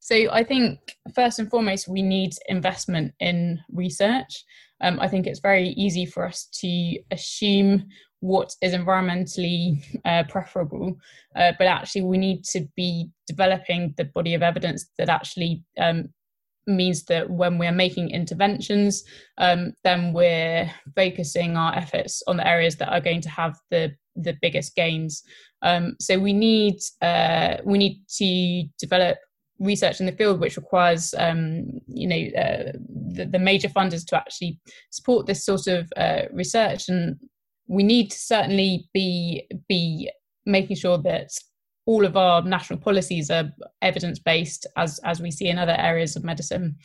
So 0.00 0.14
I 0.30 0.44
think 0.44 0.78
first 1.14 1.40
and 1.40 1.50
foremost, 1.50 1.88
we 1.88 2.00
need 2.00 2.30
investment 2.46 3.14
in 3.18 3.58
research. 3.72 4.44
Um, 4.80 5.00
I 5.00 5.08
think 5.08 5.26
it's 5.26 5.40
very 5.40 5.70
easy 5.70 6.06
for 6.06 6.24
us 6.24 6.48
to 6.60 6.98
assume 7.10 7.88
what 8.20 8.54
is 8.62 8.74
environmentally 8.74 9.82
uh, 10.04 10.24
preferable, 10.28 10.96
uh, 11.36 11.52
but 11.58 11.66
actually 11.66 12.02
we 12.02 12.18
need 12.18 12.44
to 12.44 12.66
be 12.76 13.08
developing 13.26 13.94
the 13.96 14.04
body 14.04 14.34
of 14.34 14.42
evidence 14.42 14.90
that 14.98 15.08
actually 15.08 15.62
um, 15.78 16.08
means 16.66 17.04
that 17.04 17.30
when 17.30 17.58
we're 17.58 17.72
making 17.72 18.10
interventions, 18.10 19.04
um, 19.38 19.72
then 19.84 20.12
we're 20.12 20.70
focusing 20.94 21.56
our 21.56 21.74
efforts 21.74 22.22
on 22.26 22.36
the 22.36 22.46
areas 22.46 22.76
that 22.76 22.92
are 22.92 23.00
going 23.00 23.20
to 23.20 23.30
have 23.30 23.56
the 23.70 23.92
the 24.16 24.36
biggest 24.42 24.74
gains. 24.74 25.22
Um, 25.62 25.96
so 26.00 26.18
we 26.18 26.32
need 26.32 26.78
uh, 27.00 27.58
we 27.64 27.78
need 27.78 28.02
to 28.16 28.64
develop 28.78 29.18
research 29.58 30.00
in 30.00 30.06
the 30.06 30.12
field, 30.12 30.40
which 30.40 30.56
requires 30.56 31.14
um, 31.18 31.80
you 31.86 32.08
know 32.08 32.40
uh, 32.40 32.72
the, 33.12 33.26
the, 33.26 33.38
major 33.38 33.68
funders 33.68 34.06
to 34.06 34.16
actually 34.16 34.60
support 34.90 35.26
this 35.26 35.44
sort 35.44 35.66
of 35.66 35.92
uh, 35.96 36.22
research 36.32 36.88
and 36.88 37.16
we 37.68 37.82
need 37.82 38.10
to 38.10 38.18
certainly 38.18 38.88
be 38.92 39.46
be 39.68 40.10
making 40.46 40.76
sure 40.76 40.98
that 40.98 41.30
all 41.86 42.04
of 42.04 42.16
our 42.16 42.42
national 42.42 42.78
policies 42.78 43.30
are 43.30 43.52
evidence 43.82 44.18
based 44.18 44.66
as 44.76 44.98
as 45.04 45.20
we 45.20 45.30
see 45.30 45.48
in 45.48 45.58
other 45.58 45.76
areas 45.78 46.16
of 46.16 46.24
medicine 46.24 46.76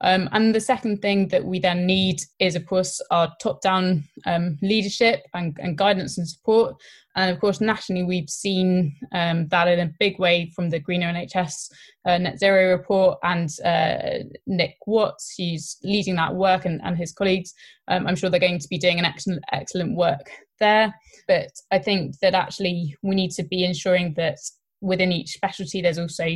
um, 0.00 0.28
and 0.32 0.54
the 0.54 0.60
second 0.60 1.02
thing 1.02 1.28
that 1.28 1.44
we 1.44 1.58
then 1.58 1.86
need 1.86 2.20
is 2.38 2.54
of 2.54 2.66
course 2.66 3.00
our 3.10 3.32
top 3.40 3.60
down 3.60 4.04
um, 4.26 4.58
leadership 4.62 5.22
and, 5.34 5.56
and, 5.60 5.76
guidance 5.76 6.18
and 6.18 6.28
support 6.28 6.76
and 7.18 7.32
of 7.32 7.40
course, 7.40 7.60
nationally, 7.60 8.04
we've 8.04 8.30
seen 8.30 8.94
um, 9.12 9.48
that 9.48 9.66
in 9.66 9.80
a 9.80 9.92
big 9.98 10.20
way 10.20 10.52
from 10.54 10.70
the 10.70 10.78
Greener 10.78 11.12
NHS 11.12 11.68
uh, 12.04 12.16
Net 12.16 12.38
Zero 12.38 12.70
report 12.70 13.18
and 13.24 13.50
uh, 13.64 14.24
Nick 14.46 14.76
Watts, 14.86 15.34
who's 15.36 15.78
leading 15.82 16.14
that 16.14 16.36
work, 16.36 16.64
and, 16.64 16.80
and 16.84 16.96
his 16.96 17.10
colleagues. 17.10 17.52
Um, 17.88 18.06
I'm 18.06 18.14
sure 18.14 18.30
they're 18.30 18.38
going 18.38 18.60
to 18.60 18.68
be 18.68 18.78
doing 18.78 19.00
an 19.00 19.04
excellent, 19.04 19.42
excellent 19.50 19.96
work 19.96 20.30
there. 20.60 20.94
But 21.26 21.50
I 21.72 21.80
think 21.80 22.20
that 22.20 22.34
actually 22.34 22.96
we 23.02 23.16
need 23.16 23.32
to 23.32 23.42
be 23.42 23.64
ensuring 23.64 24.14
that 24.14 24.38
within 24.80 25.10
each 25.10 25.32
specialty, 25.32 25.82
there's 25.82 25.98
also 25.98 26.28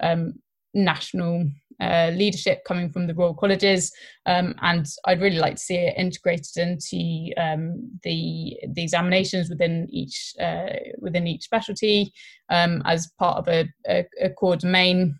um, 0.00 0.34
national 0.74 1.46
uh, 1.80 2.10
leadership 2.14 2.62
coming 2.66 2.90
from 2.90 3.06
the 3.06 3.14
Royal 3.14 3.34
Colleges, 3.34 3.92
um, 4.26 4.54
and 4.62 4.86
I'd 5.04 5.20
really 5.20 5.38
like 5.38 5.56
to 5.56 5.62
see 5.62 5.76
it 5.76 5.94
integrated 5.96 6.56
into 6.56 7.32
um, 7.36 7.90
the 8.02 8.56
the 8.72 8.82
examinations 8.82 9.50
within 9.50 9.86
each 9.90 10.34
uh, 10.40 10.66
within 10.98 11.26
each 11.26 11.44
specialty 11.44 12.12
um, 12.48 12.82
as 12.86 13.10
part 13.18 13.38
of 13.38 13.48
a, 13.48 13.68
a, 13.88 14.06
a 14.22 14.30
core 14.30 14.56
domain. 14.56 15.18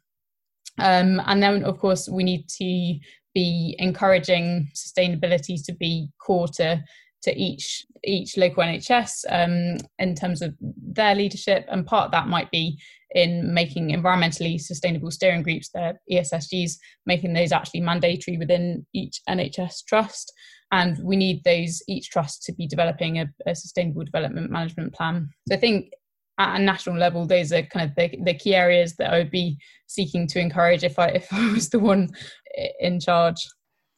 Um, 0.78 1.22
and 1.26 1.42
then, 1.42 1.64
of 1.64 1.78
course, 1.78 2.08
we 2.08 2.22
need 2.22 2.48
to 2.48 2.98
be 3.34 3.76
encouraging 3.78 4.70
sustainability 4.74 5.62
to 5.64 5.72
be 5.74 6.08
core 6.18 6.48
to 6.48 6.82
to 7.26 7.36
each 7.36 7.84
each 8.04 8.36
local 8.36 8.62
NHS 8.62 9.24
um, 9.28 9.78
in 9.98 10.14
terms 10.14 10.42
of 10.42 10.54
their 10.60 11.14
leadership, 11.14 11.66
and 11.68 11.84
part 11.84 12.06
of 12.06 12.10
that 12.12 12.28
might 12.28 12.50
be 12.50 12.78
in 13.10 13.52
making 13.52 13.88
environmentally 13.90 14.60
sustainable 14.60 15.10
steering 15.10 15.42
groups, 15.42 15.70
their 15.70 16.00
ESSGs, 16.10 16.72
making 17.04 17.32
those 17.32 17.52
actually 17.52 17.80
mandatory 17.80 18.36
within 18.36 18.86
each 18.94 19.20
NHS 19.28 19.84
trust. 19.86 20.32
And 20.72 20.98
we 21.02 21.16
need 21.16 21.42
those 21.44 21.82
each 21.88 22.10
trust 22.10 22.42
to 22.44 22.52
be 22.52 22.66
developing 22.66 23.18
a, 23.18 23.26
a 23.46 23.54
sustainable 23.54 24.04
development 24.04 24.50
management 24.50 24.94
plan. 24.94 25.30
So 25.48 25.56
I 25.56 25.58
think 25.58 25.92
at 26.38 26.60
a 26.60 26.62
national 26.62 26.98
level, 26.98 27.26
those 27.26 27.52
are 27.52 27.62
kind 27.62 27.88
of 27.88 27.96
the, 27.96 28.18
the 28.24 28.34
key 28.34 28.54
areas 28.54 28.94
that 28.96 29.12
I 29.12 29.18
would 29.18 29.30
be 29.30 29.58
seeking 29.86 30.26
to 30.28 30.40
encourage 30.40 30.84
if 30.84 30.98
I 30.98 31.08
if 31.08 31.32
I 31.32 31.52
was 31.52 31.70
the 31.70 31.78
one 31.78 32.08
in 32.80 33.00
charge. 33.00 33.46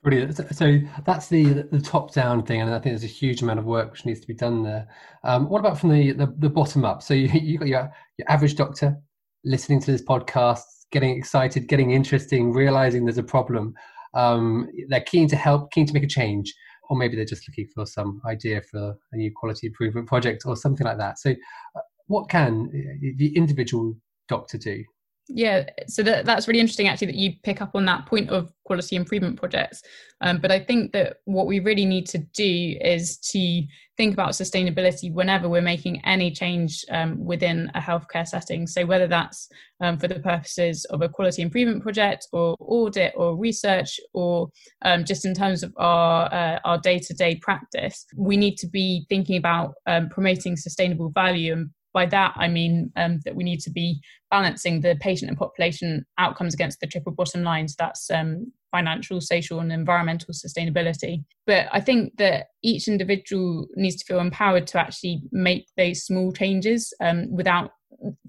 Brilliant. 0.02 0.36
So 0.54 0.78
that's 1.04 1.28
the 1.28 1.64
the 1.72 1.80
top 1.80 2.14
down 2.14 2.44
thing, 2.44 2.60
and 2.60 2.70
I 2.70 2.78
think 2.78 2.92
there's 2.92 3.02
a 3.02 3.12
huge 3.12 3.42
amount 3.42 3.58
of 3.58 3.64
work 3.64 3.90
which 3.90 4.06
needs 4.06 4.20
to 4.20 4.28
be 4.28 4.34
done 4.34 4.62
there. 4.62 4.86
Um, 5.24 5.48
what 5.48 5.58
about 5.58 5.78
from 5.78 5.90
the, 5.90 6.12
the, 6.12 6.32
the 6.38 6.48
bottom 6.48 6.84
up? 6.84 7.02
So 7.02 7.14
you 7.14 7.28
you 7.28 7.58
got 7.58 7.66
your 7.68 7.92
your 8.16 8.30
average 8.30 8.54
doctor 8.54 8.96
listening 9.44 9.80
to 9.80 9.90
this 9.90 10.02
podcast, 10.02 10.62
getting 10.92 11.16
excited, 11.16 11.66
getting 11.66 11.90
interesting, 11.90 12.52
realizing 12.52 13.04
there's 13.04 13.18
a 13.18 13.24
problem. 13.24 13.74
Um, 14.14 14.68
they're 14.88 15.00
keen 15.00 15.28
to 15.28 15.36
help, 15.36 15.72
keen 15.72 15.86
to 15.86 15.92
make 15.92 16.04
a 16.04 16.08
change, 16.08 16.54
or 16.88 16.96
maybe 16.96 17.16
they're 17.16 17.24
just 17.24 17.48
looking 17.48 17.66
for 17.74 17.84
some 17.84 18.20
idea 18.24 18.62
for 18.62 18.96
a 19.12 19.16
new 19.16 19.32
quality 19.34 19.66
improvement 19.66 20.06
project 20.06 20.44
or 20.46 20.54
something 20.54 20.86
like 20.86 20.98
that. 20.98 21.18
So, 21.18 21.30
uh, 21.30 21.80
what 22.06 22.28
can 22.28 22.70
the 23.16 23.36
individual 23.36 23.96
doctor 24.28 24.58
do? 24.58 24.84
Yeah, 25.30 25.64
so 25.86 26.02
that, 26.04 26.24
that's 26.24 26.48
really 26.48 26.60
interesting 26.60 26.88
actually 26.88 27.08
that 27.08 27.16
you 27.16 27.32
pick 27.42 27.60
up 27.60 27.72
on 27.74 27.84
that 27.84 28.06
point 28.06 28.30
of 28.30 28.50
quality 28.64 28.96
improvement 28.96 29.38
projects. 29.38 29.82
Um, 30.22 30.38
but 30.38 30.50
I 30.50 30.58
think 30.58 30.92
that 30.92 31.18
what 31.26 31.46
we 31.46 31.60
really 31.60 31.84
need 31.84 32.06
to 32.08 32.18
do 32.18 32.76
is 32.80 33.18
to 33.32 33.62
think 33.98 34.14
about 34.14 34.30
sustainability 34.30 35.12
whenever 35.12 35.48
we're 35.48 35.60
making 35.60 36.02
any 36.04 36.30
change 36.30 36.84
um, 36.90 37.22
within 37.22 37.70
a 37.74 37.80
healthcare 37.80 38.26
setting. 38.26 38.66
So 38.66 38.86
whether 38.86 39.06
that's 39.06 39.48
um, 39.80 39.98
for 39.98 40.08
the 40.08 40.20
purposes 40.20 40.86
of 40.86 41.02
a 41.02 41.08
quality 41.08 41.42
improvement 41.42 41.82
project 41.82 42.26
or 42.32 42.56
audit 42.58 43.12
or 43.14 43.36
research 43.36 44.00
or 44.14 44.48
um, 44.82 45.04
just 45.04 45.26
in 45.26 45.34
terms 45.34 45.62
of 45.62 45.74
our 45.76 46.32
uh, 46.32 46.58
our 46.64 46.78
day 46.78 46.98
to 47.00 47.14
day 47.14 47.36
practice, 47.36 48.06
we 48.16 48.36
need 48.36 48.56
to 48.58 48.66
be 48.66 49.04
thinking 49.10 49.36
about 49.36 49.74
um, 49.86 50.08
promoting 50.08 50.56
sustainable 50.56 51.10
value 51.10 51.52
and 51.52 51.70
by 51.92 52.06
that, 52.06 52.34
I 52.36 52.48
mean 52.48 52.92
um, 52.96 53.20
that 53.24 53.34
we 53.34 53.44
need 53.44 53.60
to 53.60 53.70
be 53.70 54.00
balancing 54.30 54.80
the 54.80 54.96
patient 55.00 55.30
and 55.30 55.38
population 55.38 56.04
outcomes 56.18 56.54
against 56.54 56.80
the 56.80 56.86
triple 56.86 57.12
bottom 57.12 57.42
lines. 57.42 57.74
That's 57.76 58.10
um, 58.10 58.52
financial, 58.70 59.20
social, 59.20 59.60
and 59.60 59.72
environmental 59.72 60.34
sustainability. 60.34 61.24
But 61.46 61.66
I 61.72 61.80
think 61.80 62.16
that 62.18 62.48
each 62.62 62.88
individual 62.88 63.66
needs 63.74 63.96
to 63.96 64.04
feel 64.04 64.20
empowered 64.20 64.66
to 64.68 64.78
actually 64.78 65.22
make 65.32 65.66
those 65.76 66.04
small 66.04 66.32
changes 66.32 66.92
um, 67.00 67.30
without 67.30 67.70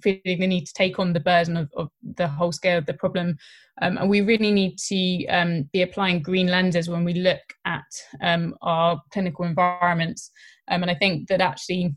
feeling 0.02 0.22
the 0.24 0.48
need 0.48 0.66
to 0.66 0.74
take 0.74 1.00
on 1.00 1.14
the 1.14 1.20
burden 1.20 1.58
of, 1.58 1.70
of 1.76 1.90
the 2.16 2.28
whole 2.28 2.52
scale 2.52 2.78
of 2.78 2.86
the 2.86 2.94
problem. 2.94 3.38
Um, 3.82 3.98
and 3.98 4.10
we 4.10 4.22
really 4.22 4.52
need 4.52 4.78
to 4.88 5.26
um, 5.28 5.70
be 5.72 5.82
applying 5.82 6.22
green 6.22 6.48
lenses 6.48 6.90
when 6.90 7.04
we 7.04 7.14
look 7.14 7.42
at 7.66 7.84
um, 8.22 8.56
our 8.62 9.02
clinical 9.12 9.46
environments. 9.46 10.32
Um, 10.70 10.82
and 10.82 10.92
I 10.92 10.96
think 10.96 11.28
that 11.28 11.42
actually 11.42 11.96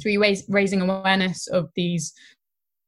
through 0.00 0.22
raising 0.48 0.80
awareness 0.82 1.46
of 1.46 1.70
these 1.76 2.12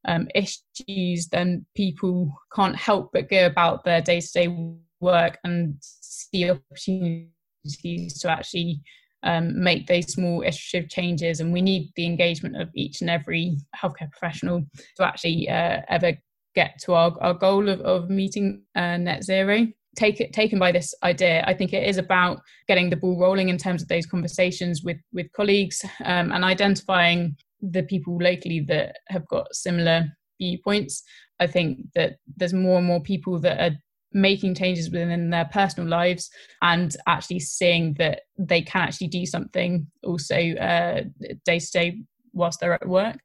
um, 0.07 0.29
issues, 0.35 1.29
then 1.29 1.67
people 1.75 2.33
can't 2.55 2.77
help 2.77 3.11
but 3.13 3.29
go 3.29 3.47
about 3.47 3.85
their 3.85 4.01
day 4.01 4.21
to 4.21 4.33
day 4.33 4.77
work 5.01 5.39
and 5.45 5.77
see 5.81 6.51
opportunities 6.51 8.21
to 8.21 8.31
actually 8.31 8.81
um, 9.23 9.61
make 9.61 9.87
those 9.87 10.13
small 10.13 10.43
iterative 10.43 10.89
changes. 10.89 11.41
And 11.41 11.53
we 11.53 11.61
need 11.61 11.91
the 11.97 12.07
engagement 12.07 12.61
of 12.61 12.71
each 12.75 13.01
and 13.01 13.11
every 13.11 13.59
healthcare 13.77 14.11
professional 14.11 14.65
to 14.97 15.05
actually 15.05 15.49
uh, 15.49 15.81
ever 15.89 16.13
get 16.55 16.79
to 16.85 16.95
our, 16.95 17.15
our 17.21 17.35
goal 17.35 17.69
of, 17.69 17.81
of 17.81 18.09
meeting 18.09 18.63
uh, 18.75 18.97
net 18.97 19.25
zero 19.25 19.67
take, 19.97 20.33
taken 20.33 20.59
by 20.59 20.73
this 20.73 20.95
idea. 21.03 21.45
I 21.47 21.55
think 21.55 21.73
it 21.73 21.89
is 21.89 21.99
about 21.99 22.41
getting 22.69 22.91
the 22.91 22.97
ball 22.97 23.19
rolling 23.19 23.49
in 23.49 23.59
terms 23.59 23.83
of 23.83 23.89
those 23.89 24.07
conversations 24.07 24.83
with 24.83 24.99
with 25.13 25.33
colleagues 25.33 25.85
um, 26.05 26.33
and 26.33 26.45
identifying 26.45 27.37
the 27.61 27.83
people 27.83 28.19
locally 28.19 28.61
that 28.69 28.97
have 29.09 29.27
got 29.29 29.55
similar 29.55 30.07
viewpoints. 30.41 31.03
I 31.41 31.47
think 31.47 31.81
that 31.95 32.17
there's 32.37 32.53
more 32.53 32.79
and 32.79 32.87
more 32.87 33.01
people 33.01 33.39
that 33.41 33.61
are 33.61 33.77
making 34.13 34.55
changes 34.55 34.91
within 34.91 35.31
their 35.31 35.45
personal 35.47 35.89
lives 35.89 36.31
and 36.63 36.97
actually 37.07 37.41
seeing 37.41 37.95
that 37.95 38.23
they 38.39 38.63
can 38.63 38.83
actually 38.83 39.09
do 39.09 39.27
something 39.27 39.87
also 40.03 40.37
day 40.37 41.59
to 41.59 41.71
day 41.73 42.01
whilst 42.33 42.61
they're 42.61 42.73
at 42.73 42.89
work. 42.89 43.19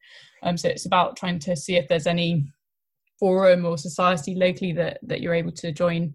Um, 0.43 0.57
so 0.57 0.69
it's 0.69 0.85
about 0.85 1.17
trying 1.17 1.39
to 1.39 1.55
see 1.55 1.75
if 1.75 1.87
there's 1.87 2.07
any 2.07 2.51
forum 3.19 3.65
or 3.65 3.77
society 3.77 4.33
locally 4.33 4.73
that 4.73 4.97
that 5.03 5.21
you're 5.21 5.35
able 5.35 5.51
to 5.51 5.71
join 5.71 6.13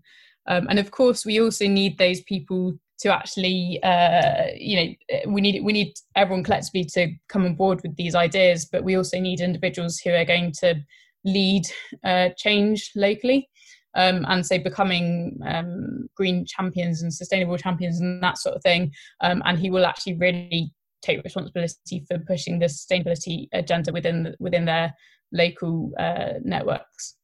um, 0.48 0.66
and 0.68 0.78
of 0.78 0.90
course, 0.90 1.24
we 1.24 1.40
also 1.40 1.66
need 1.66 1.98
those 1.98 2.20
people 2.22 2.78
to 3.00 3.12
actually, 3.12 3.78
uh, 3.82 4.46
you 4.56 4.76
know, 4.76 5.30
we 5.32 5.40
need 5.40 5.62
we 5.62 5.72
need 5.72 5.94
everyone 6.14 6.44
collectively 6.44 6.84
to 6.84 7.12
come 7.28 7.44
on 7.44 7.54
board 7.54 7.80
with 7.82 7.96
these 7.96 8.14
ideas, 8.14 8.64
but 8.64 8.84
we 8.84 8.96
also 8.96 9.20
need 9.20 9.40
individuals 9.40 9.98
who 9.98 10.10
are 10.10 10.24
going 10.24 10.52
to 10.60 10.76
lead 11.24 11.64
uh, 12.04 12.30
change 12.36 12.90
locally. 12.94 13.48
Um, 13.94 14.26
and 14.28 14.44
so 14.44 14.58
becoming 14.58 15.38
um, 15.46 16.08
green 16.16 16.44
champions 16.46 17.02
and 17.02 17.12
sustainable 17.12 17.56
champions 17.56 17.98
and 17.98 18.22
that 18.22 18.36
sort 18.36 18.54
of 18.54 18.62
thing. 18.62 18.92
Um, 19.22 19.42
and 19.46 19.58
he 19.58 19.70
will 19.70 19.86
actually 19.86 20.14
really 20.14 20.72
take 21.02 21.24
responsibility 21.24 22.04
for 22.06 22.18
pushing 22.18 22.58
the 22.58 22.66
sustainability 22.66 23.48
agenda 23.52 23.92
within 23.92 24.34
within 24.38 24.66
their 24.66 24.94
local 25.32 25.92
uh, 25.98 26.34
networks. 26.42 27.16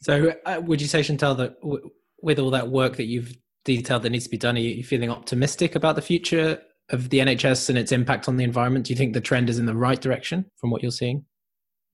So, 0.00 0.32
uh, 0.46 0.60
would 0.64 0.80
you 0.80 0.86
say, 0.86 1.02
Chantelle, 1.02 1.34
that 1.36 1.60
w- 1.60 1.90
with 2.22 2.38
all 2.38 2.50
that 2.50 2.68
work 2.68 2.96
that 2.96 3.06
you've 3.06 3.36
detailed 3.64 4.02
that 4.02 4.10
needs 4.10 4.24
to 4.24 4.30
be 4.30 4.38
done, 4.38 4.56
are 4.56 4.60
you 4.60 4.84
feeling 4.84 5.10
optimistic 5.10 5.74
about 5.74 5.96
the 5.96 6.02
future 6.02 6.60
of 6.90 7.10
the 7.10 7.18
NHS 7.18 7.68
and 7.68 7.78
its 7.78 7.92
impact 7.92 8.28
on 8.28 8.36
the 8.36 8.44
environment? 8.44 8.86
Do 8.86 8.92
you 8.92 8.96
think 8.96 9.12
the 9.12 9.20
trend 9.20 9.50
is 9.50 9.58
in 9.58 9.66
the 9.66 9.74
right 9.74 10.00
direction 10.00 10.46
from 10.56 10.70
what 10.70 10.82
you're 10.82 10.90
seeing? 10.90 11.24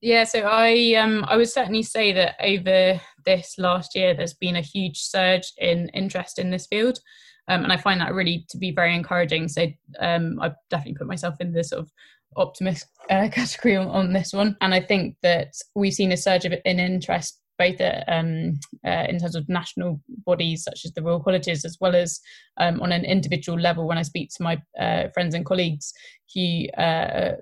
Yeah, 0.01 0.23
so 0.23 0.41
I 0.41 0.93
um 0.95 1.25
I 1.27 1.37
would 1.37 1.49
certainly 1.49 1.81
say 1.81 2.11
that 2.13 2.35
over 2.39 3.01
this 3.25 3.55
last 3.57 3.95
year, 3.95 4.13
there's 4.13 4.33
been 4.33 4.55
a 4.55 4.61
huge 4.61 4.99
surge 4.99 5.51
in 5.57 5.89
interest 5.89 6.37
in 6.37 6.51
this 6.51 6.67
field, 6.67 6.99
um, 7.47 7.63
and 7.63 7.73
I 7.73 7.77
find 7.77 7.99
that 8.01 8.13
really 8.13 8.45
to 8.49 8.57
be 8.57 8.71
very 8.71 8.93
encouraging. 8.93 9.47
So 9.47 9.67
um, 9.99 10.39
I've 10.41 10.55
definitely 10.69 10.95
put 10.95 11.07
myself 11.07 11.35
in 11.39 11.53
the 11.53 11.63
sort 11.63 11.81
of 11.81 11.91
optimist 12.35 12.85
uh, 13.09 13.29
category 13.31 13.77
on, 13.77 13.87
on, 13.87 14.13
this 14.13 14.31
one, 14.33 14.57
and 14.61 14.73
I 14.73 14.81
think 14.81 15.15
that 15.23 15.53
we've 15.73 15.93
seen 15.93 16.11
a 16.11 16.17
surge 16.17 16.45
of 16.45 16.53
in 16.65 16.79
interest 16.79 17.39
both 17.57 17.79
at, 17.81 18.03
um, 18.07 18.59
uh, 18.85 19.05
in 19.09 19.19
terms 19.19 19.35
of 19.35 19.47
national 19.49 20.01
bodies 20.25 20.63
such 20.63 20.85
as 20.85 20.93
the 20.93 21.01
Royal 21.01 21.23
Colleges, 21.23 21.65
as 21.65 21.77
well 21.79 21.95
as 21.95 22.19
um, 22.57 22.81
on 22.81 22.91
an 22.91 23.05
individual 23.05 23.59
level. 23.59 23.87
When 23.87 23.97
I 23.97 24.03
speak 24.03 24.29
to 24.35 24.43
my 24.43 24.61
uh, 24.79 25.09
friends 25.13 25.35
and 25.35 25.45
colleagues 25.45 25.93
who 26.33 26.67
uh, 26.77 27.33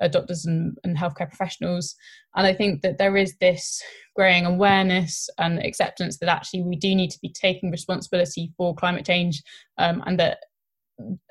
are 0.00 0.08
doctors 0.08 0.46
and, 0.46 0.76
and, 0.84 0.96
healthcare 0.96 1.28
professionals, 1.28 1.94
and 2.34 2.46
I 2.46 2.54
think 2.54 2.82
that 2.82 2.98
there 2.98 3.16
is 3.16 3.36
this 3.40 3.82
growing 4.16 4.46
awareness 4.46 5.28
and 5.38 5.58
acceptance 5.58 6.18
that 6.18 6.28
actually 6.28 6.62
we 6.62 6.76
do 6.76 6.94
need 6.94 7.10
to 7.10 7.18
be 7.20 7.32
taking 7.32 7.70
responsibility 7.70 8.52
for 8.56 8.74
climate 8.74 9.06
change, 9.06 9.42
um, 9.78 10.02
and 10.06 10.18
that 10.18 10.38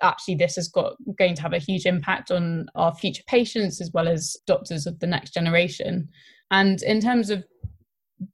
actually 0.02 0.36
this 0.36 0.56
has 0.56 0.68
got 0.68 0.96
going 1.18 1.36
to 1.36 1.42
have 1.42 1.54
a 1.54 1.60
huge 1.60 1.86
impact 1.86 2.32
on 2.32 2.68
our 2.76 2.94
future 2.96 3.24
patients 3.28 3.82
as 3.82 3.92
well 3.94 4.08
as 4.08 4.36
doctors 4.48 4.88
of 4.88 4.98
the 5.00 5.08
next 5.08 5.32
generation 5.34 6.10
and 6.52 6.82
in 6.84 7.00
terms 7.00 7.30
of 7.30 7.44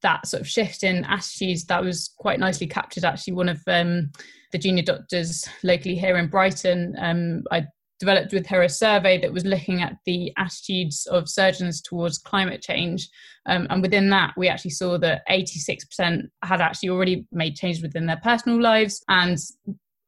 that 0.01 0.27
sort 0.27 0.41
of 0.41 0.47
shift 0.47 0.83
in 0.83 1.05
attitudes 1.05 1.65
that 1.65 1.83
was 1.83 2.13
quite 2.17 2.39
nicely 2.39 2.67
captured 2.67 3.05
actually 3.05 3.33
one 3.33 3.49
of 3.49 3.61
um, 3.67 4.11
the 4.51 4.57
junior 4.57 4.83
doctors 4.83 5.47
locally 5.63 5.95
here 5.95 6.17
in 6.17 6.27
brighton. 6.27 6.95
Um, 6.99 7.43
i 7.51 7.65
developed 7.99 8.33
with 8.33 8.45
her 8.47 8.61
a 8.61 8.69
survey 8.69 9.19
that 9.19 9.31
was 9.31 9.45
looking 9.45 9.81
at 9.81 9.97
the 10.05 10.31
attitudes 10.37 11.05
of 11.07 11.29
surgeons 11.29 11.81
towards 11.81 12.17
climate 12.17 12.61
change. 12.61 13.07
Um, 13.45 13.67
and 13.69 13.81
within 13.81 14.09
that 14.09 14.33
we 14.35 14.49
actually 14.49 14.71
saw 14.71 14.97
that 14.97 15.21
86% 15.29 16.23
had 16.43 16.61
actually 16.61 16.89
already 16.89 17.25
made 17.31 17.55
changes 17.55 17.81
within 17.81 18.05
their 18.05 18.19
personal 18.21 18.61
lives 18.61 19.03
and 19.07 19.37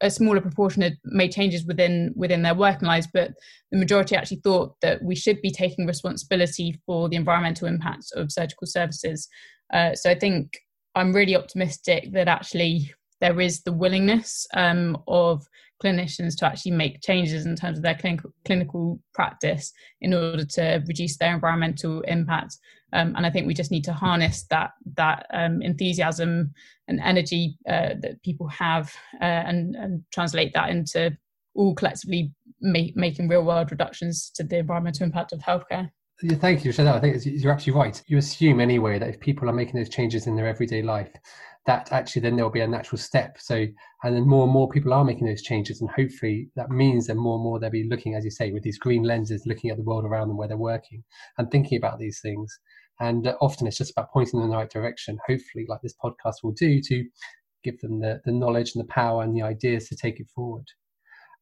a 0.02 0.12
smaller 0.12 0.42
proportion 0.42 0.82
had 0.84 0.98
made 1.06 1.32
changes 1.32 1.66
within 1.66 2.14
within 2.16 2.44
their 2.44 2.54
working 2.54 2.88
lives, 2.88 3.08
but 3.12 3.32
the 3.72 3.78
majority 3.78 4.16
actually 4.16 4.42
thought 4.44 4.76
that 4.82 5.02
we 5.02 5.16
should 5.16 5.42
be 5.42 5.50
taking 5.50 5.88
responsibility 5.88 6.80
for 6.86 7.10
the 7.10 7.16
environmental 7.16 7.68
impacts 7.68 8.12
of 8.12 8.32
surgical 8.32 8.68
services. 8.68 9.28
Uh, 9.74 9.94
so 9.94 10.10
I 10.10 10.16
think 10.18 10.58
I'm 10.96 11.14
really 11.14 11.36
optimistic 11.36 12.12
that 12.14 12.28
actually 12.28 12.94
there 13.22 13.40
is 13.42 13.62
the 13.62 13.74
willingness 13.74 14.48
um, 14.54 14.98
of 15.08 15.46
clinicians 15.84 16.36
to 16.38 16.46
actually 16.46 16.72
make 16.72 17.02
changes 17.02 17.46
in 17.46 17.56
terms 17.56 17.78
of 17.78 17.84
their 17.84 17.96
clinical, 17.96 18.32
clinical 18.46 19.00
practice 19.14 19.72
in 20.02 20.14
order 20.14 20.46
to 20.46 20.84
reduce 20.88 21.18
their 21.18 21.34
environmental 21.34 22.02
impact. 22.02 22.58
Um, 22.94 23.16
and 23.16 23.26
I 23.26 23.30
think 23.30 23.48
we 23.48 23.54
just 23.54 23.72
need 23.72 23.84
to 23.84 23.94
harness 23.94 24.46
that 24.50 24.72
that 24.96 25.26
um, 25.34 25.62
enthusiasm 25.62 26.54
and 26.88 27.00
energy 27.02 27.58
uh, 27.68 27.96
that 28.02 28.22
people 28.24 28.48
have 28.48 28.94
uh, 29.22 29.26
and, 29.26 29.76
and 29.76 30.04
translate 30.14 30.54
that 30.54 30.70
into 30.70 31.16
all 31.54 31.76
collectively 31.76 32.32
make, 32.62 32.96
making 32.96 33.28
real 33.28 33.44
world 33.44 33.72
reductions 33.72 34.32
to 34.36 34.44
the 34.44 34.58
environmental 34.60 35.04
impact 35.04 35.34
of 35.34 35.40
healthcare. 35.40 35.92
Yeah, 36.24 36.36
thank 36.36 36.66
you, 36.66 36.72
Chantelle. 36.72 36.96
I 36.96 37.00
think 37.00 37.24
you're 37.26 37.52
absolutely 37.52 37.80
right. 37.80 38.04
You 38.08 38.18
assume 38.18 38.60
anyway 38.60 38.98
that 38.98 39.10
if 39.10 39.20
people 39.20 39.50
are 39.50 39.54
making 39.54 39.76
those 39.76 39.90
changes 39.90 40.26
in 40.26 40.36
their 40.36 40.48
everyday 40.48 40.82
life, 40.82 41.12
that 41.68 41.92
actually 41.92 42.24
then 42.24 42.36
there'll 42.36 42.50
be 42.50 42.62
a 42.62 42.68
natural 42.68 42.98
step. 42.98 43.38
So, 43.40 43.68
and 44.04 44.16
then 44.16 44.28
more 44.28 44.44
and 44.44 44.52
more 44.52 44.68
people 44.68 44.94
are 44.94 45.06
making 45.06 45.28
those 45.28 45.44
changes, 45.44 45.80
and 45.80 45.90
hopefully 45.92 46.50
that 46.56 46.72
means 46.72 47.06
that 47.06 47.16
more 47.16 47.36
and 47.36 47.44
more 47.44 47.60
they'll 47.60 47.70
be 47.70 47.88
looking, 47.88 48.16
as 48.16 48.26
you 48.26 48.32
say, 48.32 48.52
with 48.52 48.64
these 48.64 48.80
green 48.80 49.04
lenses, 49.04 49.46
looking 49.46 49.70
at 49.70 49.78
the 49.78 49.84
world 49.84 50.06
around 50.06 50.30
them 50.30 50.38
where 50.38 50.48
they're 50.48 50.58
working 50.58 51.04
and 51.38 51.52
thinking 51.52 51.78
about 51.78 52.00
these 52.00 52.20
things. 52.20 52.58
And 53.00 53.28
uh, 53.28 53.36
often 53.40 53.68
it's 53.68 53.78
just 53.78 53.92
about 53.92 54.12
pointing 54.12 54.42
in 54.42 54.50
the 54.50 54.56
right 54.56 54.70
direction. 54.72 55.20
Hopefully, 55.28 55.68
like 55.70 55.82
this 55.84 55.94
podcast 56.04 56.38
will 56.42 56.54
do, 56.54 56.82
to 56.82 57.06
give 57.64 57.80
them 57.80 58.00
the, 58.00 58.22
the 58.26 58.32
knowledge 58.32 58.72
and 58.74 58.84
the 58.84 58.92
power 58.92 59.22
and 59.22 59.36
the 59.36 59.44
ideas 59.44 59.88
to 59.90 59.96
take 59.96 60.20
it 60.20 60.28
forward. 60.34 60.66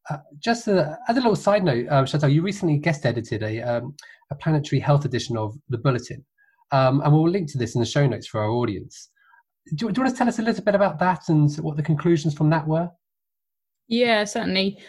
Uh, 0.09 0.17
just 0.39 0.67
a, 0.67 0.97
as 1.07 1.17
a 1.17 1.19
little 1.19 1.35
side 1.35 1.63
note, 1.63 1.87
uh, 1.89 2.05
Chantelle, 2.05 2.29
you 2.29 2.41
recently 2.41 2.77
guest 2.77 3.05
edited 3.05 3.41
a, 3.41 3.61
um, 3.61 3.95
a 4.31 4.35
planetary 4.35 4.79
health 4.79 5.05
edition 5.05 5.35
of 5.35 5.55
the 5.69 5.77
Bulletin, 5.77 6.23
um, 6.71 7.01
and 7.01 7.11
we'll 7.11 7.29
link 7.29 7.51
to 7.51 7.57
this 7.57 7.75
in 7.75 7.79
the 7.79 7.85
show 7.85 8.05
notes 8.05 8.27
for 8.27 8.41
our 8.41 8.49
audience. 8.49 9.09
Do, 9.75 9.91
do, 9.91 9.93
you 9.97 10.03
want 10.03 10.13
to 10.13 10.17
tell 10.17 10.27
us 10.27 10.37
a 10.37 10.43
little 10.43 10.63
bit 10.63 10.75
about 10.75 10.99
that 10.99 11.29
and 11.29 11.51
what 11.57 11.75
the 11.75 11.81
conclusions 11.81 12.35
from 12.35 12.51
that 12.51 12.67
were? 12.67 12.89
Yeah, 13.87 14.23
certainly. 14.23 14.79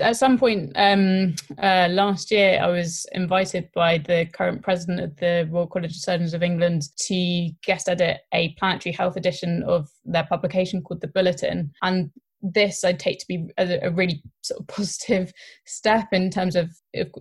At 0.00 0.16
some 0.16 0.36
point 0.36 0.72
um, 0.74 1.34
uh, 1.58 1.88
last 1.90 2.30
year, 2.30 2.60
I 2.60 2.68
was 2.68 3.06
invited 3.12 3.68
by 3.72 3.98
the 3.98 4.26
current 4.32 4.62
president 4.62 5.00
of 5.00 5.16
the 5.16 5.48
Royal 5.50 5.68
College 5.68 5.92
of 5.92 5.96
Surgeons 5.96 6.34
of 6.34 6.42
England 6.42 6.82
to 7.06 7.50
guest 7.64 7.88
edit 7.88 8.18
a 8.32 8.54
planetary 8.58 8.92
health 8.92 9.16
edition 9.16 9.62
of 9.62 9.88
their 10.04 10.24
publication 10.24 10.82
called 10.82 11.00
The 11.00 11.08
Bulletin. 11.08 11.72
And 11.82 12.10
this 12.42 12.84
I'd 12.84 12.98
take 12.98 13.18
to 13.20 13.26
be 13.28 13.48
a, 13.58 13.86
a, 13.86 13.90
really 13.90 14.22
sort 14.42 14.60
of 14.60 14.66
positive 14.76 15.32
step 15.66 16.08
in 16.12 16.30
terms 16.30 16.56
of 16.56 16.70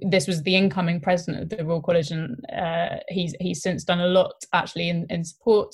this 0.01 0.27
was 0.27 0.41
the 0.43 0.55
incoming 0.55 0.99
president 0.99 1.43
of 1.43 1.57
the 1.57 1.63
Royal 1.63 1.81
College, 1.81 2.11
and 2.11 2.43
uh, 2.55 2.97
he's 3.09 3.35
he's 3.39 3.61
since 3.61 3.83
done 3.83 4.01
a 4.01 4.07
lot 4.07 4.33
actually 4.53 4.89
in, 4.89 5.05
in 5.09 5.23
support 5.23 5.73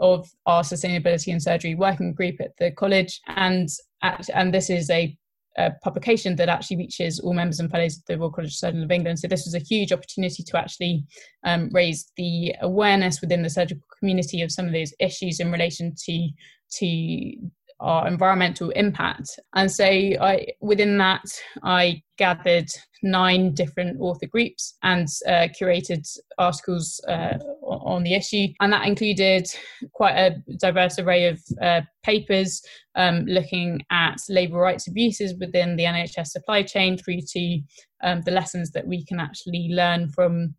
of 0.00 0.28
our 0.46 0.62
sustainability 0.62 1.30
and 1.30 1.42
surgery 1.42 1.74
working 1.74 2.12
group 2.12 2.36
at 2.40 2.56
the 2.58 2.70
college, 2.70 3.20
and 3.28 3.68
at, 4.02 4.28
and 4.34 4.52
this 4.52 4.70
is 4.70 4.90
a, 4.90 5.16
a, 5.56 5.72
publication 5.82 6.36
that 6.36 6.48
actually 6.48 6.76
reaches 6.76 7.20
all 7.20 7.32
members 7.32 7.60
and 7.60 7.70
fellows 7.70 7.98
of 7.98 8.04
the 8.06 8.18
Royal 8.18 8.30
College 8.30 8.50
of 8.50 8.54
Surgeons 8.54 8.84
of 8.84 8.90
England. 8.90 9.18
So 9.18 9.28
this 9.28 9.44
was 9.44 9.54
a 9.54 9.60
huge 9.60 9.92
opportunity 9.92 10.42
to 10.42 10.58
actually 10.58 11.04
um, 11.44 11.68
raise 11.72 12.10
the 12.16 12.54
awareness 12.60 13.20
within 13.20 13.42
the 13.42 13.50
surgical 13.50 13.84
community 13.98 14.42
of 14.42 14.52
some 14.52 14.66
of 14.66 14.72
those 14.72 14.92
issues 15.00 15.40
in 15.40 15.52
relation 15.52 15.94
to 16.06 16.28
to 16.76 17.36
our 17.84 18.08
environmental 18.08 18.70
impact. 18.70 19.28
And 19.54 19.70
so 19.70 19.84
I 19.84 20.46
within 20.60 20.96
that 20.98 21.24
I 21.62 22.02
gathered 22.16 22.68
nine 23.02 23.52
different 23.52 24.00
author 24.00 24.26
groups 24.26 24.76
and 24.82 25.06
uh, 25.26 25.48
curated 25.60 26.08
articles 26.38 26.98
uh, 27.06 27.36
on 27.62 28.02
the 28.02 28.14
issue. 28.14 28.46
And 28.60 28.72
that 28.72 28.86
included 28.86 29.46
quite 29.92 30.16
a 30.16 30.36
diverse 30.58 30.98
array 30.98 31.26
of 31.28 31.40
uh, 31.60 31.82
papers 32.02 32.62
um, 32.94 33.26
looking 33.26 33.82
at 33.90 34.16
labour 34.30 34.58
rights 34.58 34.88
abuses 34.88 35.34
within 35.38 35.76
the 35.76 35.84
NHS 35.84 36.28
supply 36.28 36.62
chain 36.62 36.96
through 36.96 37.20
to 37.32 37.60
um, 38.02 38.22
the 38.22 38.30
lessons 38.30 38.70
that 38.70 38.86
we 38.86 39.04
can 39.04 39.20
actually 39.20 39.68
learn 39.70 40.08
from 40.08 40.54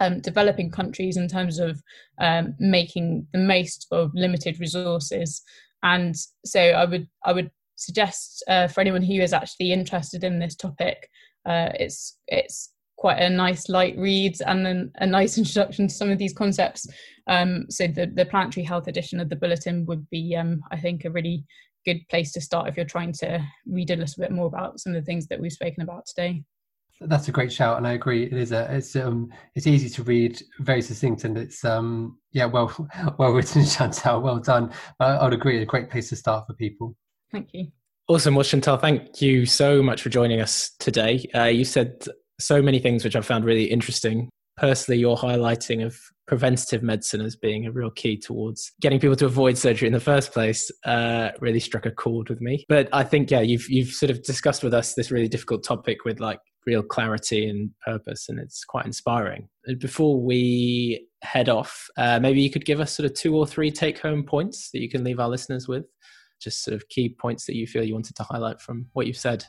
um, 0.00 0.20
developing 0.20 0.70
countries 0.70 1.16
in 1.16 1.28
terms 1.28 1.58
of 1.58 1.80
um, 2.18 2.54
making 2.58 3.26
the 3.32 3.38
most 3.38 3.86
of 3.92 4.10
limited 4.14 4.58
resources 4.60 5.42
and 5.82 6.16
so 6.44 6.60
I 6.60 6.84
would 6.84 7.06
I 7.24 7.32
would 7.32 7.50
suggest 7.76 8.42
uh, 8.48 8.68
for 8.68 8.80
anyone 8.80 9.02
who 9.02 9.14
is 9.14 9.32
actually 9.32 9.72
interested 9.72 10.24
in 10.24 10.38
this 10.38 10.54
topic, 10.54 11.08
uh, 11.44 11.70
it's 11.78 12.18
it's 12.28 12.72
quite 12.96 13.18
a 13.18 13.28
nice 13.28 13.68
light 13.68 13.96
read 13.98 14.36
and 14.46 14.64
then 14.64 14.90
a 14.96 15.06
nice 15.06 15.36
introduction 15.38 15.88
to 15.88 15.94
some 15.94 16.10
of 16.10 16.18
these 16.18 16.32
concepts. 16.32 16.86
Um, 17.26 17.66
so 17.68 17.86
the 17.86 18.06
the 18.06 18.26
planetary 18.26 18.64
health 18.64 18.88
edition 18.88 19.20
of 19.20 19.28
the 19.28 19.36
bulletin 19.36 19.86
would 19.86 20.08
be, 20.10 20.34
um, 20.36 20.62
I 20.70 20.78
think, 20.78 21.04
a 21.04 21.10
really 21.10 21.44
good 21.84 22.06
place 22.08 22.32
to 22.32 22.40
start 22.40 22.68
if 22.68 22.76
you're 22.76 22.84
trying 22.84 23.12
to 23.12 23.40
read 23.66 23.90
a 23.90 23.96
little 23.96 24.20
bit 24.20 24.32
more 24.32 24.46
about 24.46 24.80
some 24.80 24.94
of 24.94 25.00
the 25.00 25.06
things 25.06 25.28
that 25.28 25.40
we've 25.40 25.52
spoken 25.52 25.82
about 25.82 26.04
today. 26.06 26.42
That's 27.00 27.28
a 27.28 27.32
great 27.32 27.52
shout, 27.52 27.76
and 27.76 27.86
I 27.86 27.92
agree. 27.92 28.24
It 28.24 28.32
is 28.32 28.52
a 28.52 28.74
it's 28.74 28.96
um 28.96 29.30
it's 29.54 29.66
easy 29.66 29.88
to 29.90 30.02
read, 30.02 30.40
very 30.60 30.80
succinct, 30.80 31.24
and 31.24 31.36
it's 31.36 31.64
um 31.64 32.18
yeah 32.32 32.46
well 32.46 32.72
well 33.18 33.32
written, 33.32 33.64
Chantelle. 33.66 34.22
Well 34.22 34.38
done. 34.38 34.72
I, 35.00 35.22
would 35.24 35.34
agree, 35.34 35.60
a 35.60 35.66
great 35.66 35.90
place 35.90 36.08
to 36.10 36.16
start 36.16 36.46
for 36.46 36.54
people. 36.54 36.96
Thank 37.30 37.50
you. 37.52 37.68
Awesome. 38.08 38.34
Well, 38.34 38.44
Chantelle, 38.44 38.78
thank 38.78 39.20
you 39.20 39.46
so 39.46 39.82
much 39.82 40.00
for 40.00 40.10
joining 40.10 40.40
us 40.40 40.70
today. 40.78 41.24
Uh, 41.34 41.44
you 41.44 41.64
said 41.64 42.04
so 42.38 42.62
many 42.62 42.78
things 42.78 43.04
which 43.04 43.16
I 43.16 43.20
found 43.20 43.44
really 43.44 43.64
interesting. 43.64 44.30
Personally, 44.56 45.00
your 45.00 45.16
highlighting 45.16 45.84
of 45.84 45.98
preventative 46.26 46.82
medicine 46.82 47.20
as 47.20 47.36
being 47.36 47.66
a 47.66 47.72
real 47.72 47.90
key 47.90 48.16
towards 48.16 48.72
getting 48.80 48.98
people 48.98 49.16
to 49.16 49.26
avoid 49.26 49.58
surgery 49.58 49.86
in 49.86 49.92
the 49.92 50.00
first 50.00 50.32
place 50.32 50.70
uh, 50.84 51.30
really 51.40 51.60
struck 51.60 51.84
a 51.84 51.90
chord 51.90 52.28
with 52.28 52.40
me. 52.40 52.64
But 52.68 52.88
I 52.92 53.04
think, 53.04 53.30
yeah, 53.30 53.40
you've 53.40 53.68
you've 53.68 53.90
sort 53.90 54.10
of 54.10 54.22
discussed 54.22 54.62
with 54.62 54.72
us 54.72 54.94
this 54.94 55.10
really 55.10 55.28
difficult 55.28 55.62
topic 55.62 56.04
with 56.04 56.20
like 56.20 56.40
real 56.66 56.82
clarity 56.82 57.48
and 57.48 57.70
purpose, 57.84 58.28
and 58.28 58.38
it's 58.38 58.64
quite 58.64 58.86
inspiring. 58.86 59.48
Before 59.78 60.20
we 60.20 61.06
head 61.22 61.48
off, 61.48 61.88
uh, 61.96 62.20
maybe 62.20 62.40
you 62.40 62.50
could 62.50 62.64
give 62.64 62.80
us 62.80 62.92
sort 62.92 63.06
of 63.06 63.14
two 63.14 63.36
or 63.36 63.46
three 63.46 63.70
take 63.70 63.98
home 63.98 64.24
points 64.24 64.70
that 64.72 64.80
you 64.80 64.88
can 64.88 65.04
leave 65.04 65.20
our 65.20 65.28
listeners 65.28 65.68
with, 65.68 65.84
just 66.40 66.62
sort 66.62 66.74
of 66.74 66.88
key 66.88 67.08
points 67.08 67.46
that 67.46 67.56
you 67.56 67.66
feel 67.66 67.84
you 67.84 67.94
wanted 67.94 68.16
to 68.16 68.22
highlight 68.24 68.60
from 68.60 68.86
what 68.92 69.06
you've 69.06 69.16
said. 69.16 69.44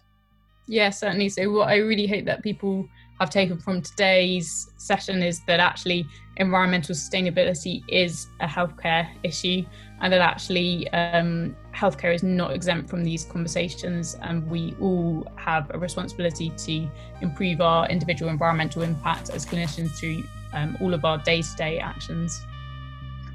Yeah, 0.68 0.90
certainly. 0.90 1.30
So, 1.30 1.50
what 1.52 1.70
I 1.70 1.78
really 1.78 2.08
hope 2.08 2.26
that 2.26 2.44
people 2.44 2.88
have 3.20 3.30
taken 3.30 3.58
from 3.58 3.82
today's 3.82 4.72
session 4.78 5.24
is 5.24 5.44
that 5.46 5.60
actually 5.60 6.06
environmental 6.36 6.94
sustainability 6.94 7.84
is 7.88 8.28
a 8.42 8.46
healthcare 8.46 9.08
issue 9.24 9.64
and 10.02 10.14
that 10.14 10.22
actually 10.22 10.88
um, 10.90 11.56
healthcare 11.74 12.14
is 12.14 12.22
not 12.22 12.52
exempt 12.52 12.90
from 12.90 13.04
these 13.04 13.26
conversations 13.26 14.16
and 14.22 14.48
we 14.48 14.76
all 14.80 15.26
have 15.36 15.72
a 15.74 15.80
responsibility 15.80 16.52
to 16.58 16.88
improve 17.22 17.60
our 17.60 17.88
individual 17.90 18.30
environmental 18.30 18.84
impact 18.84 19.32
as 19.32 19.46
clinicians 19.46 19.90
through 19.92 20.24
um, 20.54 20.78
all 20.80 20.94
of 20.94 21.04
our 21.04 21.18
day-to-day 21.20 21.80
actions. 21.80 22.46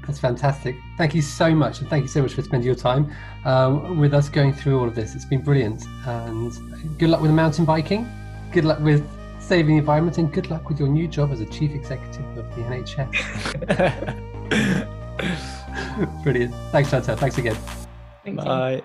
That's 0.05 0.19
fantastic. 0.19 0.75
Thank 0.97 1.15
you 1.15 1.21
so 1.21 1.55
much, 1.55 1.79
and 1.79 1.89
thank 1.89 2.01
you 2.01 2.09
so 2.09 2.21
much 2.21 2.33
for 2.33 2.41
spending 2.41 2.65
your 2.67 2.75
time 2.75 3.09
um, 3.45 3.97
with 3.99 4.13
us 4.13 4.27
going 4.27 4.53
through 4.53 4.79
all 4.79 4.87
of 4.87 4.95
this. 4.95 5.15
It's 5.15 5.25
been 5.25 5.41
brilliant, 5.41 5.85
and 6.05 6.51
good 6.99 7.09
luck 7.09 7.21
with 7.21 7.31
the 7.31 7.35
mountain 7.35 7.63
biking. 7.65 8.09
Good 8.51 8.65
luck 8.65 8.79
with 8.79 9.07
saving 9.39 9.75
the 9.75 9.79
environment, 9.79 10.17
and 10.17 10.31
good 10.31 10.49
luck 10.49 10.67
with 10.67 10.79
your 10.79 10.89
new 10.89 11.07
job 11.07 11.31
as 11.31 11.39
a 11.39 11.45
chief 11.45 11.71
executive 11.71 12.25
of 12.37 12.53
the 12.55 12.61
NHS. 12.63 14.19
Brilliant. 16.23 16.53
Thanks, 16.71 16.89
Chantelle. 16.89 17.17
Thanks 17.17 17.37
again. 17.37 17.55
Thank 18.23 18.37
Bye. 18.37 18.71
You. 18.71 18.83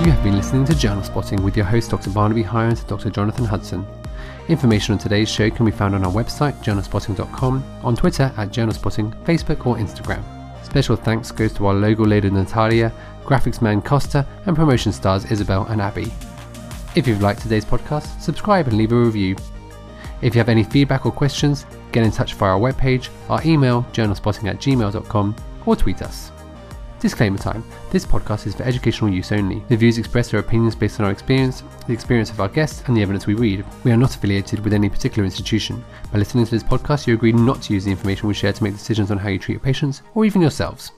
You 0.00 0.10
have 0.10 0.22
been 0.24 0.36
listening 0.36 0.64
to 0.64 0.74
Journal 0.74 1.02
Spotting 1.02 1.42
with 1.42 1.56
your 1.56 1.66
host, 1.66 1.90
Dr. 1.90 2.10
Barnaby 2.10 2.42
Hyland 2.42 2.78
and 2.78 2.86
Dr. 2.86 3.10
Jonathan 3.10 3.44
Hudson. 3.44 3.86
Information 4.48 4.92
on 4.92 4.98
today's 4.98 5.28
show 5.28 5.50
can 5.50 5.64
be 5.64 5.72
found 5.72 5.94
on 5.94 6.04
our 6.04 6.12
website, 6.12 6.54
journalspotting.com, 6.62 7.64
on 7.84 7.96
Twitter 7.96 8.32
at 8.36 8.50
journalspotting, 8.50 9.12
Facebook, 9.24 9.66
or 9.66 9.76
Instagram. 9.76 10.22
Special 10.64 10.96
thanks 10.96 11.30
goes 11.30 11.52
to 11.54 11.66
our 11.66 11.74
logo 11.74 12.04
lady 12.04 12.30
Natalia, 12.30 12.92
graphics 13.24 13.62
man 13.62 13.80
Costa, 13.80 14.26
and 14.46 14.56
promotion 14.56 14.92
stars 14.92 15.30
Isabel 15.30 15.66
and 15.66 15.80
Abby. 15.80 16.12
If 16.94 17.06
you've 17.06 17.22
liked 17.22 17.42
today's 17.42 17.64
podcast, 17.64 18.20
subscribe 18.20 18.66
and 18.66 18.76
leave 18.76 18.92
a 18.92 18.96
review. 18.96 19.36
If 20.22 20.34
you 20.34 20.38
have 20.38 20.48
any 20.48 20.64
feedback 20.64 21.06
or 21.06 21.12
questions, 21.12 21.64
get 21.92 22.04
in 22.04 22.10
touch 22.10 22.34
via 22.34 22.50
our 22.52 22.60
webpage, 22.60 23.08
our 23.28 23.40
email, 23.44 23.84
journalspotting 23.92 24.48
at 24.48 24.58
gmail.com, 24.58 25.36
or 25.66 25.76
tweet 25.76 26.02
us. 26.02 26.32
Disclaimer 27.00 27.38
time 27.38 27.64
this 27.90 28.04
podcast 28.04 28.46
is 28.46 28.54
for 28.54 28.62
educational 28.62 29.10
use 29.10 29.32
only. 29.32 29.64
The 29.68 29.76
views 29.76 29.96
expressed 29.96 30.34
are 30.34 30.38
opinions 30.38 30.76
based 30.76 31.00
on 31.00 31.06
our 31.06 31.12
experience, 31.12 31.62
the 31.86 31.94
experience 31.94 32.30
of 32.30 32.40
our 32.40 32.48
guests, 32.48 32.82
and 32.86 32.96
the 32.96 33.00
evidence 33.00 33.26
we 33.26 33.34
read. 33.34 33.64
We 33.84 33.90
are 33.90 33.96
not 33.96 34.14
affiliated 34.14 34.60
with 34.60 34.74
any 34.74 34.90
particular 34.90 35.24
institution. 35.24 35.82
By 36.12 36.18
listening 36.18 36.44
to 36.44 36.50
this 36.50 36.62
podcast, 36.62 37.06
you 37.06 37.14
agree 37.14 37.32
not 37.32 37.62
to 37.62 37.72
use 37.72 37.86
the 37.86 37.90
information 37.90 38.28
we 38.28 38.34
share 38.34 38.52
to 38.52 38.62
make 38.62 38.74
decisions 38.74 39.10
on 39.10 39.16
how 39.16 39.30
you 39.30 39.38
treat 39.38 39.54
your 39.54 39.60
patients 39.60 40.02
or 40.14 40.26
even 40.26 40.42
yourselves. 40.42 40.92